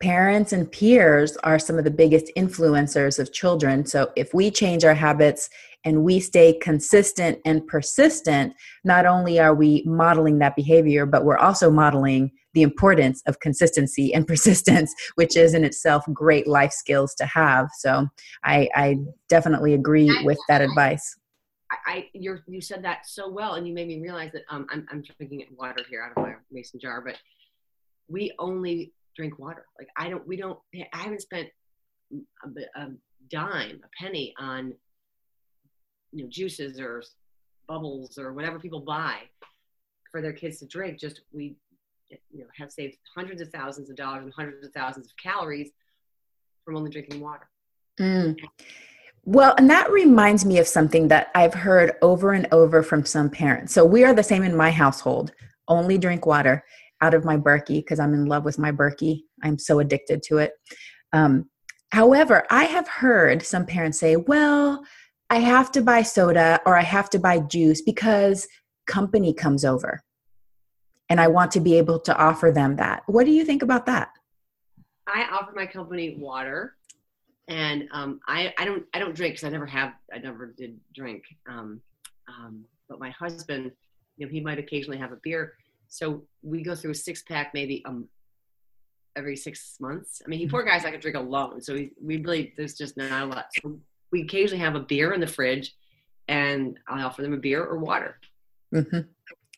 parents 0.00 0.52
and 0.52 0.70
peers 0.70 1.36
are 1.38 1.58
some 1.58 1.78
of 1.78 1.84
the 1.84 1.90
biggest 1.90 2.30
influencers 2.36 3.18
of 3.18 3.32
children. 3.32 3.86
So 3.86 4.10
if 4.16 4.34
we 4.34 4.50
change 4.50 4.84
our 4.84 4.94
habits 4.94 5.48
and 5.84 6.02
we 6.02 6.20
stay 6.20 6.58
consistent 6.60 7.38
and 7.44 7.66
persistent, 7.66 8.54
not 8.84 9.06
only 9.06 9.38
are 9.38 9.54
we 9.54 9.82
modeling 9.86 10.38
that 10.38 10.56
behavior, 10.56 11.06
but 11.06 11.24
we're 11.24 11.38
also 11.38 11.70
modeling 11.70 12.32
the 12.54 12.62
importance 12.62 13.22
of 13.26 13.40
consistency 13.40 14.12
and 14.12 14.26
persistence, 14.28 14.92
which 15.14 15.36
is 15.36 15.54
in 15.54 15.64
itself 15.64 16.04
great 16.12 16.46
life 16.46 16.72
skills 16.72 17.14
to 17.14 17.26
have. 17.26 17.68
So 17.78 18.06
I, 18.44 18.68
I 18.74 18.96
definitely 19.28 19.72
agree 19.72 20.10
with 20.24 20.38
that 20.48 20.62
advice. 20.62 21.16
I, 21.86 22.08
you 22.12 22.38
you 22.46 22.60
said 22.60 22.84
that 22.84 23.06
so 23.06 23.30
well, 23.30 23.54
and 23.54 23.66
you 23.66 23.74
made 23.74 23.88
me 23.88 24.00
realize 24.00 24.32
that 24.32 24.42
um, 24.48 24.66
I'm, 24.70 24.86
I'm 24.90 25.02
drinking 25.02 25.46
water 25.56 25.82
here 25.88 26.02
out 26.02 26.12
of 26.16 26.22
my 26.22 26.34
mason 26.50 26.80
jar, 26.80 27.00
but 27.00 27.16
we 28.08 28.32
only 28.38 28.92
drink 29.16 29.38
water. 29.38 29.66
Like 29.78 29.88
I 29.96 30.10
don't, 30.10 30.26
we 30.26 30.36
don't, 30.36 30.58
I 30.92 30.98
haven't 30.98 31.22
spent 31.22 31.48
a, 32.12 32.80
a 32.80 32.90
dime, 33.30 33.80
a 33.84 34.02
penny 34.02 34.34
on 34.38 34.74
you 36.12 36.24
know 36.24 36.30
juices 36.30 36.78
or 36.80 37.02
bubbles 37.66 38.18
or 38.18 38.32
whatever 38.32 38.58
people 38.58 38.80
buy 38.80 39.16
for 40.10 40.20
their 40.20 40.32
kids 40.32 40.58
to 40.58 40.66
drink. 40.66 40.98
Just 40.98 41.22
we 41.32 41.56
you 42.30 42.40
know 42.40 42.46
have 42.56 42.70
saved 42.70 42.96
hundreds 43.14 43.40
of 43.40 43.48
thousands 43.48 43.88
of 43.90 43.96
dollars 43.96 44.24
and 44.24 44.32
hundreds 44.34 44.66
of 44.66 44.72
thousands 44.72 45.06
of 45.06 45.12
calories 45.16 45.70
from 46.64 46.76
only 46.76 46.90
drinking 46.90 47.20
water. 47.20 47.48
Mm. 48.00 48.36
Well, 49.24 49.54
and 49.56 49.70
that 49.70 49.90
reminds 49.90 50.44
me 50.44 50.58
of 50.58 50.66
something 50.66 51.08
that 51.08 51.28
I've 51.34 51.54
heard 51.54 51.94
over 52.02 52.32
and 52.32 52.48
over 52.52 52.82
from 52.82 53.04
some 53.04 53.30
parents. 53.30 53.72
So 53.72 53.84
we 53.84 54.04
are 54.04 54.14
the 54.14 54.22
same 54.22 54.42
in 54.42 54.56
my 54.56 54.70
household. 54.70 55.32
Only 55.68 55.96
drink 55.96 56.26
water 56.26 56.64
out 57.00 57.14
of 57.14 57.24
my 57.24 57.36
Berkey 57.36 57.78
because 57.78 58.00
I'm 58.00 58.14
in 58.14 58.26
love 58.26 58.44
with 58.44 58.58
my 58.58 58.72
Berkey. 58.72 59.22
I'm 59.42 59.58
so 59.58 59.78
addicted 59.78 60.22
to 60.24 60.38
it. 60.38 60.52
Um, 61.12 61.48
however, 61.92 62.44
I 62.50 62.64
have 62.64 62.88
heard 62.88 63.42
some 63.42 63.64
parents 63.64 64.00
say, 64.00 64.16
"Well, 64.16 64.84
I 65.30 65.38
have 65.38 65.70
to 65.72 65.82
buy 65.82 66.02
soda 66.02 66.60
or 66.66 66.76
I 66.76 66.82
have 66.82 67.08
to 67.10 67.18
buy 67.18 67.38
juice 67.38 67.80
because 67.82 68.48
company 68.86 69.32
comes 69.32 69.64
over." 69.64 70.02
and 71.12 71.20
I 71.20 71.28
want 71.28 71.50
to 71.52 71.60
be 71.60 71.76
able 71.76 72.00
to 72.00 72.16
offer 72.16 72.50
them 72.50 72.76
that. 72.76 73.02
What 73.06 73.26
do 73.26 73.32
you 73.32 73.44
think 73.44 73.62
about 73.62 73.84
that? 73.84 74.08
I 75.06 75.28
offer 75.30 75.52
my 75.54 75.66
company 75.66 76.16
water, 76.18 76.76
and 77.48 77.88
um, 77.92 78.20
I, 78.26 78.52
I 78.58 78.64
don't 78.64 78.84
I 78.94 78.98
don't 78.98 79.14
drink 79.14 79.34
because 79.34 79.44
I 79.44 79.50
never 79.50 79.66
have 79.66 79.92
I 80.12 80.18
never 80.18 80.54
did 80.56 80.78
drink. 80.94 81.24
Um, 81.48 81.80
um, 82.28 82.64
but 82.88 83.00
my 83.00 83.10
husband, 83.10 83.72
you 84.16 84.26
know, 84.26 84.32
he 84.32 84.40
might 84.40 84.58
occasionally 84.58 84.98
have 84.98 85.12
a 85.12 85.18
beer. 85.22 85.54
So 85.88 86.22
we 86.42 86.62
go 86.62 86.74
through 86.74 86.92
a 86.92 86.94
six 86.94 87.22
pack 87.22 87.52
maybe 87.52 87.82
um 87.84 88.08
every 89.16 89.36
six 89.36 89.76
months. 89.80 90.22
I 90.24 90.28
mean, 90.28 90.38
he 90.38 90.46
poor 90.46 90.62
guys 90.62 90.84
I 90.84 90.90
could 90.90 91.00
drink 91.00 91.16
alone, 91.16 91.60
so 91.60 91.74
we, 91.74 91.92
we 92.00 92.18
really 92.18 92.54
there's 92.56 92.74
just 92.74 92.96
not 92.96 93.22
a 93.22 93.26
lot. 93.26 93.46
So 93.60 93.78
we 94.10 94.22
occasionally 94.22 94.62
have 94.62 94.74
a 94.74 94.80
beer 94.80 95.12
in 95.12 95.20
the 95.20 95.26
fridge, 95.26 95.74
and 96.28 96.78
I 96.88 97.02
offer 97.02 97.22
them 97.22 97.32
a 97.32 97.38
beer 97.38 97.64
or 97.64 97.78
water. 97.78 98.18
Mm-hmm. 98.74 99.00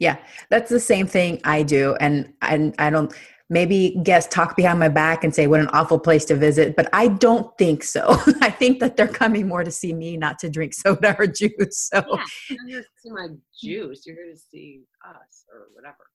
Yeah, 0.01 0.16
that's 0.51 0.70
the 0.70 0.80
same 0.80 1.07
thing 1.07 1.41
I 1.45 1.62
do. 1.62 1.95
And 2.01 2.32
I, 2.43 2.72
I 2.78 2.91
don't, 2.91 3.12
maybe 3.51 4.01
guests 4.03 4.32
talk 4.32 4.57
behind 4.57 4.78
my 4.78 4.88
back 4.88 5.22
and 5.22 5.34
say, 5.34 5.47
what 5.47 5.61
an 5.61 5.68
awful 5.68 5.99
place 5.99 6.24
to 6.26 6.34
visit. 6.34 6.76
But 6.76 6.88
I 6.92 7.09
don't 7.09 7.57
think 7.59 7.84
so. 7.84 8.05
I 8.40 8.51
think 8.51 8.80
that 8.80 8.97
they're 8.97 9.07
coming 9.07 9.47
more 9.47 9.64
to 9.64 9.70
see 9.70 9.92
me, 9.92 10.16
not 10.16 10.38
to 10.40 10.51
drink 10.51 10.74
soda 10.74 11.14
or 11.18 11.26
juice. 11.26 11.90
So, 11.92 12.05
yeah, 12.09 12.24
you're 12.51 12.68
here 12.68 12.80
to 12.80 12.88
see 12.97 13.11
my 13.11 13.28
juice. 13.61 14.07
You're 14.07 14.16
here 14.16 14.32
to 14.32 14.38
see 14.38 14.82
us 15.05 15.45
or 15.53 15.68
whatever. 15.72 16.11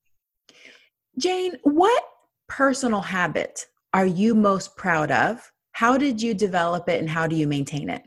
Jane, 1.17 1.55
what 1.63 2.03
personal 2.47 3.01
habit 3.01 3.67
are 3.93 4.05
you 4.05 4.33
most 4.33 4.75
proud 4.75 5.11
of? 5.11 5.51
How 5.73 5.97
did 5.97 6.21
you 6.21 6.33
develop 6.33 6.89
it 6.89 6.99
and 6.99 7.09
how 7.09 7.27
do 7.27 7.35
you 7.35 7.47
maintain 7.47 7.89
it? 7.89 8.03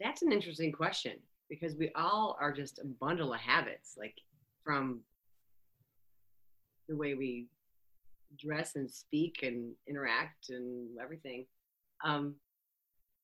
That's 0.00 0.22
an 0.22 0.32
interesting 0.32 0.72
question 0.72 1.12
because 1.48 1.76
we 1.76 1.90
all 1.94 2.36
are 2.40 2.52
just 2.52 2.78
a 2.78 2.84
bundle 2.84 3.32
of 3.32 3.40
habits, 3.40 3.94
like 3.96 4.14
from 4.64 5.00
the 6.88 6.96
way 6.96 7.14
we 7.14 7.48
dress 8.38 8.76
and 8.76 8.90
speak 8.90 9.40
and 9.42 9.72
interact 9.88 10.50
and 10.50 10.88
everything. 11.00 11.46
Um, 12.04 12.34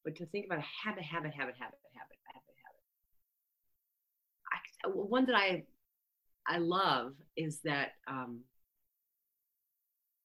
but 0.05 0.17
to 0.17 0.27
think 0.27 0.47
about 0.47 0.59
a 0.59 0.67
habit, 0.85 1.05
habit, 1.05 1.33
habit, 1.35 1.55
habit, 1.59 1.79
habit, 1.95 2.19
habit, 2.27 2.55
habit. 2.65 2.83
I, 4.85 4.89
one 4.89 5.27
that 5.27 5.37
I 5.37 5.65
I 6.47 6.59
love 6.59 7.13
is 7.37 7.61
that 7.65 7.93
um, 8.09 8.41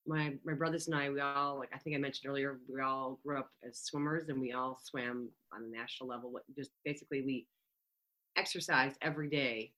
my 0.07 0.33
my 0.45 0.53
brothers 0.53 0.87
and 0.87 0.95
I, 0.95 1.09
we 1.09 1.19
all 1.19 1.59
like 1.59 1.69
I 1.73 1.77
think 1.77 1.95
I 1.95 1.99
mentioned 1.99 2.29
earlier, 2.29 2.59
we 2.73 2.81
all 2.81 3.19
grew 3.25 3.37
up 3.39 3.49
as 3.67 3.79
swimmers 3.79 4.29
and 4.29 4.39
we 4.39 4.53
all 4.53 4.79
swam 4.81 5.29
on 5.53 5.63
a 5.63 5.77
national 5.77 6.09
level. 6.09 6.33
Just 6.55 6.71
basically 6.85 7.21
we 7.21 7.47
exercised 8.37 8.97
every 9.01 9.29
day 9.29 9.71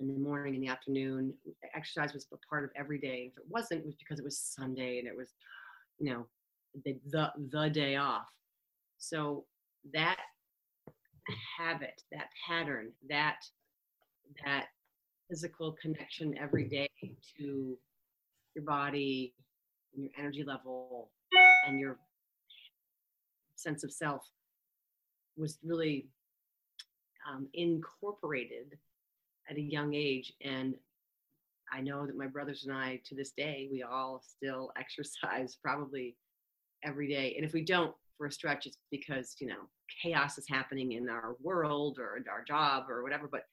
in 0.00 0.08
the 0.08 0.18
morning 0.18 0.54
in 0.54 0.60
the 0.60 0.68
afternoon 0.68 1.32
exercise 1.74 2.12
was 2.12 2.26
a 2.32 2.36
part 2.48 2.64
of 2.64 2.70
every 2.76 2.98
day. 2.98 3.30
If 3.30 3.38
it 3.38 3.44
wasn't 3.48 3.80
it 3.80 3.86
was 3.86 3.94
because 3.96 4.18
it 4.18 4.24
was 4.24 4.38
sunday 4.38 4.98
and 4.98 5.06
it 5.06 5.16
was 5.16 5.34
you 5.98 6.12
know 6.12 6.26
the 6.84 6.98
the, 7.10 7.32
the 7.50 7.68
day 7.68 7.96
off. 7.96 8.28
So 8.98 9.44
that 9.92 10.18
habit 11.58 12.02
that 12.12 12.28
pattern 12.46 12.92
that 13.08 13.36
that 14.44 14.66
physical 15.28 15.76
connection 15.80 16.36
every 16.38 16.64
day 16.64 16.88
to 17.38 17.78
your 18.54 18.64
body 18.64 19.34
and 19.94 20.04
your 20.04 20.12
energy 20.18 20.42
level 20.44 21.10
and 21.66 21.78
your 21.78 21.98
sense 23.54 23.84
of 23.84 23.92
self 23.92 24.22
was 25.36 25.58
really 25.62 26.08
um, 27.28 27.48
incorporated 27.54 28.78
at 29.48 29.56
a 29.56 29.60
young 29.60 29.94
age. 29.94 30.32
And 30.44 30.74
I 31.72 31.80
know 31.80 32.06
that 32.06 32.16
my 32.16 32.26
brothers 32.26 32.64
and 32.66 32.76
I, 32.76 33.00
to 33.06 33.14
this 33.14 33.32
day, 33.36 33.68
we 33.70 33.82
all 33.82 34.22
still 34.24 34.72
exercise 34.78 35.56
probably 35.62 36.16
every 36.84 37.08
day. 37.08 37.34
And 37.36 37.44
if 37.44 37.52
we 37.52 37.64
don't 37.64 37.94
for 38.18 38.26
a 38.26 38.32
stretch, 38.32 38.66
it's 38.66 38.78
because, 38.90 39.36
you 39.40 39.46
know, 39.46 39.68
chaos 40.02 40.38
is 40.38 40.46
happening 40.48 40.92
in 40.92 41.08
our 41.08 41.36
world 41.40 41.98
or 41.98 42.18
our 42.30 42.44
job 42.44 42.90
or 42.90 43.02
whatever. 43.02 43.28
But 43.30 43.44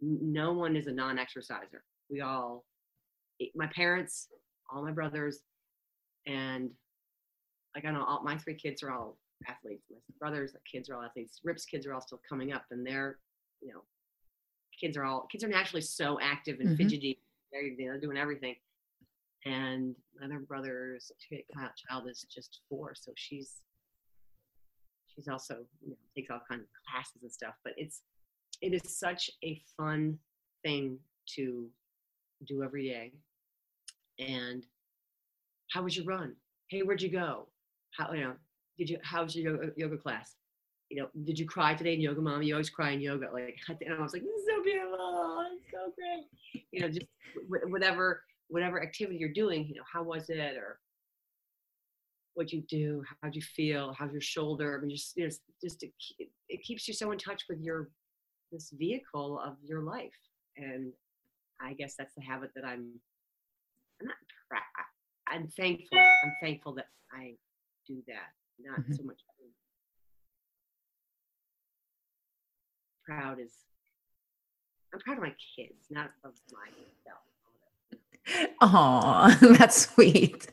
no 0.00 0.52
one 0.52 0.76
is 0.76 0.86
a 0.86 0.92
non 0.92 1.18
exerciser. 1.18 1.84
We 2.10 2.20
all, 2.20 2.64
eh, 3.40 3.46
my 3.54 3.68
parents, 3.68 4.28
all 4.70 4.82
my 4.82 4.92
brothers, 4.92 5.40
and 6.26 6.70
like 7.74 7.84
I 7.84 7.90
know 7.90 8.04
all 8.04 8.22
my 8.22 8.36
three 8.38 8.54
kids 8.54 8.82
are 8.82 8.90
all 8.90 9.16
athletes. 9.48 9.84
My 9.90 9.96
brothers, 10.18 10.52
the 10.52 10.58
kids 10.70 10.88
are 10.88 10.96
all 10.96 11.02
athletes. 11.02 11.40
Rip's 11.44 11.64
kids 11.64 11.86
are 11.86 11.94
all 11.94 12.00
still 12.00 12.20
coming 12.28 12.52
up, 12.52 12.64
and 12.70 12.86
they're, 12.86 13.18
you 13.60 13.72
know, 13.72 13.82
kids 14.80 14.96
are 14.96 15.04
all 15.04 15.26
kids 15.30 15.44
are 15.44 15.48
naturally 15.48 15.82
so 15.82 16.18
active 16.20 16.60
and 16.60 16.70
mm-hmm. 16.70 16.76
fidgety. 16.76 17.18
They're, 17.52 17.70
they're 17.78 18.00
doing 18.00 18.16
everything. 18.16 18.56
And 19.44 19.94
my 20.18 20.26
other 20.26 20.40
brother's 20.40 21.12
child 21.88 22.08
is 22.08 22.26
just 22.28 22.60
four, 22.68 22.94
so 22.94 23.12
she's 23.14 23.62
she's 25.06 25.28
also 25.28 25.58
you 25.82 25.90
know, 25.90 25.96
takes 26.14 26.30
all 26.30 26.40
kinds 26.48 26.62
of 26.62 26.68
classes 26.90 27.22
and 27.22 27.32
stuff. 27.32 27.54
But 27.62 27.74
it's 27.76 28.02
it 28.60 28.74
is 28.74 28.82
such 28.84 29.30
a 29.44 29.60
fun 29.76 30.18
thing 30.64 30.98
to 31.36 31.68
do 32.46 32.62
every 32.62 32.88
day. 32.88 33.12
And 34.18 34.66
how 35.70 35.82
was 35.82 35.96
your 35.96 36.06
run? 36.06 36.34
Hey, 36.68 36.80
where'd 36.80 37.02
you 37.02 37.10
go? 37.10 37.46
How 37.96 38.12
you 38.12 38.22
know 38.22 38.34
did 38.78 38.90
you 38.90 38.98
how 39.02 39.22
was 39.22 39.36
your 39.36 39.54
yoga, 39.54 39.72
yoga 39.76 39.96
class 39.96 40.34
you 40.88 41.00
know 41.00 41.08
did 41.24 41.38
you 41.38 41.46
cry 41.46 41.74
today 41.74 41.94
in 41.94 42.00
yoga 42.00 42.20
mom? 42.20 42.42
You 42.42 42.54
always 42.54 42.70
cry 42.70 42.90
in 42.90 43.00
yoga. 43.00 43.28
Like 43.32 43.58
and 43.80 43.94
i 43.94 44.02
was 44.02 44.12
like 44.12 44.22
this 44.22 44.30
is 44.30 44.46
so 44.48 44.62
beautiful. 44.62 45.46
It's 45.52 45.70
so 45.70 45.92
great. 45.96 46.64
You 46.72 46.80
know 46.80 46.88
just 46.88 47.06
whatever 47.68 48.22
whatever 48.48 48.82
activity 48.82 49.18
you're 49.18 49.32
doing 49.32 49.66
you 49.66 49.74
know 49.74 49.82
how 49.92 50.02
was 50.02 50.28
it 50.28 50.56
or 50.56 50.78
what 52.34 52.52
you 52.52 52.62
do? 52.68 53.02
How'd 53.22 53.34
you 53.34 53.40
feel? 53.40 53.94
How's 53.98 54.12
your 54.12 54.20
shoulder? 54.20 54.76
I 54.76 54.80
mean 54.80 54.94
just 54.94 55.16
you 55.16 55.24
know 55.24 55.30
just 55.62 55.82
it, 55.82 55.92
it 56.48 56.62
keeps 56.62 56.86
you 56.86 56.94
so 56.94 57.10
in 57.12 57.18
touch 57.18 57.44
with 57.48 57.60
your 57.60 57.88
this 58.52 58.70
vehicle 58.70 59.40
of 59.44 59.56
your 59.62 59.82
life. 59.82 60.14
And 60.56 60.92
i 61.60 61.72
guess 61.72 61.94
that's 61.98 62.14
the 62.14 62.22
habit 62.22 62.50
that 62.54 62.64
i'm 62.64 62.92
i'm 64.00 64.06
not 64.06 64.16
proud 64.48 64.62
i'm 65.28 65.48
thankful 65.48 65.98
i'm 65.98 66.32
thankful 66.40 66.74
that 66.74 66.86
i 67.12 67.34
do 67.86 68.02
that 68.06 68.32
not 68.60 68.80
mm-hmm. 68.80 68.92
so 68.92 69.02
much 69.04 69.20
proud 73.06 73.38
is 73.40 73.52
I'm 74.92 75.00
proud 75.00 75.18
of 75.18 75.22
my 75.22 75.34
kids, 75.56 75.86
not 75.90 76.10
of 76.24 76.32
myself. 76.52 77.20
Oh, 78.60 79.36
that's 79.58 79.88
sweet. 79.88 80.48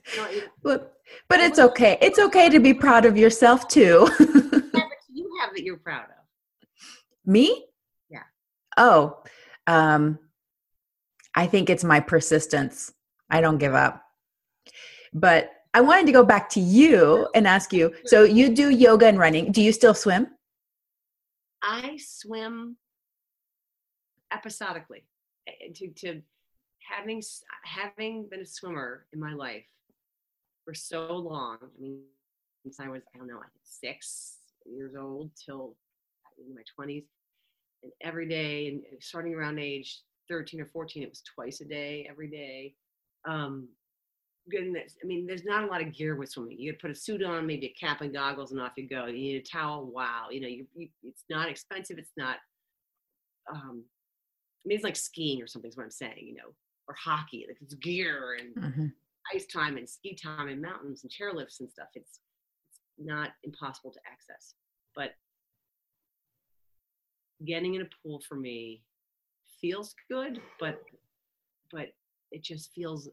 but 0.62 0.94
but 1.30 1.40
it's 1.40 1.60
okay. 1.60 1.98
It's 2.02 2.20
okay 2.20 2.50
to 2.50 2.60
be 2.60 2.74
proud 2.74 3.06
of 3.06 3.18
yourself 3.18 3.68
too. 3.68 4.08
you 4.20 5.38
have 5.42 5.54
that 5.54 5.64
you're 5.64 5.78
proud 5.78 6.06
of. 6.06 6.70
Me? 7.26 7.66
Yeah. 8.10 8.24
Oh, 8.78 9.18
um, 9.68 10.20
I 11.36 11.48
think 11.48 11.70
it's 11.70 11.84
my 11.84 12.00
persistence. 12.00 12.94
I 13.30 13.42
don't 13.42 13.58
give 13.58 13.74
up. 13.74 14.04
But 15.14 15.52
I 15.74 15.82
wanted 15.82 16.06
to 16.08 16.12
go 16.12 16.24
back 16.24 16.50
to 16.50 16.60
you 16.60 17.28
and 17.34 17.48
ask 17.48 17.74
you 17.74 17.94
so 18.06 18.24
you 18.24 18.50
do 18.54 18.70
yoga 18.70 19.08
and 19.08 19.18
running. 19.18 19.52
Do 19.52 19.62
you 19.62 19.72
still 19.72 19.94
swim? 19.94 20.28
I 21.64 21.98
swim 21.98 22.78
episodically. 24.32 25.06
Eh, 25.48 25.72
To, 25.74 25.88
to 26.02 26.22
having 26.92 27.22
having 27.64 28.28
been 28.30 28.42
a 28.42 28.46
swimmer 28.46 29.06
in 29.14 29.20
my 29.20 29.34
life 29.34 29.64
for 30.66 30.74
so 30.74 31.16
long. 31.16 31.58
I 31.62 31.82
mean, 31.82 32.02
since 32.64 32.80
I 32.80 32.90
was 32.90 33.02
I 33.14 33.18
don't 33.18 33.28
know, 33.28 33.40
I 33.40 33.48
six 33.64 34.38
years 34.66 34.94
old 35.00 35.32
till 35.44 35.76
in 36.38 36.54
my 36.54 36.62
twenties, 36.76 37.06
and 37.84 37.92
every 38.02 38.28
day, 38.28 38.68
and 38.68 38.84
starting 39.00 39.34
around 39.34 39.60
age 39.60 40.02
thirteen 40.30 40.62
or 40.62 40.66
fourteen, 40.74 41.04
it 41.04 41.10
was 41.10 41.24
twice 41.36 41.62
a 41.62 41.66
day, 41.66 42.08
every 42.10 42.30
day. 42.30 42.76
Um, 43.26 43.70
goodness, 44.50 44.96
I 45.02 45.08
mean, 45.08 45.26
there's 45.26 45.46
not 45.46 45.64
a 45.64 45.68
lot 45.68 45.82
of 45.82 45.94
gear 45.94 46.16
with 46.16 46.30
swimming. 46.30 46.60
You 46.60 46.74
could 46.74 46.82
put 46.82 46.92
a 46.92 46.96
suit 46.96 47.24
on, 47.24 47.46
maybe 47.48 47.68
a 47.68 47.74
cap 47.80 48.02
and 48.02 48.14
goggles, 48.14 48.52
and 48.52 48.62
off 48.62 48.74
you 48.78 48.88
go. 48.88 49.06
You 49.06 49.14
need 49.14 49.36
a 49.38 49.42
towel. 49.42 49.86
Wow, 49.86 50.28
you 50.32 50.42
know, 50.42 50.48
you, 50.48 50.66
you 50.76 50.90
it's 51.04 51.24
not 51.30 51.50
expensive. 51.50 51.98
It's 51.98 52.14
not. 52.18 52.38
Um, 53.52 53.84
I 53.86 54.68
mean, 54.68 54.76
it's 54.76 54.84
like 54.84 54.96
skiing 54.96 55.42
or 55.42 55.48
something. 55.48 55.70
Is 55.70 55.78
what 55.78 55.84
I'm 55.84 55.92
saying. 55.92 56.20
You 56.22 56.36
know, 56.36 56.54
or 56.88 56.96
hockey. 56.96 57.46
Like 57.48 57.58
it's 57.62 57.76
gear 57.76 58.38
and 58.40 58.56
Mhm. 58.56 58.94
ice 59.34 59.46
time 59.46 59.78
and 59.78 59.90
ski 59.90 60.16
time 60.16 60.48
and 60.50 60.62
mountains 60.62 61.04
and 61.04 61.12
chairlifts 61.12 61.60
and 61.60 61.70
stuff. 61.70 61.90
It's 61.96 62.20
it's 62.70 62.80
not 62.98 63.32
impossible 63.44 63.92
to 63.92 64.00
access, 64.12 64.56
but 64.96 65.12
getting 67.46 67.76
in 67.76 67.82
a 67.82 67.90
pool 68.02 68.22
for 68.28 68.36
me 68.36 68.84
feels 69.60 69.96
good, 70.10 70.42
but 70.60 70.82
but 71.72 71.94
it 72.32 72.44
just 72.44 72.72
feels 72.74 73.10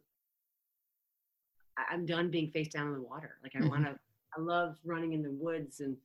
I'm 1.90 2.06
done 2.06 2.30
being 2.30 2.50
face 2.50 2.68
down 2.68 2.88
in 2.88 2.94
the 2.94 3.00
water. 3.02 3.38
Like 3.42 3.54
I 3.56 3.60
Mhm. 3.60 3.68
want 3.68 3.84
to. 3.84 3.98
I 4.36 4.40
love 4.40 4.76
running 4.84 5.12
in 5.12 5.22
the 5.22 5.30
woods, 5.32 5.80
and 5.80 5.96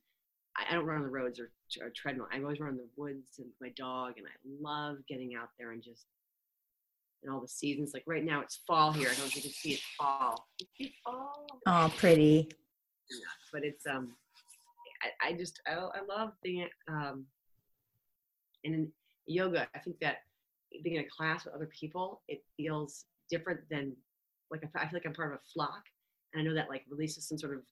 I, 0.56 0.66
I 0.68 0.74
don't 0.74 0.84
run 0.84 0.98
on 0.98 1.04
the 1.04 1.10
roads 1.10 1.38
or, 1.38 1.50
or 1.80 1.90
treadmill. 1.90 2.26
I 2.32 2.40
always 2.40 2.58
run 2.60 2.70
in 2.70 2.76
the 2.78 2.88
woods 2.96 3.38
and 3.38 3.48
my 3.60 3.68
dog, 3.70 4.14
and 4.18 4.26
I 4.26 4.30
love 4.60 4.98
getting 5.08 5.34
out 5.34 5.50
there 5.58 5.72
and 5.72 5.82
just 5.82 6.06
in 7.22 7.30
all 7.30 7.40
the 7.40 7.48
seasons. 7.48 7.92
Like 7.94 8.04
right 8.06 8.24
now, 8.24 8.40
it's 8.40 8.56
fall 8.66 8.92
here. 8.92 9.08
I 9.08 9.12
don't 9.12 9.20
know 9.20 9.26
if 9.26 9.36
you 9.36 9.42
can 9.42 9.50
see 9.52 9.74
it 9.74 9.80
fall. 9.98 10.48
You 10.58 10.66
see 10.76 10.94
fall? 11.04 11.46
Oh, 11.66 11.92
pretty. 11.96 12.48
but 13.52 13.62
it's 13.64 13.86
um 13.86 14.16
I, 15.02 15.28
I 15.28 15.32
just 15.34 15.60
I, 15.66 15.72
I 15.74 16.00
love 16.08 16.32
being 16.42 16.68
um 16.88 17.24
and 18.64 18.74
in 18.74 18.92
yoga 19.26 19.68
I 19.74 19.78
think 19.78 19.98
that 20.00 20.18
being 20.82 20.96
in 20.96 21.04
a 21.04 21.08
class 21.08 21.44
with 21.44 21.54
other 21.54 21.66
people 21.68 22.22
it 22.28 22.42
feels 22.56 23.06
different 23.30 23.60
than 23.70 23.96
like 24.50 24.62
I 24.74 24.80
feel 24.86 24.90
like 24.94 25.06
I'm 25.06 25.12
part 25.14 25.32
of 25.32 25.38
a 25.38 25.42
flock 25.52 25.82
and 26.32 26.40
I 26.40 26.44
know 26.44 26.54
that 26.54 26.68
like 26.68 26.84
releases 26.90 27.28
some 27.28 27.38
sort 27.38 27.54
of 27.54 27.62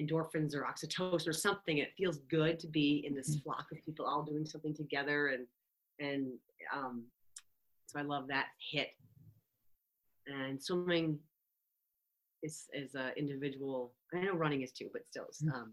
endorphins 0.00 0.54
or 0.54 0.62
oxytocin 0.62 1.28
or 1.28 1.32
something 1.32 1.78
it 1.78 1.92
feels 1.96 2.18
good 2.30 2.58
to 2.60 2.66
be 2.68 3.04
in 3.06 3.14
this 3.14 3.36
flock 3.44 3.66
of 3.72 3.84
people 3.84 4.06
all 4.06 4.22
doing 4.22 4.46
something 4.46 4.74
together 4.74 5.28
and 5.28 5.46
and 5.98 6.32
um 6.74 7.04
so 7.86 7.98
I 7.98 8.02
love 8.02 8.28
that 8.28 8.46
hit 8.70 8.90
and 10.26 10.62
swimming 10.62 11.18
is 12.42 12.66
is 12.72 12.94
a 12.94 13.16
individual. 13.18 13.92
I 14.14 14.20
know 14.20 14.32
running 14.34 14.62
is 14.62 14.72
too, 14.72 14.88
but 14.92 15.02
still, 15.06 15.24
it's, 15.28 15.42
um, 15.54 15.72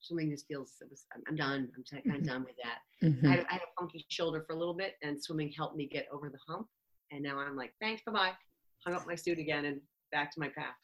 swimming 0.00 0.30
just 0.30 0.46
feels. 0.46 0.74
It 0.80 0.88
was, 0.90 1.04
I'm, 1.28 1.36
done. 1.36 1.68
I'm 1.76 2.02
kind 2.02 2.16
of 2.20 2.24
done 2.26 2.44
with 2.44 2.56
that. 2.62 3.06
Mhm. 3.06 3.26
I, 3.26 3.36
had, 3.36 3.46
I 3.50 3.52
had 3.54 3.62
a 3.62 3.80
funky 3.80 4.04
shoulder 4.08 4.42
for 4.46 4.54
a 4.54 4.58
little 4.58 4.74
bit, 4.74 4.94
and 5.02 5.22
swimming 5.22 5.52
helped 5.52 5.76
me 5.76 5.86
get 5.86 6.06
over 6.12 6.28
the 6.28 6.38
hump. 6.48 6.66
And 7.10 7.22
now 7.22 7.38
I'm 7.38 7.56
like, 7.56 7.74
thanks, 7.80 8.02
bye 8.06 8.12
bye. 8.12 8.32
Hung 8.84 8.94
up 8.94 9.06
my 9.06 9.14
suit 9.14 9.38
again 9.38 9.64
and 9.64 9.80
back 10.10 10.32
to 10.32 10.40
my 10.40 10.48
path. 10.48 10.74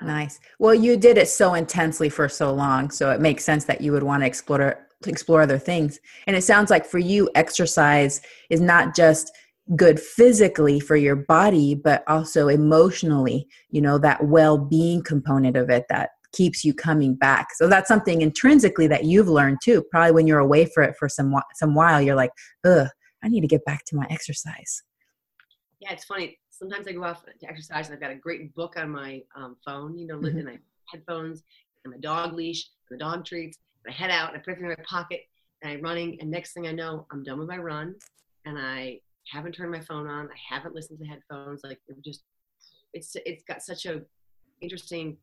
Um, 0.00 0.08
Nice. 0.08 0.40
Well, 0.58 0.74
you 0.74 0.96
did 0.96 1.16
it 1.18 1.28
so 1.28 1.54
intensely 1.54 2.08
for 2.08 2.28
so 2.28 2.52
long, 2.52 2.90
so 2.90 3.10
it 3.10 3.20
makes 3.20 3.44
sense 3.44 3.64
that 3.66 3.80
you 3.80 3.92
would 3.92 4.02
want 4.02 4.22
to 4.22 4.26
explore 4.26 4.58
to 4.58 5.10
explore 5.10 5.42
other 5.42 5.58
things. 5.58 5.98
And 6.26 6.34
it 6.36 6.42
sounds 6.42 6.70
like 6.70 6.86
for 6.86 6.98
you, 6.98 7.28
exercise 7.34 8.20
is 8.50 8.60
not 8.60 8.96
just 8.96 9.30
good 9.74 10.00
physically 10.00 10.80
for 10.80 10.96
your 10.96 11.16
body, 11.16 11.74
but 11.74 12.02
also 12.06 12.48
emotionally. 12.48 13.46
You 13.70 13.82
know 13.82 13.98
that 13.98 14.24
well-being 14.24 15.02
component 15.02 15.56
of 15.56 15.70
it 15.70 15.84
that 15.88 16.10
keeps 16.32 16.64
you 16.64 16.74
coming 16.74 17.14
back. 17.14 17.48
So 17.56 17.68
that's 17.68 17.88
something 17.88 18.20
intrinsically 18.22 18.86
that 18.88 19.04
you've 19.04 19.28
learned 19.28 19.58
too. 19.62 19.84
Probably 19.90 20.12
when 20.12 20.26
you're 20.26 20.38
away 20.38 20.66
for 20.66 20.82
it 20.82 20.96
for 20.98 21.08
some 21.08 21.34
some 21.54 21.74
while, 21.74 22.00
you're 22.00 22.16
like, 22.16 22.32
ugh, 22.64 22.88
I 23.22 23.28
need 23.28 23.40
to 23.42 23.46
get 23.46 23.64
back 23.64 23.84
to 23.86 23.96
my 23.96 24.06
exercise. 24.10 24.82
Yeah, 25.80 25.92
it's 25.92 26.04
funny. 26.04 26.38
Sometimes 26.58 26.88
I 26.88 26.92
go 26.92 27.04
off 27.04 27.22
to 27.24 27.48
exercise, 27.48 27.86
and 27.86 27.94
I've 27.94 28.00
got 28.00 28.10
a 28.10 28.16
great 28.16 28.54
book 28.54 28.74
on 28.78 28.90
my 28.90 29.22
um, 29.36 29.56
phone, 29.64 29.98
you 29.98 30.06
know, 30.06 30.18
Mhm. 30.18 30.38
and 30.40 30.48
I 30.48 30.58
headphones 30.86 31.42
and 31.84 31.92
my 31.92 31.98
dog 31.98 32.32
leash 32.32 32.70
and 32.88 32.98
the 32.98 33.04
dog 33.04 33.24
treats. 33.26 33.58
And 33.84 33.92
I 33.92 33.96
head 33.96 34.10
out 34.10 34.28
and 34.32 34.38
I 34.38 34.40
put 34.40 34.52
everything 34.52 34.70
in 34.70 34.76
my 34.78 34.84
pocket 34.88 35.20
and 35.62 35.72
I'm 35.72 35.82
running. 35.82 36.18
And 36.20 36.30
next 36.30 36.52
thing 36.54 36.66
I 36.66 36.72
know, 36.72 37.06
I'm 37.10 37.22
done 37.24 37.38
with 37.38 37.48
my 37.48 37.58
run 37.58 37.94
and 38.46 38.58
I 38.58 39.00
haven't 39.30 39.52
turned 39.52 39.72
my 39.72 39.80
phone 39.80 40.06
on. 40.06 40.28
I 40.28 40.54
haven't 40.54 40.74
listened 40.74 40.98
to 41.00 41.04
headphones. 41.06 41.60
Like 41.64 41.80
it 41.88 41.96
just, 42.04 42.22
it's 42.94 43.14
it's 43.26 43.42
got 43.44 43.62
such 43.62 43.84
a 43.86 44.02
interesting 44.60 45.18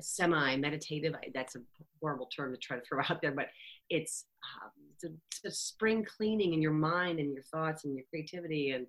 semi 0.00 0.56
meditative. 0.56 1.14
That's 1.34 1.56
a 1.56 1.60
horrible 2.00 2.26
term 2.26 2.52
to 2.52 2.58
try 2.58 2.76
to 2.78 2.82
throw 2.88 3.02
out 3.08 3.20
there, 3.22 3.32
but 3.32 3.48
it's 3.88 4.26
um, 4.62 4.70
it's, 4.94 5.04
a, 5.04 5.08
it's 5.30 5.44
a 5.46 5.50
spring 5.50 6.04
cleaning 6.04 6.52
in 6.54 6.62
your 6.62 6.72
mind 6.72 7.18
and 7.18 7.32
your 7.32 7.42
thoughts 7.44 7.84
and 7.84 7.94
your 7.96 8.04
creativity 8.10 8.70
and 8.72 8.86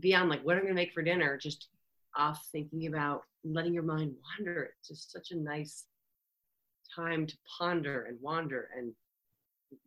beyond 0.00 0.28
like 0.28 0.42
what 0.44 0.56
I'm 0.56 0.62
going 0.62 0.74
to 0.74 0.80
make 0.80 0.92
for 0.92 1.02
dinner. 1.02 1.36
Just 1.36 1.68
off 2.16 2.46
thinking 2.52 2.86
about 2.86 3.22
letting 3.44 3.74
your 3.74 3.82
mind 3.82 4.14
wander. 4.38 4.70
It's 4.78 4.88
just 4.88 5.12
such 5.12 5.30
a 5.30 5.36
nice 5.36 5.84
time 6.94 7.26
to 7.26 7.34
ponder 7.58 8.04
and 8.04 8.18
wander 8.20 8.68
and 8.76 8.92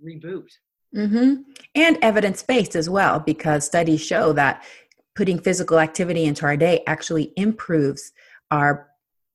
reboot. 0.03 0.49
hmm 0.93 1.41
And 1.75 1.97
evidence 2.01 2.43
based 2.43 2.75
as 2.75 2.89
well, 2.89 3.19
because 3.19 3.65
studies 3.65 4.01
show 4.01 4.33
that 4.33 4.63
putting 5.15 5.39
physical 5.39 5.79
activity 5.79 6.25
into 6.25 6.45
our 6.45 6.57
day 6.57 6.83
actually 6.87 7.33
improves 7.35 8.13
our 8.51 8.89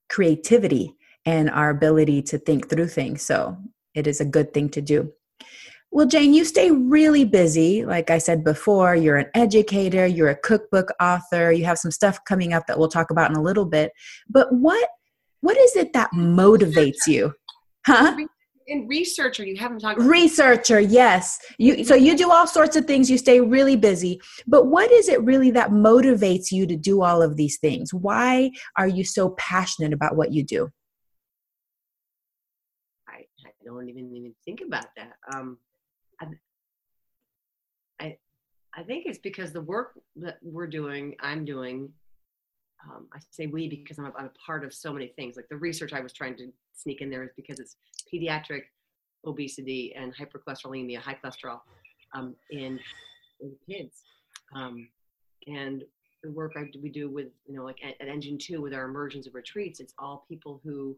creativity 0.09 0.97
and 1.25 1.51
our 1.51 1.71
ability 1.71 2.23
to 2.23 2.39
think 2.39 2.69
through 2.69 2.89
things. 2.89 3.23
So 3.23 3.59
it 3.95 4.07
is 4.07 4.21
a 4.21 4.25
good 4.25 4.55
thing 4.55 4.71
to 4.71 4.81
do. 4.81 5.13
Well, 5.91 6.07
Jane, 6.07 6.35
you 6.35 6.45
stay 6.45 6.71
really 6.71 7.25
busy. 7.25 7.85
Like 7.85 8.11
I 8.11 8.19
said 8.19 8.45
before, 8.45 8.95
you're 8.95 9.17
an 9.17 9.31
educator, 9.35 10.07
you're 10.07 10.29
a 10.29 10.37
cookbook 10.37 10.93
author, 11.01 11.51
you 11.51 11.65
have 11.65 11.79
some 11.79 11.91
stuff 11.91 12.19
coming 12.25 12.53
up 12.53 12.67
that 12.67 12.79
we'll 12.79 12.89
talk 12.89 13.11
about 13.11 13.31
in 13.31 13.37
a 13.37 13.43
little 13.43 13.65
bit. 13.65 13.93
But 14.29 14.53
what 14.53 14.89
what 15.41 15.57
is 15.57 15.77
it 15.77 15.93
that 15.93 16.11
motivates 16.13 17.07
you? 17.07 17.33
Huh? 17.87 18.17
In 18.67 18.87
researcher, 18.87 19.47
you 19.47 19.57
haven't 19.57 19.79
talked 19.79 19.99
about 19.99 20.11
researcher 20.11 20.79
yes 20.79 21.39
you 21.57 21.85
so 21.85 21.95
you 21.95 22.15
do 22.15 22.31
all 22.31 22.47
sorts 22.47 22.77
of 22.77 22.85
things 22.85 23.11
you 23.11 23.17
stay 23.17 23.41
really 23.41 23.77
busy 23.77 24.21
but 24.47 24.67
what 24.67 24.93
is 24.93 25.09
it 25.09 25.23
really 25.23 25.51
that 25.51 25.71
motivates 25.71 26.53
you 26.53 26.67
to 26.67 26.77
do 26.77 27.03
all 27.03 27.23
of 27.23 27.37
these 27.37 27.57
things 27.57 27.95
why 27.95 28.51
are 28.77 28.87
you 28.87 29.05
so 29.05 29.31
passionate 29.39 29.95
about 29.95 30.17
what 30.17 30.33
you 30.33 30.43
do 30.45 30.69
I, 33.09 33.25
I 33.47 33.51
don't 33.65 33.89
even 33.89 34.15
even 34.15 34.35
think 34.45 34.61
about 34.61 34.87
that. 34.97 35.15
Um, 35.35 35.57
I, 36.21 38.17
I, 38.75 38.83
think 38.83 39.07
it's 39.07 39.19
because 39.19 39.53
the 39.53 39.61
work 39.61 39.99
that 40.17 40.39
we're 40.43 40.67
doing, 40.67 41.17
I'm 41.21 41.45
doing. 41.45 41.91
Um, 42.89 43.09
I 43.13 43.19
say 43.31 43.47
we 43.47 43.69
because 43.69 43.99
I'm 43.99 44.07
a, 44.07 44.13
I'm 44.17 44.27
a 44.27 44.47
part 44.47 44.65
of 44.65 44.73
so 44.73 44.93
many 44.93 45.09
things. 45.09 45.37
Like 45.37 45.49
the 45.49 45.57
research 45.57 45.93
I 45.93 46.01
was 46.01 46.13
trying 46.13 46.37
to 46.37 46.53
sneak 46.75 47.01
in 47.01 47.11
there 47.11 47.25
is 47.25 47.31
because 47.37 47.59
it's 47.59 47.77
pediatric 48.13 48.63
obesity 49.27 49.95
and 49.97 50.15
hypercholesterolemia, 50.17 50.99
high 50.99 51.19
cholesterol, 51.23 51.61
um, 52.15 52.37
in, 52.51 52.79
in 53.41 53.53
kids. 53.69 54.03
Um, 54.55 54.89
and 55.49 55.83
the 56.23 56.31
work 56.31 56.53
I, 56.57 56.71
we 56.81 56.89
do 56.89 57.11
with, 57.11 57.29
you 57.47 57.57
know, 57.57 57.65
like 57.65 57.79
at, 57.85 58.01
at 58.01 58.09
Engine 58.09 58.39
Two 58.39 58.61
with 58.61 58.75
our 58.75 58.85
immersions 58.85 59.27
and 59.27 59.35
retreats, 59.35 59.81
it's 59.81 59.95
all 59.99 60.25
people 60.29 60.61
who 60.65 60.97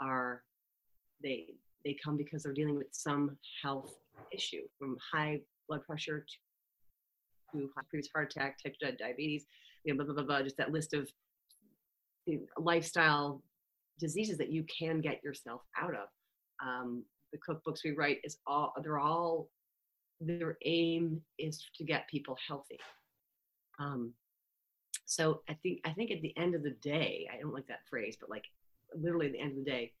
are 0.00 0.42
they 1.22 1.46
they 1.84 1.96
come 2.02 2.16
because 2.16 2.42
they're 2.42 2.52
dealing 2.52 2.76
with 2.76 2.88
some 2.92 3.36
health 3.62 3.94
issue 4.32 4.62
from 4.78 4.96
high 5.12 5.40
blood 5.68 5.82
pressure 5.84 6.24
to, 7.52 7.68
previous 7.88 8.08
heart 8.12 8.34
attack 8.36 8.58
type 8.60 8.74
2 8.82 8.96
diabetes 8.98 9.46
you 9.84 9.92
know 9.92 9.96
blah, 9.96 10.12
blah 10.12 10.14
blah 10.14 10.24
blah 10.24 10.42
just 10.42 10.56
that 10.56 10.72
list 10.72 10.92
of 10.92 11.08
you 12.26 12.38
know, 12.38 12.44
lifestyle 12.58 13.42
diseases 14.00 14.38
that 14.38 14.50
you 14.50 14.64
can 14.64 15.00
get 15.00 15.22
yourself 15.22 15.62
out 15.80 15.94
of. 15.94 16.08
Um, 16.64 17.04
the 17.32 17.38
cookbooks 17.38 17.84
we 17.84 17.92
write 17.92 18.18
is 18.24 18.38
all 18.44 18.72
they're 18.82 18.98
all 18.98 19.48
their 20.20 20.56
aim 20.64 21.20
is 21.38 21.64
to 21.76 21.84
get 21.84 22.08
people 22.08 22.36
healthy. 22.48 22.78
Um, 23.78 24.14
so 25.06 25.42
i 25.48 25.54
think 25.62 25.80
i 25.84 25.90
think 25.90 26.10
at 26.10 26.22
the 26.22 26.36
end 26.36 26.54
of 26.54 26.62
the 26.62 26.76
day 26.82 27.28
i 27.32 27.40
don't 27.40 27.52
like 27.52 27.66
that 27.66 27.86
phrase 27.88 28.16
but 28.18 28.30
like 28.30 28.44
literally 28.94 29.26
at 29.26 29.32
the 29.32 29.40
end 29.40 29.50
of 29.50 29.64
the 29.64 29.70
day 29.70 29.92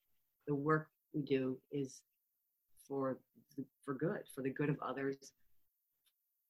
the 0.46 0.54
work 0.54 0.88
we 1.12 1.22
do 1.22 1.56
is 1.70 2.02
for 2.88 3.18
for 3.84 3.94
good 3.94 4.22
for 4.34 4.42
the 4.42 4.50
good 4.50 4.68
of 4.70 4.78
others 4.80 5.32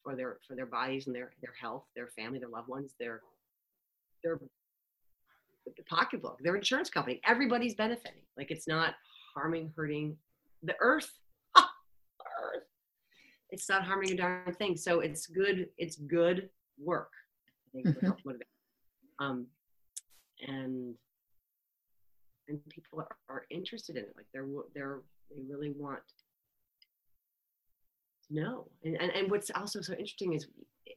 for 0.03 0.15
their 0.15 0.39
for 0.47 0.55
their 0.55 0.67
bodies 0.67 1.07
and 1.07 1.15
their 1.17 1.33
their 1.41 1.55
health, 1.61 1.85
their 1.97 2.09
family, 2.09 2.39
their 2.39 2.49
loved 2.49 2.69
ones, 2.69 2.95
their 2.99 3.23
their 4.23 4.39
the 5.67 5.83
pocketbook, 5.85 6.39
their 6.43 6.57
insurance 6.57 6.91
company. 6.91 7.21
Everybody's 7.27 7.75
benefiting. 7.75 8.21
Like 8.37 8.51
it's 8.51 8.69
not 8.69 8.95
harming, 9.35 9.73
hurting 9.75 10.17
the 10.63 10.75
earth. 10.81 11.11
earth. 11.57 12.65
It's 13.51 13.69
not 13.69 13.83
harming 13.85 14.11
a 14.13 14.17
darn 14.17 14.55
thing. 14.55 14.77
So 14.77 15.01
it's 15.01 15.27
good. 15.27 15.69
It's 15.79 15.97
good 15.97 16.51
work. 16.79 17.11
I 17.69 17.83
think 17.83 17.97
Mhm. 17.97 18.25
motivate. 18.25 18.47
Um, 19.19 19.47
and 20.47 20.95
and 22.49 22.61
people 22.69 23.01
are, 23.01 23.17
are 23.29 23.47
interested 23.51 23.97
in 23.97 24.05
it. 24.05 24.13
Like 24.17 24.27
they're 24.35 24.47
they're 24.75 25.01
they 25.31 25.41
really 25.49 25.71
want 25.71 26.03
know. 28.31 28.69
And, 28.85 29.01
and 29.01 29.11
and 29.13 29.31
what's 29.31 29.51
also 29.55 29.81
so 29.81 29.93
interesting 29.93 30.33
is 30.35 30.47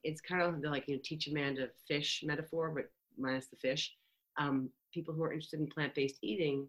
it's 0.03 0.21
kind 0.21 0.41
of 0.41 0.61
the, 0.61 0.69
like 0.69 0.87
you 0.87 0.95
know 0.95 1.01
teach 1.03 1.27
a 1.27 1.33
man 1.33 1.55
to 1.55 1.69
fish 1.87 2.23
metaphor, 2.25 2.71
but 2.75 2.85
minus 3.17 3.47
the 3.47 3.57
fish. 3.57 3.93
Um, 4.37 4.69
people 4.93 5.13
who 5.13 5.23
are 5.23 5.33
interested 5.33 5.59
in 5.59 5.67
plant-based 5.67 6.19
eating, 6.21 6.67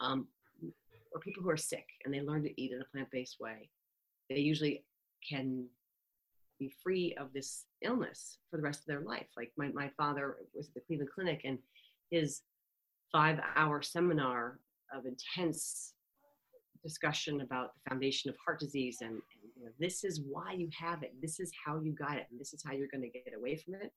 um, 0.00 0.26
or 1.12 1.20
people 1.20 1.42
who 1.42 1.50
are 1.50 1.56
sick 1.56 1.86
and 2.04 2.12
they 2.12 2.20
learn 2.20 2.42
to 2.42 2.60
eat 2.60 2.72
in 2.72 2.80
a 2.80 2.84
plant-based 2.92 3.36
way, 3.40 3.70
they 4.28 4.38
usually 4.38 4.84
can 5.28 5.66
be 6.58 6.72
free 6.82 7.14
of 7.18 7.32
this 7.32 7.66
illness 7.82 8.38
for 8.50 8.56
the 8.56 8.62
rest 8.62 8.80
of 8.80 8.86
their 8.86 9.00
life. 9.00 9.26
Like 9.36 9.52
my, 9.56 9.68
my 9.68 9.90
father 9.96 10.36
was 10.54 10.68
at 10.68 10.74
the 10.74 10.80
Cleveland 10.80 11.10
Clinic 11.14 11.42
and 11.44 11.58
his 12.10 12.42
five 13.10 13.38
hour 13.56 13.82
seminar 13.82 14.58
of 14.92 15.06
intense 15.06 15.94
discussion 16.84 17.40
about 17.40 17.72
the 17.74 17.90
foundation 17.90 18.30
of 18.30 18.36
heart 18.44 18.60
disease 18.60 18.98
and, 19.00 19.10
and 19.12 19.22
you 19.56 19.64
know, 19.64 19.70
this 19.80 20.04
is 20.04 20.20
why 20.20 20.52
you 20.52 20.68
have 20.78 21.02
it. 21.02 21.14
This 21.20 21.40
is 21.40 21.50
how 21.64 21.80
you 21.80 21.92
got 21.92 22.18
it. 22.18 22.26
And 22.30 22.38
this 22.38 22.52
is 22.52 22.62
how 22.64 22.72
you're 22.72 22.88
going 22.88 23.02
to 23.02 23.08
get 23.08 23.32
away 23.36 23.56
from 23.56 23.74
it. 23.74 23.90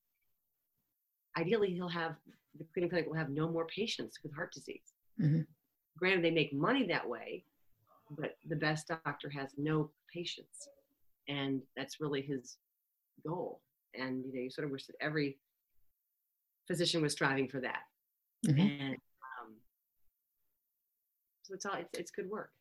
Ideally, 1.38 1.74
he'll 1.74 1.90
have 1.90 2.16
the 2.58 2.64
Cleveland 2.74 2.92
Clinic 2.92 3.08
will 3.08 3.18
have 3.18 3.30
no 3.30 3.48
more 3.50 3.68
patients 3.68 4.18
with 4.24 4.34
heart 4.34 4.52
disease. 4.54 4.94
Mhm. 5.20 5.46
Granted, 6.00 6.24
they 6.24 6.32
make 6.32 6.54
money 6.54 6.88
that 6.88 7.08
way, 7.08 7.44
but 8.12 8.38
the 8.48 8.56
best 8.56 8.88
doctor 8.88 9.30
has 9.30 9.50
no 9.58 9.92
patients 10.12 10.70
and 11.28 11.62
that's 11.76 12.00
really 12.00 12.22
his 12.22 12.58
goal. 13.28 13.62
And 13.94 14.24
you 14.26 14.34
know, 14.34 14.42
you 14.42 14.50
sort 14.50 14.66
of 14.66 14.72
wish 14.72 14.86
that 14.88 14.96
every 15.02 15.38
physician 16.68 17.02
was 17.02 17.12
striving 17.14 17.48
for 17.50 17.60
that. 17.62 17.84
Mhm. 18.46 18.60
And 18.60 18.94
um, 18.96 19.56
so 21.44 21.54
it's 21.54 21.66
all 21.66 21.76
it's, 21.76 22.00
it's 22.00 22.12
good 22.12 22.30
work. 22.30 22.52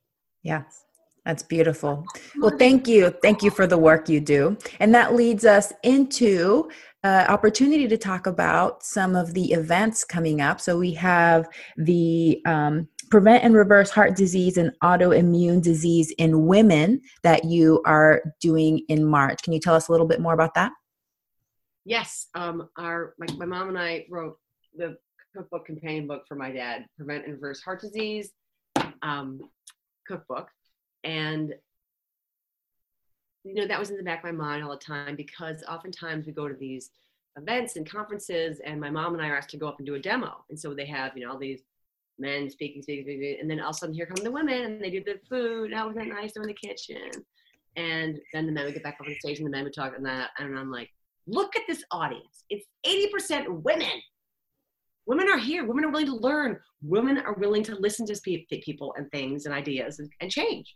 Yes, 0.47 0.84
that's 1.24 1.42
beautiful. 1.42 2.07
Well, 2.38 2.57
thank 2.57 2.86
you. 2.86 3.11
Thank 3.20 3.42
you 3.42 3.51
for 3.51 3.66
the 3.66 3.76
work 3.76 4.09
you 4.09 4.20
do. 4.20 4.57
And 4.78 4.94
that 4.94 5.12
leads 5.12 5.44
us 5.44 5.72
into 5.82 6.70
uh, 7.03 7.26
opportunity 7.28 7.88
to 7.88 7.99
talk 7.99 8.28
about 8.28 8.84
some 8.84 9.16
of 9.16 9.34
the 9.34 9.51
events 9.51 10.05
coming 10.05 10.40
up. 10.40 10.61
So 10.61 10.78
we 10.78 10.94
have 10.94 11.49
the 11.76 12.40
um, 12.47 12.88
prevent 13.11 13.42
and 13.42 13.57
reverse 13.57 13.90
heart 13.90 14.14
disease 14.14 14.57
and 14.57 14.70
autoimmune 14.84 15.61
disease 15.61 16.14
in 16.16 16.47
women 16.47 17.01
that 17.24 17.44
you 17.44 17.82
are 17.84 18.22
doing 18.40 18.84
in 18.88 19.05
March. 19.05 19.42
Can 19.42 19.53
you 19.53 19.59
tell 19.59 19.74
us 19.74 19.88
a 19.88 19.90
little 19.90 20.07
bit 20.07 20.20
more 20.20 20.32
about 20.32 20.55
that? 20.55 20.70
Yes, 21.84 22.28
um, 22.36 22.68
our 22.78 23.14
my, 23.18 23.26
my 23.36 23.47
mom 23.47 23.70
and 23.70 23.78
I 23.78 24.07
wrote 24.09 24.38
the 24.76 24.97
cookbook 25.34 25.66
companion 25.66 26.07
book 26.07 26.22
for 26.28 26.36
my 26.36 26.53
dad, 26.53 26.86
Prevent 26.97 27.24
and 27.24 27.34
Reverse 27.34 27.62
Heart 27.62 27.80
Disease 27.80 28.30
um, 29.03 29.40
cookbook, 30.07 30.48
and 31.04 31.54
you 33.44 33.54
know 33.54 33.66
that 33.66 33.78
was 33.78 33.90
in 33.90 33.96
the 33.96 34.02
back 34.02 34.24
of 34.24 34.24
my 34.24 34.44
mind 34.44 34.64
all 34.64 34.70
the 34.70 34.76
time 34.76 35.16
because 35.16 35.62
oftentimes 35.68 36.26
we 36.26 36.32
go 36.32 36.48
to 36.48 36.54
these 36.54 36.90
events 37.36 37.76
and 37.76 37.88
conferences, 37.88 38.61
and 38.64 38.80
my 38.80 38.90
mom 38.90 39.14
and 39.14 39.22
I 39.22 39.28
are 39.28 39.36
asked 39.36 39.50
to 39.50 39.57
go 39.57 39.68
up 39.68 39.78
and 39.78 39.86
do 39.86 39.94
a 39.94 40.00
demo, 40.00 40.44
and 40.50 40.59
so 40.59 40.74
they 40.74 40.86
have 40.86 41.16
you 41.16 41.24
know 41.24 41.32
all 41.32 41.38
these 41.38 41.62
men 42.18 42.48
speaking, 42.48 42.82
speaking, 42.82 43.04
speaking, 43.04 43.36
and 43.40 43.50
then 43.50 43.61
all 43.61 43.70
of 43.70 43.76
a 43.76 43.78
sudden 43.78 43.94
here 43.94 44.07
come 44.07 44.22
the 44.22 44.30
women, 44.30 44.62
and 44.62 44.82
they 44.82 44.90
do 44.90 45.02
the 45.04 45.20
food. 45.28 45.72
Oh, 45.72 45.76
that 45.76 45.86
wasn't 45.86 46.09
nice. 46.09 46.32
They're 46.32 46.42
in 46.42 46.48
the 46.48 46.54
kitchen, 46.54 47.11
and 47.76 48.18
then 48.32 48.46
the 48.46 48.52
men 48.52 48.64
would 48.64 48.74
get 48.74 48.82
back 48.82 48.94
up 48.94 49.07
on 49.07 49.09
the 49.09 49.18
stage, 49.18 49.38
and 49.38 49.46
the 49.46 49.50
men 49.50 49.64
would 49.64 49.74
talk, 49.74 49.94
and 49.96 50.07
that, 50.07 50.30
and 50.38 50.59
I'm 50.59 50.70
like 50.70 50.90
look 51.26 51.57
at 51.57 51.62
this 51.68 51.82
audience. 51.90 52.44
It's 52.50 52.66
80% 52.86 53.62
women. 53.62 54.00
Women 55.07 55.28
are 55.28 55.38
here. 55.38 55.64
Women 55.64 55.84
are 55.84 55.90
willing 55.90 56.07
to 56.07 56.16
learn. 56.16 56.59
Women 56.82 57.18
are 57.18 57.34
willing 57.34 57.62
to 57.64 57.76
listen 57.76 58.07
to 58.07 58.20
people 58.61 58.94
and 58.96 59.11
things 59.11 59.46
and 59.46 59.54
ideas 59.54 59.98
and, 59.98 60.11
and 60.20 60.30
change. 60.30 60.74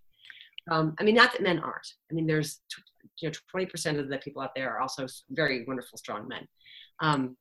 Um, 0.70 0.94
I 0.98 1.04
mean, 1.04 1.14
not 1.14 1.32
that 1.32 1.42
men 1.42 1.58
aren't. 1.58 1.94
I 2.10 2.14
mean, 2.14 2.26
there's 2.26 2.60
you 3.20 3.28
know 3.28 3.34
20% 3.54 3.98
of 3.98 4.08
the 4.08 4.18
people 4.18 4.42
out 4.42 4.54
there 4.54 4.70
are 4.70 4.80
also 4.80 5.06
very 5.30 5.64
wonderful, 5.66 5.98
strong 5.98 6.28
men. 6.28 6.46
Um, 7.00 7.36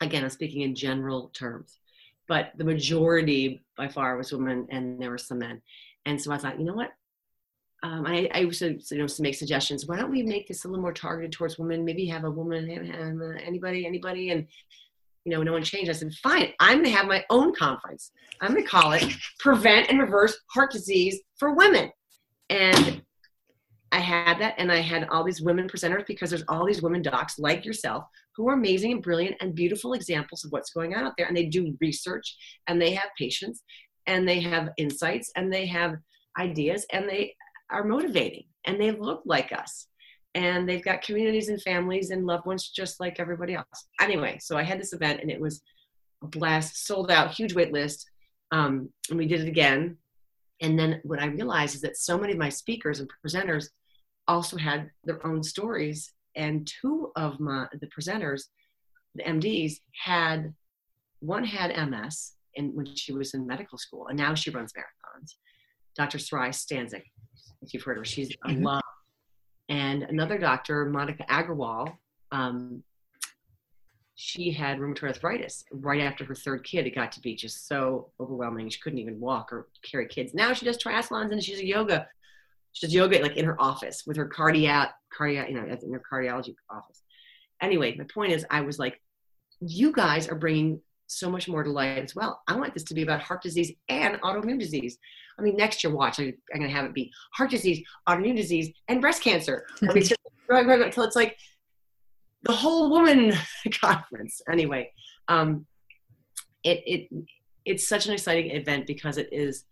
again, 0.00 0.24
I'm 0.24 0.30
speaking 0.30 0.62
in 0.62 0.74
general 0.74 1.30
terms, 1.34 1.78
but 2.28 2.52
the 2.56 2.64
majority 2.64 3.62
by 3.76 3.88
far 3.88 4.16
was 4.16 4.32
women, 4.32 4.66
and 4.70 5.00
there 5.00 5.10
were 5.10 5.18
some 5.18 5.38
men. 5.38 5.62
And 6.06 6.20
so 6.20 6.32
I 6.32 6.38
thought, 6.38 6.58
you 6.58 6.64
know 6.64 6.74
what? 6.74 6.90
um, 7.82 8.06
I, 8.06 8.28
I 8.34 8.40
used 8.40 8.58
to, 8.60 8.78
you 8.90 8.98
know, 8.98 9.06
to 9.06 9.22
make 9.22 9.34
suggestions. 9.34 9.86
Why 9.86 9.96
don't 9.96 10.10
we 10.10 10.22
make 10.22 10.48
this 10.48 10.64
a 10.64 10.68
little 10.68 10.82
more 10.82 10.92
targeted 10.92 11.32
towards 11.32 11.58
women? 11.58 11.84
Maybe 11.84 12.06
have 12.06 12.24
a 12.24 12.30
woman, 12.30 12.68
anybody, 12.70 13.86
anybody, 13.86 14.30
and 14.30 14.46
you 15.24 15.32
know, 15.32 15.42
no 15.42 15.52
one 15.52 15.62
changed. 15.62 15.90
I 15.90 15.94
said, 15.94 16.12
fine, 16.14 16.52
I'm 16.60 16.78
going 16.78 16.84
to 16.84 16.96
have 16.96 17.06
my 17.06 17.24
own 17.30 17.54
conference. 17.54 18.12
I'm 18.40 18.52
going 18.52 18.62
to 18.62 18.68
call 18.68 18.92
it 18.92 19.04
"Prevent 19.38 19.90
and 19.90 20.00
Reverse 20.00 20.38
Heart 20.54 20.72
Disease 20.72 21.20
for 21.38 21.54
Women," 21.54 21.90
and 22.48 23.02
I 23.92 23.98
had 23.98 24.38
that, 24.40 24.54
and 24.56 24.72
I 24.72 24.80
had 24.80 25.08
all 25.08 25.24
these 25.24 25.42
women 25.42 25.68
presenters 25.68 26.06
because 26.06 26.30
there's 26.30 26.44
all 26.48 26.64
these 26.64 26.82
women 26.82 27.02
docs 27.02 27.38
like 27.38 27.64
yourself 27.64 28.04
who 28.36 28.48
are 28.48 28.54
amazing 28.54 28.92
and 28.92 29.02
brilliant 29.02 29.36
and 29.40 29.54
beautiful 29.54 29.92
examples 29.92 30.44
of 30.44 30.52
what's 30.52 30.70
going 30.70 30.94
on 30.94 31.04
out 31.04 31.12
there, 31.18 31.26
and 31.26 31.36
they 31.36 31.46
do 31.46 31.76
research, 31.80 32.36
and 32.66 32.80
they 32.80 32.94
have 32.94 33.10
patients, 33.18 33.62
and 34.06 34.26
they 34.26 34.40
have 34.40 34.70
insights, 34.78 35.30
and 35.36 35.52
they 35.52 35.66
have 35.66 35.96
ideas, 36.38 36.86
and 36.92 37.08
they 37.08 37.34
are 37.70 37.84
motivating 37.84 38.44
and 38.64 38.80
they 38.80 38.90
look 38.90 39.22
like 39.24 39.52
us 39.52 39.86
and 40.34 40.68
they've 40.68 40.84
got 40.84 41.02
communities 41.02 41.48
and 41.48 41.60
families 41.62 42.10
and 42.10 42.26
loved 42.26 42.46
ones 42.46 42.68
just 42.68 43.00
like 43.00 43.18
everybody 43.18 43.54
else 43.54 43.88
anyway 44.00 44.38
so 44.40 44.56
i 44.56 44.62
had 44.62 44.80
this 44.80 44.92
event 44.92 45.20
and 45.20 45.30
it 45.30 45.40
was 45.40 45.62
a 46.22 46.26
blast 46.26 46.86
sold 46.86 47.10
out 47.10 47.30
huge 47.32 47.54
wait 47.54 47.72
list 47.72 48.08
um, 48.52 48.88
and 49.08 49.18
we 49.18 49.26
did 49.26 49.40
it 49.40 49.48
again 49.48 49.96
and 50.60 50.78
then 50.78 51.00
what 51.04 51.20
i 51.20 51.26
realized 51.26 51.74
is 51.74 51.80
that 51.80 51.96
so 51.96 52.18
many 52.18 52.32
of 52.32 52.38
my 52.38 52.48
speakers 52.48 53.00
and 53.00 53.10
presenters 53.24 53.66
also 54.28 54.56
had 54.56 54.90
their 55.04 55.24
own 55.26 55.42
stories 55.42 56.12
and 56.36 56.70
two 56.80 57.10
of 57.16 57.40
my 57.40 57.66
the 57.80 57.88
presenters 57.88 58.44
the 59.16 59.24
mds 59.24 59.74
had 60.04 60.54
one 61.20 61.44
had 61.44 61.70
ms 61.90 62.32
and 62.56 62.74
when 62.74 62.86
she 62.94 63.12
was 63.12 63.34
in 63.34 63.46
medical 63.46 63.78
school 63.78 64.06
and 64.08 64.18
now 64.18 64.34
she 64.34 64.50
runs 64.50 64.72
marathons 64.74 65.34
dr 65.96 66.18
Saray 66.18 66.50
Stancic 66.50 67.02
if 67.62 67.74
you've 67.74 67.82
heard 67.82 67.98
of 67.98 68.02
her. 68.02 68.04
She's 68.06 68.30
a 68.44 68.48
Mhm. 68.48 68.62
love. 68.64 68.82
And 69.70 70.02
another 70.02 70.36
doctor, 70.36 70.84
Monica 70.86 71.24
Aggarwal, 71.30 71.96
um, 72.32 72.82
she 74.16 74.50
had 74.50 74.78
rheumatoid 74.78 75.04
arthritis 75.04 75.64
right 75.70 76.02
after 76.02 76.24
her 76.24 76.34
third 76.34 76.64
kid. 76.64 76.86
It 76.86 76.94
got 76.94 77.12
to 77.12 77.20
be 77.20 77.36
just 77.36 77.68
so 77.68 78.10
overwhelming. 78.18 78.68
She 78.68 78.80
couldn't 78.80 78.98
even 78.98 79.18
walk 79.18 79.52
or 79.52 79.68
carry 79.82 80.06
kids. 80.08 80.34
Now 80.34 80.52
she 80.52 80.66
does 80.66 80.76
triathlons 80.76 81.30
and 81.30 81.42
she's 81.42 81.60
a 81.60 81.66
yoga. 81.66 82.08
She 82.72 82.84
does 82.84 82.94
yoga 82.94 83.22
like 83.22 83.36
in 83.36 83.44
her 83.44 83.58
office 83.62 84.02
with 84.06 84.16
her 84.16 84.26
cardiac, 84.26 84.92
cardiac, 85.16 85.48
you 85.48 85.54
know, 85.54 85.62
in 85.62 85.92
her 85.92 86.02
cardiology 86.12 86.54
office. 86.68 87.02
Anyway, 87.62 87.94
my 87.96 88.04
point 88.12 88.32
is, 88.32 88.44
I 88.50 88.62
was 88.62 88.78
like, 88.78 89.00
you 89.60 89.92
guys 89.92 90.28
are 90.28 90.34
bringing 90.34 90.80
so 91.10 91.30
much 91.30 91.48
more 91.48 91.62
to 91.62 91.70
light 91.70 91.98
as 91.98 92.14
well. 92.14 92.40
I 92.46 92.56
want 92.56 92.72
this 92.72 92.84
to 92.84 92.94
be 92.94 93.02
about 93.02 93.20
heart 93.20 93.42
disease 93.42 93.72
and 93.88 94.20
autoimmune 94.22 94.58
disease. 94.58 94.98
I 95.38 95.42
mean, 95.42 95.56
next 95.56 95.82
year, 95.82 95.92
watch, 95.92 96.20
I, 96.20 96.24
I'm 96.24 96.60
going 96.60 96.70
to 96.70 96.76
have 96.76 96.84
it 96.84 96.94
be 96.94 97.12
heart 97.32 97.50
disease, 97.50 97.82
autoimmune 98.08 98.36
disease, 98.36 98.70
and 98.88 99.00
breast 99.00 99.22
cancer. 99.22 99.66
I 99.82 99.92
until 100.60 101.04
it's 101.04 101.16
like 101.16 101.36
the 102.42 102.52
whole 102.52 102.90
woman 102.90 103.32
conference. 103.80 104.40
Anyway, 104.50 104.92
um, 105.28 105.66
it 106.64 106.82
it 106.86 107.26
it's 107.64 107.86
such 107.86 108.06
an 108.06 108.12
exciting 108.12 108.50
event 108.50 108.86
because 108.86 109.18
it 109.18 109.28
is, 109.32 109.64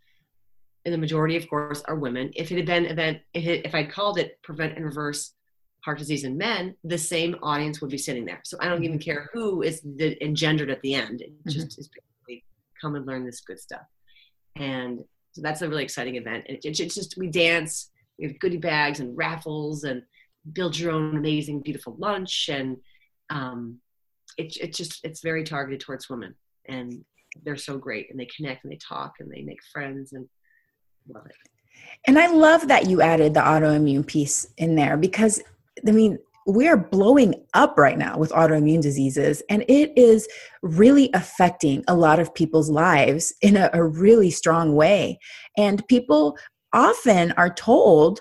and 0.84 0.92
the 0.92 0.98
majority, 0.98 1.36
of 1.36 1.48
course, 1.48 1.82
are 1.82 1.96
women. 1.96 2.30
If 2.34 2.50
it 2.52 2.56
had 2.56 2.66
been 2.66 2.86
event, 2.86 3.18
if, 3.34 3.44
it, 3.44 3.64
if 3.64 3.74
I'd 3.74 3.90
called 3.90 4.18
it 4.18 4.40
prevent 4.42 4.76
and 4.76 4.84
reverse 4.84 5.32
heart 5.84 5.98
disease 5.98 6.24
in 6.24 6.36
men, 6.36 6.74
the 6.84 6.98
same 6.98 7.36
audience 7.42 7.80
would 7.80 7.90
be 7.90 7.98
sitting 7.98 8.24
there. 8.24 8.40
So 8.44 8.58
I 8.60 8.68
don't 8.68 8.84
even 8.84 8.98
care 8.98 9.30
who 9.32 9.62
is 9.62 9.80
the, 9.82 10.22
engendered 10.22 10.70
at 10.70 10.82
the 10.82 10.94
end. 10.94 11.22
It 11.22 11.32
just 11.46 11.78
is 11.78 11.88
basically 11.88 12.44
come 12.80 12.96
and 12.96 13.06
learn 13.06 13.24
this 13.24 13.40
good 13.40 13.60
stuff. 13.60 13.86
And 14.56 15.04
so 15.32 15.42
that's 15.42 15.62
a 15.62 15.68
really 15.68 15.84
exciting 15.84 16.16
event. 16.16 16.44
It, 16.48 16.64
it, 16.64 16.80
it's 16.80 16.94
just 16.94 17.16
we 17.16 17.28
dance, 17.28 17.90
we 18.18 18.26
have 18.26 18.38
goodie 18.40 18.56
bags 18.56 19.00
and 19.00 19.16
raffles, 19.16 19.84
and 19.84 20.02
build 20.52 20.78
your 20.78 20.92
own 20.92 21.16
amazing, 21.16 21.60
beautiful 21.60 21.94
lunch, 21.98 22.48
and 22.50 22.76
um, 23.30 23.78
it 24.36 24.56
it 24.56 24.74
just 24.74 25.04
it's 25.04 25.20
very 25.20 25.44
targeted 25.44 25.80
towards 25.80 26.08
women, 26.08 26.34
and 26.68 27.04
they're 27.44 27.56
so 27.56 27.78
great, 27.78 28.10
and 28.10 28.18
they 28.18 28.28
connect 28.34 28.64
and 28.64 28.72
they 28.72 28.78
talk 28.78 29.14
and 29.20 29.30
they 29.30 29.42
make 29.42 29.60
friends, 29.72 30.12
and 30.12 30.28
love 31.12 31.26
it. 31.26 31.36
And 32.06 32.18
I 32.18 32.28
love 32.28 32.68
that 32.68 32.88
you 32.88 33.00
added 33.00 33.34
the 33.34 33.40
autoimmune 33.40 34.06
piece 34.06 34.46
in 34.56 34.74
there 34.74 34.96
because, 34.96 35.42
I 35.86 35.90
mean, 35.90 36.18
we 36.46 36.66
are 36.66 36.78
blowing 36.78 37.34
up 37.52 37.76
right 37.76 37.98
now 37.98 38.16
with 38.16 38.32
autoimmune 38.32 38.80
diseases, 38.80 39.42
and 39.50 39.64
it 39.68 39.92
is 39.96 40.26
really 40.62 41.10
affecting 41.12 41.84
a 41.86 41.94
lot 41.94 42.18
of 42.18 42.34
people's 42.34 42.70
lives 42.70 43.34
in 43.42 43.56
a, 43.56 43.68
a 43.74 43.84
really 43.84 44.30
strong 44.30 44.74
way. 44.74 45.18
And 45.58 45.86
people 45.88 46.38
often 46.72 47.32
are 47.32 47.52
told, 47.52 48.20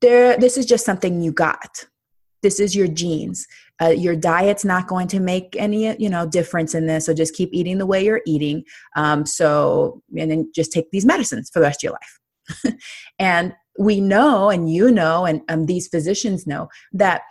there, 0.00 0.36
this 0.36 0.58
is 0.58 0.66
just 0.66 0.84
something 0.84 1.22
you 1.22 1.30
got. 1.30 1.86
This 2.42 2.58
is 2.58 2.74
your 2.74 2.88
genes. 2.88 3.46
Uh, 3.80 3.88
your 3.88 4.16
diet's 4.16 4.64
not 4.64 4.88
going 4.88 5.06
to 5.08 5.20
make 5.20 5.56
any 5.56 5.96
you 6.02 6.10
know 6.10 6.26
difference 6.26 6.74
in 6.74 6.86
this 6.86 7.06
so 7.06 7.14
just 7.14 7.34
keep 7.34 7.48
eating 7.50 7.78
the 7.78 7.86
way 7.86 8.04
you're 8.04 8.20
eating 8.26 8.62
um, 8.94 9.24
so 9.24 10.02
and 10.18 10.30
then 10.30 10.50
just 10.54 10.70
take 10.70 10.90
these 10.90 11.06
medicines 11.06 11.48
for 11.50 11.60
the 11.60 11.64
rest 11.64 11.82
of 11.82 11.88
your 11.88 11.94
life 11.94 12.74
and 13.18 13.54
we 13.80 14.00
know 14.00 14.50
and 14.50 14.72
you 14.72 14.90
know 14.90 15.24
and 15.24 15.42
um, 15.48 15.66
these 15.66 15.88
physicians 15.88 16.46
know 16.46 16.68
that 16.92 17.22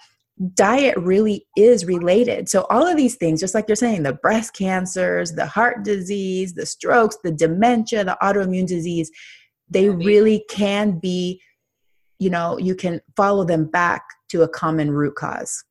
diet 0.53 0.97
really 0.97 1.45
is 1.57 1.85
related 1.85 2.47
so 2.47 2.65
all 2.69 2.87
of 2.87 2.95
these 2.95 3.15
things 3.15 3.39
just 3.39 3.53
like 3.53 3.67
you're 3.67 3.75
saying 3.75 4.03
the 4.03 4.13
breast 4.13 4.53
cancers 4.53 5.33
the 5.33 5.45
heart 5.45 5.83
disease 5.83 6.53
the 6.53 6.65
strokes 6.65 7.17
the 7.23 7.31
dementia 7.31 8.03
the 8.03 8.17
autoimmune 8.21 8.67
disease 8.67 9.11
they 9.69 9.89
really 9.89 10.43
can 10.49 10.97
be 10.97 11.41
you 12.19 12.29
know 12.29 12.57
you 12.57 12.73
can 12.73 13.01
follow 13.15 13.43
them 13.43 13.65
back 13.65 14.03
to 14.29 14.43
a 14.43 14.47
common 14.47 14.91
root 14.91 15.15
cause 15.15 15.63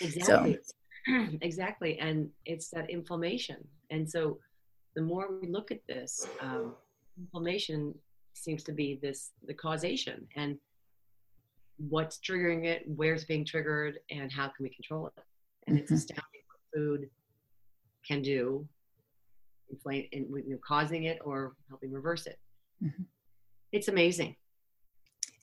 Exactly. 0.00 0.58
So. 1.06 1.28
exactly. 1.42 1.98
And 1.98 2.30
it's 2.44 2.68
that 2.70 2.90
inflammation. 2.90 3.56
And 3.90 4.08
so 4.08 4.38
the 4.94 5.02
more 5.02 5.28
we 5.40 5.48
look 5.48 5.70
at 5.70 5.86
this, 5.86 6.26
um, 6.40 6.74
inflammation 7.18 7.94
seems 8.42 8.62
to 8.64 8.72
be 8.72 8.98
this 9.02 9.30
the 9.46 9.54
causation 9.54 10.26
and 10.36 10.58
what's 11.88 12.18
triggering 12.18 12.64
it, 12.64 12.82
where's 12.86 13.24
being 13.24 13.44
triggered, 13.44 13.98
and 14.10 14.30
how 14.30 14.44
can 14.44 14.62
we 14.62 14.68
control 14.68 15.06
it. 15.06 15.12
And 15.66 15.76
mm-hmm. 15.76 15.82
it's 15.82 15.92
astounding 15.92 16.42
what 16.48 16.60
food 16.74 17.10
can 18.06 18.22
do, 18.22 18.66
inflame, 19.70 20.06
and 20.12 20.26
you 20.28 20.50
know, 20.50 20.58
causing 20.66 21.04
it 21.04 21.18
or 21.24 21.54
helping 21.68 21.92
reverse 21.92 22.26
it. 22.26 22.38
Mm-hmm. 22.82 23.02
It's 23.72 23.88
amazing 23.88 24.36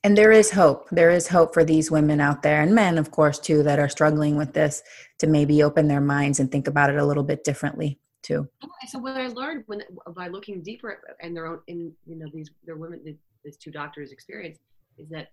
and 0.04 0.18
there 0.18 0.32
is 0.32 0.52
hope 0.52 0.88
there 0.90 1.10
is 1.10 1.28
hope 1.28 1.54
for 1.54 1.64
these 1.64 1.92
women 1.92 2.22
out 2.22 2.42
there 2.42 2.62
and 2.62 2.74
men 2.74 2.98
of 2.98 3.12
course 3.12 3.40
too 3.40 3.64
that 3.64 3.80
are 3.80 3.90
struggling 3.90 4.36
with 4.36 4.54
this 4.54 4.82
to 5.18 5.28
maybe 5.28 5.62
open 5.62 5.88
their 5.88 6.02
minds 6.02 6.40
and 6.40 6.52
think 6.52 6.68
about 6.68 6.90
it 6.90 6.98
a 6.98 7.06
little 7.06 7.24
bit 7.24 7.44
differently 7.44 8.00
too 8.22 8.48
so 8.88 9.00
what 9.00 9.16
i 9.16 9.28
learned 9.28 9.64
when 9.68 9.82
by 10.16 10.28
looking 10.28 10.62
deeper 10.62 11.02
and 11.22 11.36
their 11.36 11.48
own 11.48 11.60
in 11.68 11.92
you 12.06 12.16
know 12.16 12.28
these 12.34 12.50
their 12.66 12.76
women 12.76 13.02
these 13.44 13.58
two 13.58 13.72
doctors 13.72 14.12
experience 14.12 14.60
is 14.98 15.10
that 15.10 15.30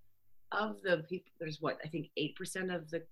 of 0.53 0.80
the 0.82 1.05
people 1.09 1.30
there's 1.41 1.61
what 1.61 1.78
i 1.84 1.89
think 1.89 2.09
8% 2.18 2.74
of 2.74 2.89
the 2.91 3.03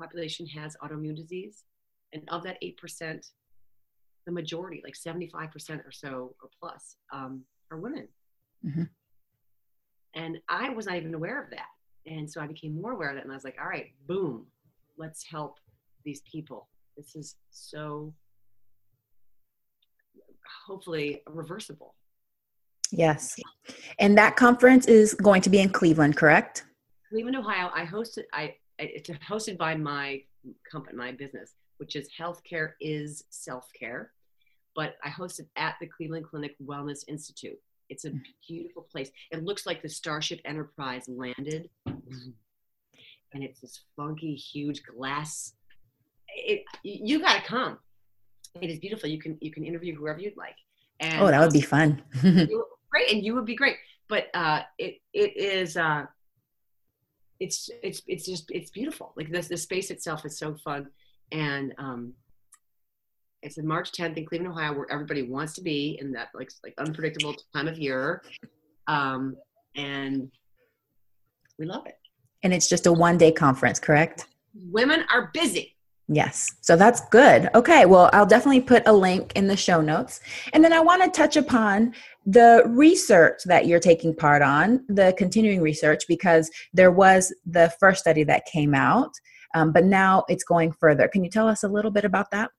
population 0.00 0.46
has 0.46 0.76
autoimmune 0.82 1.16
disease 1.16 1.64
and 2.12 2.22
of 2.28 2.42
that 2.44 2.58
8% 2.62 3.28
the 4.26 4.32
majority 4.32 4.80
like 4.84 4.94
75% 4.94 5.84
or 5.84 5.90
so 5.90 6.34
or 6.40 6.48
plus 6.60 6.96
um, 7.12 7.42
are 7.72 7.78
women 7.78 8.06
mm-hmm. 8.64 8.84
And 10.14 10.38
I 10.48 10.70
was 10.70 10.86
not 10.86 10.96
even 10.96 11.14
aware 11.14 11.42
of 11.42 11.50
that. 11.50 11.68
And 12.06 12.30
so 12.30 12.40
I 12.40 12.46
became 12.46 12.80
more 12.80 12.92
aware 12.92 13.10
of 13.10 13.16
it. 13.16 13.22
And 13.22 13.32
I 13.32 13.34
was 13.34 13.44
like, 13.44 13.56
all 13.60 13.68
right, 13.68 13.86
boom, 14.06 14.46
let's 14.98 15.24
help 15.24 15.58
these 16.04 16.22
people. 16.30 16.68
This 16.96 17.14
is 17.14 17.36
so 17.50 18.12
hopefully 20.66 21.22
reversible. 21.26 21.94
Yes. 22.90 23.36
And 23.98 24.18
that 24.18 24.36
conference 24.36 24.86
is 24.86 25.14
going 25.14 25.42
to 25.42 25.50
be 25.50 25.60
in 25.60 25.70
Cleveland, 25.70 26.16
correct? 26.16 26.64
Cleveland, 27.08 27.36
Ohio. 27.36 27.70
I 27.74 27.84
hosted 27.84 28.24
I 28.32 28.56
it's 28.78 29.08
hosted 29.10 29.56
by 29.58 29.74
my 29.74 30.22
company, 30.70 30.96
my 30.96 31.12
business, 31.12 31.54
which 31.76 31.96
is 31.96 32.08
healthcare 32.18 32.72
is 32.80 33.24
self-care. 33.30 34.12
But 34.74 34.96
I 35.04 35.08
hosted 35.08 35.46
at 35.56 35.76
the 35.80 35.86
Cleveland 35.86 36.26
Clinic 36.26 36.56
Wellness 36.62 37.04
Institute. 37.08 37.58
It's 37.90 38.06
a 38.06 38.10
mm. 38.10 38.20
beautiful 38.48 38.86
place. 38.90 39.10
It 39.30 39.44
looks 39.44 39.66
like 39.66 39.82
the 39.82 39.88
Starship 39.88 40.40
Enterprise 40.46 41.04
landed, 41.08 41.68
and 41.86 43.42
it's 43.44 43.60
this 43.60 43.82
funky, 43.96 44.34
huge 44.34 44.82
glass. 44.84 45.52
It, 46.34 46.64
you 46.82 47.20
got 47.20 47.42
to 47.42 47.46
come. 47.46 47.78
It 48.60 48.70
is 48.70 48.78
beautiful. 48.78 49.08
You 49.08 49.18
can 49.18 49.38
you 49.40 49.50
can 49.50 49.64
interview 49.64 49.96
whoever 49.96 50.20
you'd 50.20 50.36
like. 50.36 50.56
And, 51.00 51.22
oh, 51.22 51.26
that 51.28 51.40
would 51.40 51.52
be 51.52 51.60
fun. 51.60 52.02
great, 52.22 53.10
and 53.10 53.24
you 53.24 53.34
would 53.34 53.46
be 53.46 53.56
great. 53.56 53.76
But 54.08 54.26
uh, 54.34 54.62
it 54.78 55.00
it 55.12 55.36
is. 55.36 55.76
Uh, 55.76 56.06
it's 57.40 57.70
it's 57.82 58.02
it's 58.06 58.26
just 58.26 58.50
it's 58.50 58.70
beautiful. 58.70 59.12
Like 59.16 59.30
this 59.30 59.48
the 59.48 59.56
space 59.56 59.90
itself 59.90 60.24
is 60.24 60.38
so 60.38 60.54
fun, 60.54 60.88
and 61.32 61.74
um, 61.78 62.12
it's 63.42 63.58
in 63.58 63.66
March 63.66 63.90
10th 63.90 64.16
in 64.16 64.26
Cleveland, 64.26 64.52
Ohio, 64.52 64.72
where 64.72 64.90
everybody 64.90 65.22
wants 65.22 65.54
to 65.54 65.62
be 65.62 65.98
in 66.00 66.12
that 66.12 66.28
like 66.34 66.50
like 66.62 66.74
unpredictable 66.78 67.34
time 67.54 67.66
of 67.66 67.78
year, 67.78 68.22
um, 68.86 69.36
and 69.74 70.30
we 71.58 71.66
love 71.66 71.86
it. 71.86 71.98
And 72.44 72.52
it's 72.52 72.68
just 72.68 72.86
a 72.86 72.92
one 72.92 73.18
day 73.18 73.32
conference, 73.32 73.80
correct? 73.80 74.26
Women 74.54 75.04
are 75.12 75.30
busy. 75.32 75.76
Yes. 76.08 76.50
So 76.60 76.76
that's 76.76 77.00
good. 77.08 77.48
Okay. 77.54 77.86
Well, 77.86 78.10
I'll 78.12 78.26
definitely 78.26 78.60
put 78.60 78.86
a 78.86 78.92
link 78.92 79.32
in 79.34 79.46
the 79.46 79.56
show 79.56 79.80
notes. 79.80 80.20
And 80.52 80.62
then 80.62 80.72
I 80.72 80.80
want 80.80 81.02
to 81.02 81.10
touch 81.10 81.36
upon 81.36 81.94
the 82.26 82.64
research 82.66 83.40
that 83.46 83.66
you're 83.66 83.80
taking 83.80 84.14
part 84.14 84.42
on, 84.42 84.84
the 84.88 85.14
continuing 85.16 85.60
research, 85.60 86.04
because 86.08 86.50
there 86.74 86.90
was 86.90 87.32
the 87.46 87.72
first 87.80 88.00
study 88.00 88.24
that 88.24 88.44
came 88.46 88.74
out, 88.74 89.12
um, 89.54 89.72
but 89.72 89.84
now 89.84 90.24
it's 90.28 90.44
going 90.44 90.72
further. 90.72 91.08
Can 91.08 91.24
you 91.24 91.30
tell 91.30 91.48
us 91.48 91.62
a 91.62 91.68
little 91.68 91.90
bit 91.90 92.04
about 92.04 92.30
that? 92.32 92.50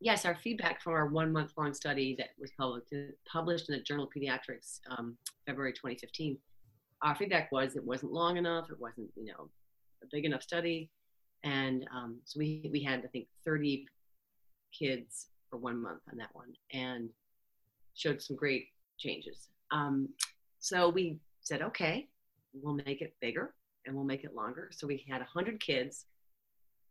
yes, 0.00 0.24
our 0.24 0.36
feedback 0.36 0.82
from 0.82 0.92
our 0.94 1.06
one 1.06 1.32
month 1.32 1.52
long 1.56 1.74
study 1.74 2.14
that 2.18 2.28
was 2.38 2.50
published, 2.58 2.92
published 3.30 3.68
in 3.68 3.76
the 3.76 3.82
Journal 3.82 4.04
of 4.04 4.10
Pediatrics 4.16 4.80
um, 4.96 5.16
February 5.46 5.72
2015, 5.72 6.38
our 7.02 7.14
feedback 7.14 7.50
was 7.52 7.76
it 7.76 7.84
wasn't 7.84 8.12
long 8.12 8.36
enough, 8.36 8.70
it 8.70 8.78
wasn't 8.80 9.08
you 9.16 9.26
know 9.26 9.50
a 10.02 10.06
big 10.10 10.24
enough 10.24 10.42
study, 10.42 10.90
and 11.44 11.86
um, 11.94 12.18
so 12.24 12.38
we 12.38 12.68
we 12.72 12.82
had 12.82 13.00
I 13.04 13.08
think 13.08 13.28
30 13.44 13.86
kids 14.76 15.28
for 15.50 15.58
one 15.58 15.80
month 15.80 16.00
on 16.10 16.18
that 16.18 16.30
one, 16.34 16.52
and 16.72 17.10
showed 17.94 18.20
some 18.20 18.36
great 18.36 18.68
changes. 18.98 19.48
Um, 19.70 20.08
so 20.58 20.88
we 20.88 21.18
said, 21.40 21.62
okay, 21.62 22.08
we'll 22.52 22.74
make 22.74 23.00
it 23.00 23.14
bigger 23.20 23.54
and 23.84 23.94
we'll 23.94 24.04
make 24.04 24.24
it 24.24 24.34
longer. 24.34 24.70
So 24.72 24.86
we 24.86 25.04
had 25.08 25.20
100 25.20 25.60
kids 25.60 26.06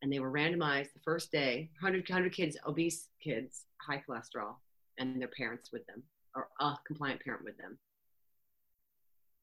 and 0.02 0.12
they 0.12 0.20
were 0.20 0.32
randomized 0.32 0.93
the 0.93 1.00
first 1.04 1.32
day 1.32 1.70
100, 1.82 2.08
100 2.08 2.34
kids 2.34 2.58
obese 2.68 3.10
kids 3.24 3.66
high 3.82 4.04
cholesterol 4.08 4.56
and 4.98 5.20
their 5.22 5.30
parents 5.30 5.72
with 5.72 5.86
them 5.88 6.04
or 6.36 6.48
a 6.60 6.76
compliant 6.86 7.24
parent 7.24 7.43
with 7.43 7.58
them 7.58 7.78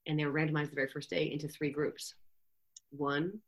and 0.06 0.18
they 0.18 0.24
were 0.24 0.32
randomized 0.32 0.70
the 0.70 0.76
very 0.76 0.88
first 0.88 1.10
day 1.10 1.30
into 1.32 1.48
three 1.48 1.70
groups 1.70 2.14
one 2.90 3.38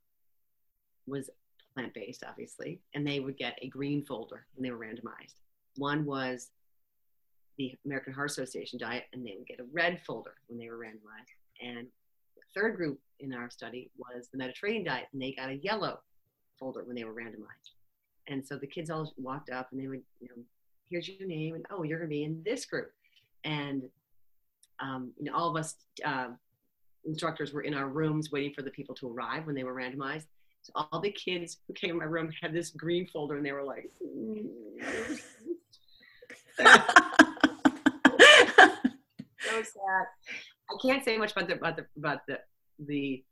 was 1.07 1.31
plant-based 1.75 2.25
obviously 2.29 2.81
and 2.95 3.07
they 3.07 3.21
would 3.21 3.37
get 3.37 3.59
a 3.63 3.69
green 3.69 4.05
folder 4.05 4.47
when 4.55 4.63
they 4.63 4.71
were 4.71 4.85
randomized 4.85 5.35
one 5.77 6.05
was 6.05 6.51
the 7.59 7.75
american 7.85 8.13
heart 8.13 8.31
association 8.31 8.79
diet 8.79 9.05
and 9.13 9.27
they 9.27 9.35
would 9.37 9.47
get 9.47 9.61
a 9.61 9.67
red 9.73 10.01
folder 10.07 10.35
when 10.47 10.59
they 10.59 10.69
were 10.69 10.79
randomized 10.79 11.35
and 11.61 11.87
the 12.37 12.43
third 12.61 12.77
group 12.77 13.01
in 13.21 13.33
our 13.33 13.51
study 13.51 13.91
was 13.97 14.29
the 14.29 14.39
mediterranean 14.39 14.85
diet 14.85 15.07
and 15.13 15.21
they 15.21 15.33
got 15.33 15.51
a 15.51 15.57
yellow 15.57 15.99
folder 16.59 16.85
when 16.85 16.97
they 16.97 17.05
were 17.05 17.15
randomized. 17.15 17.73
And 18.29 18.45
so 18.47 18.57
the 18.57 18.67
kids 18.67 18.91
all 18.91 19.13
walked 19.17 19.51
up 19.51 19.69
and 19.71 19.81
they 19.81 19.87
would, 19.87 20.03
you 20.21 20.29
know, 20.29 20.43
here's 20.89 21.09
your 21.09 21.29
name 21.29 21.55
and 21.55 21.65
oh, 21.71 21.83
you're 21.83 21.99
going 21.99 22.09
to 22.09 22.15
be 22.15 22.25
in 22.25 22.43
this 22.45 22.65
group. 22.65 22.91
And 23.45 23.83
um, 24.81 25.13
you 25.19 25.27
know, 25.27 25.37
all 25.37 25.51
of 25.51 25.57
us 25.57 25.77
uh, 26.05 26.29
instructors 27.05 27.53
were 27.53 27.63
in 27.63 27.75
our 27.75 27.89
rooms 27.89 28.33
waiting 28.33 28.53
for 28.53 28.63
the 28.63 28.71
people 28.71 28.95
to 28.97 29.09
arrive 29.09 29.47
when 29.47 29.55
they 29.55 29.65
were 29.65 29.75
randomized. 29.75 30.27
So 30.65 30.73
all 30.77 30.99
the 30.99 31.13
kids 31.13 31.59
who 31.69 31.75
came 31.75 31.91
in 31.91 31.99
my 31.99 32.07
room 32.07 32.33
had 32.41 32.55
this 32.55 32.71
green 32.71 33.07
folder 33.07 33.37
and 33.37 33.45
they 33.45 33.53
were 33.53 33.65
like, 33.65 33.91
mm. 34.03 34.49
so 39.39 39.63
sad. 39.63 40.07
I 40.71 40.77
can't 40.81 41.05
say 41.05 41.19
much 41.19 41.33
about 41.33 41.49
the 41.49 41.57
about 41.57 41.77
the 41.77 41.87
about 41.99 42.27
the 42.27 42.41
the 42.87 43.23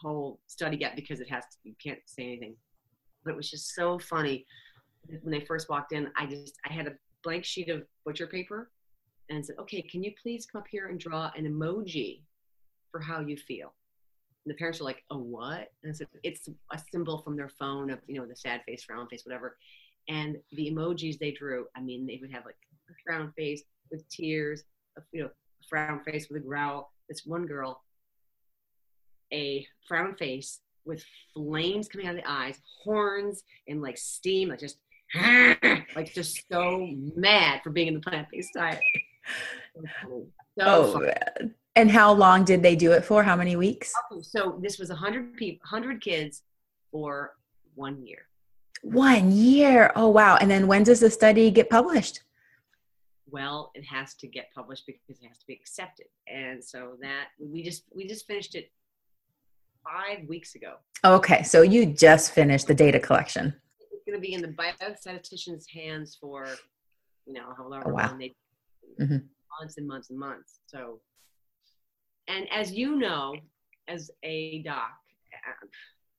whole 0.00 0.40
study 0.46 0.78
yet 0.78 0.96
because 0.96 1.20
it 1.20 1.28
has 1.28 1.44
to, 1.44 1.58
you 1.64 1.74
can't 1.82 1.98
say 2.06 2.22
anything. 2.22 2.56
But 3.22 3.32
it 3.32 3.36
was 3.36 3.50
just 3.50 3.74
so 3.74 3.98
funny 3.98 4.46
when 5.20 5.30
they 5.30 5.44
first 5.44 5.68
walked 5.68 5.92
in. 5.92 6.08
I 6.16 6.24
just 6.24 6.56
I 6.66 6.72
had 6.72 6.86
a 6.86 6.94
blank 7.22 7.44
sheet 7.44 7.68
of 7.68 7.82
butcher 8.06 8.26
paper 8.26 8.70
and 9.28 9.44
said, 9.44 9.56
"Okay, 9.60 9.82
can 9.82 10.02
you 10.02 10.12
please 10.22 10.46
come 10.46 10.62
up 10.62 10.68
here 10.70 10.88
and 10.88 10.98
draw 10.98 11.30
an 11.36 11.44
emoji 11.44 12.22
for 12.90 12.98
how 12.98 13.20
you 13.20 13.36
feel?" 13.36 13.74
The 14.46 14.54
parents 14.54 14.80
were 14.80 14.86
like, 14.86 15.04
"Oh, 15.10 15.18
what?" 15.18 15.68
And 15.82 15.90
I 15.90 15.92
said, 15.92 16.08
"It's 16.22 16.48
a 16.72 16.78
symbol 16.90 17.22
from 17.22 17.36
their 17.36 17.48
phone 17.48 17.90
of 17.90 18.00
you 18.06 18.18
know 18.18 18.26
the 18.26 18.36
sad 18.36 18.62
face, 18.66 18.82
frown 18.82 19.08
face, 19.08 19.24
whatever." 19.24 19.56
And 20.08 20.36
the 20.50 20.70
emojis 20.70 21.18
they 21.18 21.30
drew, 21.30 21.66
I 21.76 21.80
mean, 21.80 22.06
they 22.06 22.18
would 22.20 22.32
have 22.32 22.44
like 22.44 22.56
a 22.90 22.94
frown 23.06 23.32
face 23.36 23.62
with 23.90 24.08
tears, 24.08 24.64
a, 24.98 25.02
you 25.12 25.22
know, 25.22 25.28
a 25.28 25.66
frown 25.68 26.02
face 26.02 26.28
with 26.28 26.42
a 26.42 26.44
growl. 26.44 26.92
This 27.08 27.24
one 27.24 27.46
girl 27.46 27.82
a 29.32 29.66
frown 29.88 30.14
face 30.14 30.60
with 30.84 31.04
flames 31.34 31.88
coming 31.88 32.06
out 32.06 32.16
of 32.16 32.22
the 32.22 32.30
eyes, 32.30 32.60
horns, 32.82 33.42
and 33.68 33.80
like 33.80 33.96
steam, 33.96 34.48
like 34.48 34.58
just 34.60 34.78
like 35.94 36.12
just 36.12 36.42
so 36.50 36.88
mad 37.16 37.60
for 37.62 37.70
being 37.70 37.88
in 37.88 37.94
the 37.94 38.00
plant-based 38.00 38.50
diet. 38.54 38.80
So, 40.04 40.26
Oh, 40.66 40.98
man. 40.98 41.54
And 41.76 41.90
how 41.90 42.12
long 42.12 42.44
did 42.44 42.62
they 42.62 42.76
do 42.76 42.92
it 42.92 43.04
for? 43.04 43.22
How 43.22 43.36
many 43.36 43.56
weeks? 43.56 43.92
Okay, 44.12 44.22
so 44.22 44.58
this 44.62 44.78
was 44.78 44.88
100 44.90 45.36
people 45.36 45.60
100 45.70 46.00
kids 46.02 46.42
for 46.90 47.32
one 47.74 48.04
year 48.06 48.26
One 48.82 49.32
year. 49.32 49.90
Oh, 49.96 50.08
wow. 50.08 50.36
And 50.36 50.50
then 50.50 50.66
when 50.66 50.82
does 50.82 51.00
the 51.00 51.10
study 51.10 51.50
get 51.50 51.70
published? 51.70 52.22
well 53.30 53.70
it 53.74 53.82
has 53.84 54.12
to 54.14 54.26
get 54.26 54.48
published 54.54 54.84
because 54.86 55.22
it 55.22 55.26
has 55.26 55.38
to 55.38 55.46
be 55.46 55.54
accepted 55.54 56.04
and 56.28 56.62
so 56.62 56.96
that 57.00 57.28
we 57.38 57.62
just 57.62 57.84
we 57.96 58.06
just 58.06 58.26
finished 58.26 58.54
it 58.54 58.70
five 59.82 60.28
weeks 60.28 60.54
ago 60.54 60.74
Okay, 61.02 61.42
so 61.42 61.62
you 61.62 61.86
just 61.86 62.32
finished 62.32 62.66
the 62.66 62.74
data 62.74 63.00
collection. 63.00 63.54
it's 63.90 64.04
going 64.06 64.18
to 64.20 64.20
be 64.20 64.34
in 64.34 64.42
the 64.42 64.48
biostatistician's 64.48 65.66
hands 65.72 66.18
for 66.20 66.44
you 67.24 67.32
know 67.32 67.54
however 67.56 67.84
Oh, 67.86 67.94
wow. 67.94 68.08
long 68.10 68.18
they 68.18 68.34
Mhm. 69.00 69.22
months 69.58 69.78
and 69.78 69.86
months 69.88 70.10
and 70.10 70.18
months 70.18 70.60
so 70.66 71.00
and 72.32 72.48
as 72.50 72.72
you 72.72 72.96
know 72.96 73.34
as 73.88 74.10
a 74.22 74.62
doc 74.62 74.92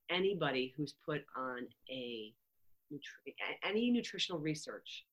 anybody 0.09 0.73
who's 0.77 0.93
put 1.05 1.21
on 1.35 1.59
a 1.89 2.33
nutri- 2.91 3.35
any 3.63 3.89
nutritional 3.89 4.39
research 4.39 5.05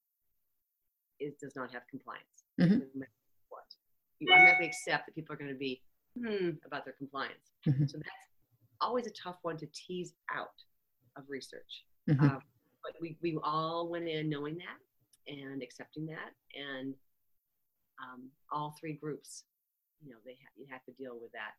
is 1.20 1.34
does 1.40 1.54
not 1.56 1.70
have 1.72 1.82
compliance 1.88 2.44
Mhm. 2.58 2.80
no 2.80 2.86
matter 2.94 3.12
what 3.48 3.64
you 4.18 4.30
automatically 4.32 4.66
accept 4.66 5.06
that 5.06 5.14
people 5.14 5.32
are 5.34 5.38
going 5.38 5.50
to 5.52 5.58
be 5.58 5.82
hmm 6.16 6.50
about 6.66 6.84
their 6.84 6.94
compliance 6.94 7.52
Mhm. 7.66 7.88
so 7.90 7.96
that's 7.98 8.26
always 8.80 9.06
a 9.06 9.10
tough 9.12 9.38
one 9.42 9.56
to 9.58 9.66
tease 9.68 10.14
out 10.30 10.58
of 11.16 11.28
research 11.28 11.84
Mhm. 12.08 12.20
um, 12.20 12.42
but 12.82 12.92
we, 13.00 13.16
we 13.22 13.38
all 13.42 13.88
went 13.88 14.08
in 14.08 14.28
knowing 14.28 14.56
that 14.58 14.78
and 15.26 15.62
accepting 15.62 16.06
that 16.06 16.34
and 16.54 16.94
um, 18.02 18.30
all 18.50 18.70
three 18.80 18.94
groups 18.94 19.44
you 20.02 20.10
know 20.10 20.18
they 20.24 20.32
ha- 20.32 20.54
you 20.56 20.66
have 20.70 20.84
to 20.84 20.92
deal 20.92 21.18
with 21.20 21.32
that 21.32 21.52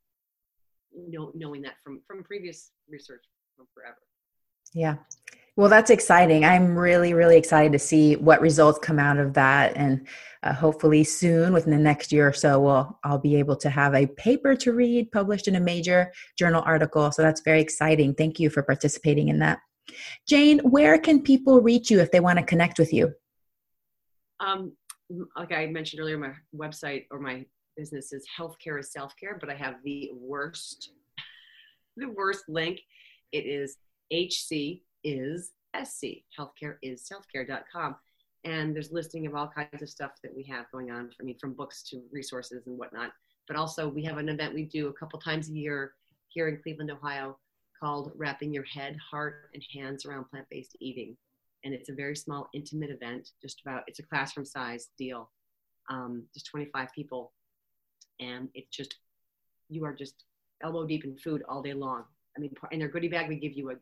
know, 1.09 1.31
knowing 1.35 1.61
that 1.61 1.75
from 1.83 2.01
from 2.05 2.23
previous 2.23 2.71
research 2.89 3.23
from 3.55 3.67
forever 3.73 3.97
Yeah. 4.73 4.95
Well, 5.57 5.67
that's 5.67 5.89
exciting. 5.89 6.45
I'm 6.45 6.77
really, 6.77 7.13
really 7.13 7.35
excited 7.35 7.73
to 7.73 7.79
see 7.79 8.15
what 8.15 8.39
results 8.39 8.79
come 8.79 8.97
out 8.97 9.17
of 9.17 9.33
that. 9.33 9.75
And 9.75 10.07
uh, 10.43 10.53
hopefully 10.53 11.03
soon, 11.03 11.51
within 11.51 11.71
the 11.71 11.77
next 11.77 12.13
year 12.13 12.29
or 12.29 12.33
so, 12.33 12.57
we'll, 12.61 12.97
I'll 13.03 13.19
be 13.19 13.35
able 13.35 13.57
to 13.57 13.69
have 13.69 13.93
a 13.93 14.07
paper 14.07 14.55
to 14.55 14.71
read 14.71 15.11
published 15.11 15.49
in 15.49 15.57
a 15.57 15.59
major 15.59 16.13
journal 16.39 16.63
article. 16.65 17.11
So 17.11 17.21
that's 17.21 17.41
very 17.41 17.59
exciting. 17.59 18.15
Thank 18.15 18.39
you 18.39 18.49
for 18.49 18.63
participating 18.63 19.27
in 19.27 19.39
that. 19.39 19.59
Jane, 20.25 20.59
where 20.59 20.97
can 20.97 21.21
people 21.21 21.61
reach 21.61 21.91
you 21.91 21.99
if 21.99 22.11
they 22.11 22.21
want 22.21 22.39
to 22.39 22.45
connect 22.45 22.79
with 22.79 22.93
you? 22.93 23.13
um, 24.41 24.73
like 25.37 25.51
i 25.51 25.65
mentioned 25.67 26.01
earlier 26.01 26.17
my 26.17 26.33
website 26.55 27.05
or 27.11 27.19
my 27.19 27.45
business 27.81 28.13
is 28.13 28.23
healthcare 28.39 28.79
is 28.79 28.91
self-care 28.91 29.37
but 29.39 29.49
i 29.49 29.55
have 29.55 29.75
the 29.83 30.11
worst 30.13 30.91
the 31.97 32.09
worst 32.09 32.43
link. 32.47 32.79
It 33.31 33.45
is 33.45 33.77
hc 34.13 34.81
is 35.03 35.51
sc 35.83 36.03
healthcare 36.37 36.75
is 36.83 37.07
self-care.com 37.07 37.95
and 38.43 38.75
there's 38.75 38.91
listing 38.91 39.25
of 39.25 39.33
all 39.33 39.47
kinds 39.47 39.81
of 39.81 39.89
stuff 39.89 40.11
that 40.23 40.35
we 40.35 40.43
have 40.43 40.65
going 40.71 40.91
on 40.91 41.09
i 41.19 41.23
mean 41.23 41.37
from 41.39 41.53
books 41.53 41.81
to 41.89 42.03
resources 42.11 42.67
and 42.67 42.77
whatnot. 42.77 43.11
But 43.47 43.57
also 43.57 43.89
we 43.89 44.03
have 44.03 44.17
an 44.17 44.29
event 44.29 44.53
we 44.53 44.65
do 44.65 44.87
a 44.89 44.93
couple 44.93 45.19
times 45.19 45.49
a 45.49 45.53
year 45.53 45.93
here 46.27 46.47
in 46.49 46.61
cleveland 46.61 46.91
ohio 46.91 47.37
called 47.81 48.11
wrapping 48.15 48.53
your 48.53 48.65
head 48.65 48.95
heart 49.09 49.49
and 49.55 49.63
hands 49.73 50.05
around 50.05 50.25
plant-based 50.29 50.77
eating. 50.79 51.17
And 51.63 51.73
it's 51.73 51.89
a 51.89 51.93
very 51.93 52.15
small 52.15 52.47
intimate 52.53 52.91
event 52.91 53.31
just 53.41 53.61
about 53.65 53.83
it's 53.87 53.99
a 53.99 54.03
classroom 54.03 54.45
size 54.45 54.89
deal. 54.97 55.31
Um, 55.89 56.23
just 56.33 56.45
25 56.45 56.89
people 56.93 57.33
and 58.21 58.47
it's 58.53 58.75
just 58.75 58.95
you 59.69 59.83
are 59.83 59.93
just 59.93 60.23
elbow 60.63 60.85
deep 60.85 61.03
in 61.03 61.17
food 61.17 61.43
all 61.49 61.61
day 61.61 61.73
long. 61.73 62.03
I 62.37 62.39
mean 62.39 62.53
in 62.71 62.79
their 62.79 62.87
goodie 62.87 63.09
bag 63.09 63.27
we 63.27 63.35
give 63.35 63.53
you 63.53 63.71
a, 63.71 63.75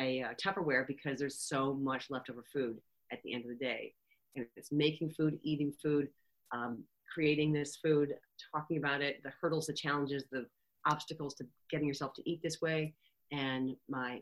a, 0.00 0.22
uh 0.22 0.34
tupperware 0.42 0.86
because 0.86 1.18
there's 1.18 1.40
so 1.40 1.74
much 1.74 2.10
leftover 2.10 2.44
food 2.52 2.78
at 3.10 3.20
the 3.24 3.34
end 3.34 3.44
of 3.44 3.50
the 3.50 3.64
day. 3.64 3.94
And 4.36 4.46
it's 4.56 4.70
making 4.70 5.10
food 5.10 5.38
eating 5.42 5.72
food 5.82 6.08
um, 6.52 6.84
creating 7.12 7.52
this 7.52 7.76
food 7.76 8.14
talking 8.54 8.78
about 8.78 9.00
it 9.00 9.22
the 9.24 9.32
hurdles 9.40 9.66
the 9.66 9.72
challenges 9.72 10.24
the 10.30 10.46
obstacles 10.86 11.34
to 11.34 11.44
getting 11.70 11.86
yourself 11.86 12.12
to 12.14 12.30
eat 12.30 12.40
this 12.42 12.60
way. 12.60 12.94
And 13.32 13.74
my 13.88 14.20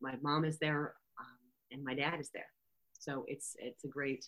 my 0.00 0.14
mom 0.22 0.44
is 0.44 0.58
there 0.58 0.94
um, 1.18 1.36
and 1.72 1.84
my 1.84 1.94
dad 1.94 2.20
is 2.20 2.30
there. 2.32 2.50
So 2.98 3.24
it's 3.28 3.56
it's 3.58 3.84
a 3.84 3.88
great 3.88 4.26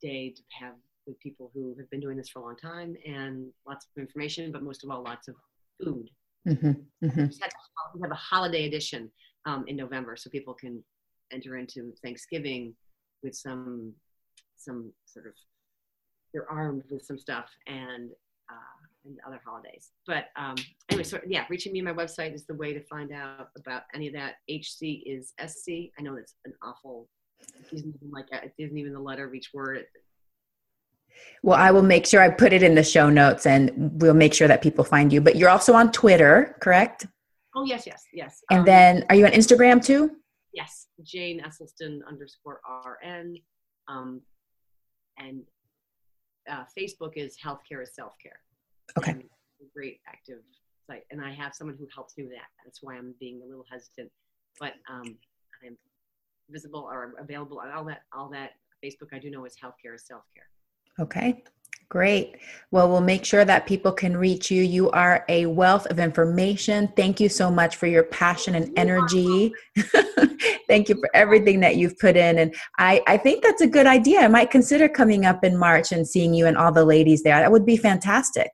day 0.00 0.30
to 0.30 0.42
have 0.60 0.74
with 1.08 1.18
people 1.20 1.50
who 1.54 1.74
have 1.78 1.90
been 1.90 2.00
doing 2.00 2.16
this 2.16 2.28
for 2.28 2.40
a 2.40 2.42
long 2.42 2.56
time 2.56 2.94
and 3.06 3.46
lots 3.66 3.86
of 3.86 4.00
information 4.00 4.52
but 4.52 4.62
most 4.62 4.84
of 4.84 4.90
all 4.90 5.02
lots 5.02 5.28
of 5.28 5.34
food. 5.82 6.08
Hmm 6.46 6.72
hmm 7.04 7.26
we 7.94 8.00
have 8.02 8.10
a 8.10 8.14
holiday 8.14 8.66
edition 8.66 9.10
um, 9.44 9.64
in 9.66 9.76
november 9.76 10.16
so 10.16 10.30
people 10.30 10.54
can 10.54 10.82
enter 11.32 11.56
into 11.56 11.92
thanksgiving 12.02 12.74
with 13.22 13.34
some 13.34 13.92
some 14.56 14.92
sort 15.06 15.26
of 15.26 15.32
they're 16.32 16.50
armed 16.50 16.82
with 16.90 17.02
some 17.02 17.18
stuff 17.18 17.50
and 17.66 18.10
uh, 18.50 18.78
and 19.04 19.18
other 19.26 19.40
holidays. 19.44 19.90
But 20.06 20.26
um, 20.36 20.56
anyway 20.90 21.04
so 21.04 21.20
yeah 21.26 21.44
reaching 21.48 21.72
me 21.72 21.80
on 21.80 21.84
my 21.84 21.92
website 21.92 22.34
is 22.34 22.46
the 22.46 22.54
way 22.54 22.72
to 22.72 22.82
find 22.84 23.12
out 23.12 23.48
about 23.58 23.82
any 23.94 24.08
of 24.08 24.14
that. 24.14 24.36
Hc 24.50 25.02
is 25.06 25.32
sc 25.46 25.68
i 25.68 26.02
know 26.02 26.16
it's 26.16 26.34
an 26.44 26.52
awful 26.62 27.08
it 27.40 27.66
isn't 27.72 27.94
even 27.96 28.10
like 28.10 28.26
it 28.32 28.52
isn't 28.58 28.76
even 28.76 28.92
the 28.92 29.00
letter 29.00 29.26
of 29.26 29.34
each 29.34 29.50
word 29.54 29.84
Well, 31.42 31.56
I 31.58 31.70
will 31.70 31.82
make 31.82 32.06
sure 32.06 32.20
I 32.20 32.30
put 32.30 32.52
it 32.52 32.62
in 32.62 32.74
the 32.74 32.82
show 32.82 33.08
notes 33.10 33.46
and 33.46 33.70
we'll 34.00 34.14
make 34.14 34.34
sure 34.34 34.48
that 34.48 34.60
people 34.62 34.84
find 34.84 35.12
you. 35.12 35.20
But 35.20 35.36
you're 35.36 35.48
also 35.50 35.72
on 35.74 35.92
Twitter, 35.92 36.56
correct? 36.60 37.06
oh 37.56 37.64
yes 37.64 37.86
yes 37.86 38.04
yes 38.12 38.42
And 38.50 38.60
Um, 38.60 38.64
then 38.66 39.04
are 39.08 39.16
you 39.16 39.24
on 39.26 39.32
Instagram 39.32 39.84
too? 39.84 40.16
yes, 40.52 40.88
Jane 41.02 41.40
Esselstyn 41.40 42.00
underscore 42.06 42.60
RN. 42.84 43.36
Um, 43.88 44.20
and 45.18 45.42
uh, 46.50 46.64
Facebook 46.78 47.12
is 47.16 47.36
Healthcare 47.44 47.82
is 47.82 47.94
Self 47.94 48.14
Care. 48.22 48.40
Okay. 48.98 49.16
Great 49.74 50.00
active 50.06 50.40
site. 50.86 51.04
And 51.10 51.20
I 51.24 51.32
have 51.32 51.54
someone 51.54 51.76
who 51.78 51.86
helps 51.94 52.16
me 52.16 52.24
with 52.24 52.32
that. 52.32 52.48
That's 52.64 52.80
why 52.82 52.96
I'm 52.96 53.14
being 53.18 53.40
a 53.44 53.46
little 53.46 53.64
hesitant. 53.70 54.10
But 54.60 54.74
um, 54.90 55.16
I'm 55.64 55.76
visible 56.50 56.88
or 56.90 57.14
available 57.18 57.58
on 57.60 57.70
all 57.72 57.84
that. 57.84 58.02
All 58.16 58.28
that 58.30 58.52
Facebook 58.84 59.12
I 59.12 59.18
do 59.18 59.30
know 59.30 59.44
is 59.46 59.54
Healthcare 59.62 59.94
is 59.94 60.04
Self 60.06 60.22
Care. 60.34 60.48
Okay, 61.00 61.42
great. 61.88 62.36
Well, 62.70 62.88
we'll 62.88 63.00
make 63.00 63.24
sure 63.24 63.44
that 63.44 63.66
people 63.66 63.92
can 63.92 64.16
reach 64.16 64.50
you. 64.50 64.62
You 64.62 64.90
are 64.90 65.24
a 65.28 65.46
wealth 65.46 65.86
of 65.86 65.98
information. 65.98 66.88
Thank 66.96 67.20
you 67.20 67.28
so 67.28 67.50
much 67.50 67.76
for 67.76 67.86
your 67.86 68.02
passion 68.02 68.54
and 68.56 68.76
energy. 68.78 69.52
Thank 70.68 70.88
you 70.88 70.96
for 70.96 71.08
everything 71.14 71.60
that 71.60 71.76
you've 71.76 71.98
put 71.98 72.16
in. 72.16 72.38
And 72.38 72.54
I, 72.78 73.02
I 73.06 73.16
think 73.16 73.42
that's 73.42 73.62
a 73.62 73.66
good 73.66 73.86
idea. 73.86 74.20
I 74.20 74.28
might 74.28 74.50
consider 74.50 74.88
coming 74.88 75.24
up 75.24 75.44
in 75.44 75.56
March 75.56 75.92
and 75.92 76.06
seeing 76.06 76.34
you 76.34 76.46
and 76.46 76.56
all 76.58 76.72
the 76.72 76.84
ladies 76.84 77.22
there. 77.22 77.38
That 77.40 77.50
would 77.52 77.64
be 77.64 77.76
fantastic. 77.76 78.50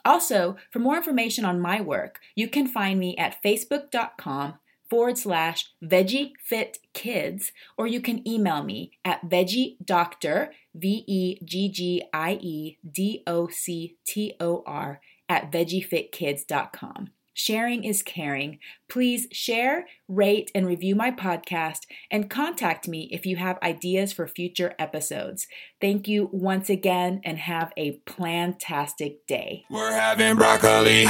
Also, 0.04 0.56
for 0.70 0.78
more 0.78 0.96
information 0.96 1.44
on 1.44 1.60
my 1.60 1.80
work, 1.80 2.20
you 2.34 2.48
can 2.48 2.66
find 2.66 2.98
me 2.98 3.16
at 3.16 3.42
facebook.com 3.42 4.54
forward 4.88 5.16
slash 5.16 5.72
veggie 5.82 6.32
fit 6.42 6.78
kids, 6.92 7.52
or 7.78 7.86
you 7.86 8.00
can 8.00 8.26
email 8.28 8.62
me 8.62 8.90
at 9.04 9.28
veggie 9.28 9.76
doctor, 9.84 10.52
V 10.74 11.04
E 11.06 11.38
G 11.44 11.68
G 11.68 12.02
I 12.12 12.38
E 12.42 12.78
D 12.90 13.22
O 13.26 13.48
C 13.48 13.96
T 14.04 14.34
O 14.40 14.62
R, 14.66 15.00
at 15.28 15.52
veggiefitkids.com. 15.52 17.10
Sharing 17.34 17.84
is 17.84 18.02
caring. 18.02 18.58
Please 18.88 19.26
share, 19.32 19.86
rate, 20.08 20.50
and 20.54 20.66
review 20.66 20.94
my 20.96 21.10
podcast 21.10 21.80
and 22.10 22.28
contact 22.28 22.88
me 22.88 23.08
if 23.12 23.24
you 23.24 23.36
have 23.36 23.58
ideas 23.62 24.12
for 24.12 24.26
future 24.26 24.74
episodes. 24.78 25.46
Thank 25.80 26.08
you 26.08 26.28
once 26.32 26.68
again 26.68 27.20
and 27.24 27.38
have 27.38 27.72
a 27.76 28.00
plantastic 28.06 29.18
day. 29.28 29.64
We're 29.70 29.92
having 29.92 30.36
broccoli. 30.36 31.06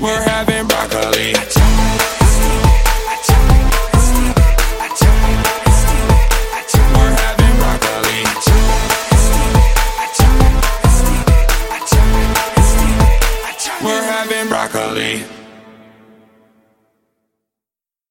We're 0.00 0.22
having 0.22 0.66
broccoli. 0.68 1.57